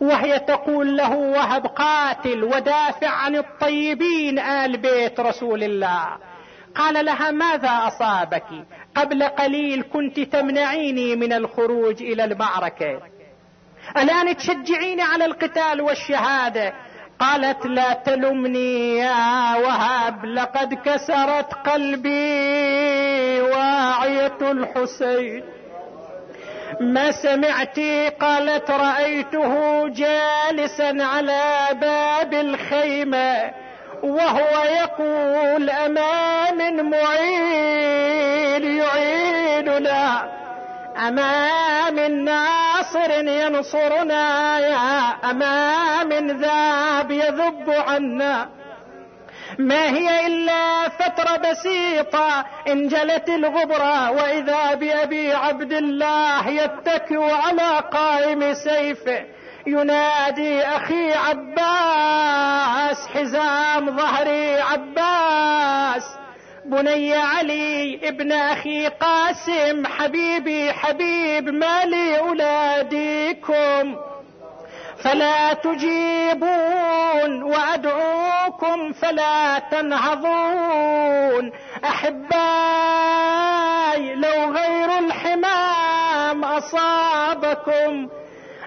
وهي 0.00 0.38
تقول 0.38 0.96
له 0.96 1.16
وهب 1.16 1.66
قاتل 1.66 2.44
ودافع 2.44 3.08
عن 3.08 3.36
الطيبين 3.36 4.38
آل 4.38 4.76
بيت 4.76 5.20
رسول 5.20 5.62
الله. 5.62 6.16
قال 6.74 7.04
لها 7.04 7.30
ماذا 7.30 7.68
أصابك؟ 7.68 8.46
قبل 8.94 9.22
قليل 9.22 9.82
كنت 9.82 10.20
تمنعيني 10.20 11.16
من 11.16 11.32
الخروج 11.32 12.02
إلى 12.02 12.24
المعركة. 12.24 13.00
الآن 13.96 14.36
تشجعيني 14.36 15.02
على 15.02 15.24
القتال 15.24 15.80
والشهادة. 15.80 16.74
قالت 17.20 17.66
لا 17.66 17.92
تلمني 17.92 18.98
يا 18.98 19.56
وهب 19.56 20.24
لقد 20.24 20.74
كسرت 20.74 21.52
قلبي 21.54 23.40
واعية 23.40 24.38
الحسين. 24.42 25.44
ما 26.80 27.10
سمعت 27.10 27.80
قالت 28.20 28.70
رأيته 28.70 29.88
جالسا 29.88 30.96
على 31.00 31.66
باب 31.72 32.34
الخيمة 32.34 33.50
وهو 34.02 34.64
يقول 34.64 35.70
أما 35.70 36.50
من 36.50 36.90
معين 36.90 38.76
يعيننا. 38.76 40.28
أما 40.98 41.90
من 41.90 42.24
ناصر 42.24 43.10
ينصرنا 43.10 44.58
يا 44.58 45.30
أما 45.30 46.04
من 46.04 46.40
ذاب 46.40 47.10
يذب 47.10 47.70
عنا. 47.70 48.48
ما 49.58 49.88
هي 49.88 50.26
إلا 50.26 50.88
فترة 50.88 51.36
بسيطة 51.36 52.44
انجلت 52.68 53.28
الغبرة 53.28 54.10
وإذا 54.10 54.74
بأبي 54.74 55.32
عبد 55.32 55.72
الله 55.72 56.48
يتكئ 56.48 57.20
على 57.20 57.82
قائم 57.92 58.54
سيفه 58.54 59.24
ينادي 59.66 60.62
أخي 60.62 61.12
عباس 61.12 63.06
حزام 63.06 63.96
ظهري 63.96 64.60
عباس. 64.60 66.04
بني 66.68 67.14
علي 67.16 68.00
ابن 68.08 68.32
أخي 68.32 68.88
قاسم 68.88 69.86
حبيبي 69.86 70.72
حبيب 70.72 71.48
مالي 71.48 72.18
أولاديكم. 72.18 73.96
فلا 75.04 75.52
تجيبون 75.52 77.42
وأدعوكم 77.42 78.92
فلا 78.92 79.58
تنهضون. 79.70 81.52
أحباي 81.84 82.14
لو 84.14 84.52
غير 84.52 84.98
الحمام 84.98 86.44
أصابكم. 86.44 88.08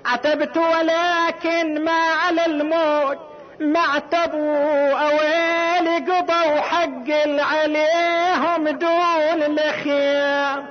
عتبت 0.06 0.58
ولكن 0.58 1.86
ما 1.86 2.02
على 2.02 2.46
الموت. 2.46 3.31
ما 3.62 3.80
اعتبوا 3.80 4.92
أويل 4.92 6.06
قضوا 6.12 6.62
حق 6.62 7.10
عليهم 7.40 8.70
دون 8.70 9.58
الخيام 9.60 10.66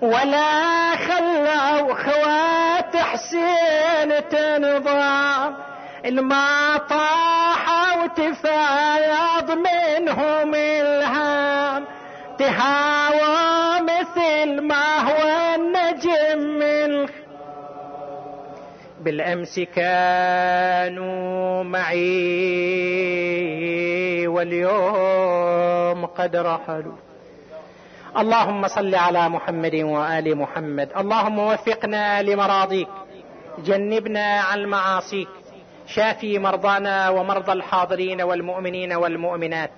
ولا 0.00 0.96
خلوا 0.96 1.94
خوات 1.94 2.96
حسين 2.96 4.28
تنظام 4.30 5.56
الما 6.04 6.76
طاح 6.90 7.96
وتفايض 7.98 9.50
منهم 9.50 10.54
إلهام. 10.54 11.84
تهاوى 12.38 13.80
مثل 13.82 14.60
ما 14.60 14.97
بالأمس 19.08 19.60
كانوا 19.60 21.62
معي 21.62 22.06
واليوم 24.26 26.06
قد 26.06 26.36
رحلوا. 26.36 26.96
اللهم 28.18 28.68
صل 28.68 28.94
على 28.94 29.28
محمد 29.28 29.74
وآل 29.74 30.36
محمد. 30.36 30.88
اللهم 30.96 31.38
وفقنا 31.38 32.22
لمراضيك. 32.22 32.88
جنبنا 33.64 34.40
عن 34.40 34.64
معاصيك. 34.64 35.28
شافي 35.86 36.38
مرضانا 36.38 37.08
ومرضى 37.08 37.52
الحاضرين 37.52 38.22
والمؤمنين 38.22 38.92
والمؤمنات. 38.92 39.70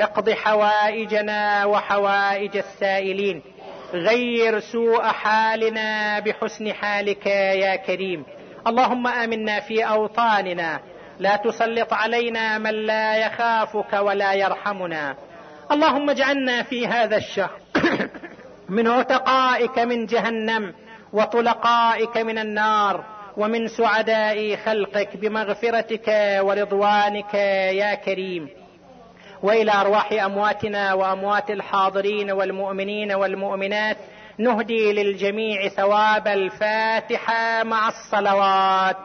اقض 0.00 0.30
حوائجنا 0.30 1.64
وحوائج 1.64 2.56
السائلين. 2.56 3.42
غير 3.92 4.60
سوء 4.60 5.02
حالنا 5.02 6.18
بحسن 6.18 6.72
حالك 6.72 7.26
يا 7.26 7.76
كريم. 7.76 8.24
اللهم 8.68 9.06
آمنا 9.06 9.60
في 9.60 9.84
أوطاننا 9.84 10.80
لا 11.18 11.36
تسلط 11.36 11.92
علينا 11.92 12.58
من 12.58 12.70
لا 12.70 13.16
يخافك 13.16 13.92
ولا 13.92 14.32
يرحمنا. 14.32 15.16
اللهم 15.72 16.10
اجعلنا 16.10 16.62
في 16.62 16.86
هذا 16.86 17.16
الشهر 17.16 17.60
من 18.76 18.88
عتقائك 18.88 19.78
من 19.78 20.06
جهنم 20.06 20.74
وطلقائك 21.12 22.16
من 22.16 22.38
النار 22.38 23.04
ومن 23.36 23.68
سعداء 23.68 24.56
خلقك 24.56 25.16
بمغفرتك 25.16 26.38
ورضوانك 26.40 27.34
يا 27.74 27.94
كريم. 27.94 28.48
وإلى 29.42 29.72
أرواح 29.72 30.12
أمواتنا 30.12 30.94
وأموات 30.94 31.50
الحاضرين 31.50 32.30
والمؤمنين 32.30 33.12
والمؤمنات 33.12 33.96
نهدي 34.38 34.92
للجميع 34.92 35.68
ثواب 35.68 36.28
الفاتحة 36.28 37.62
مع 37.62 37.88
الصلوات. 37.88 38.96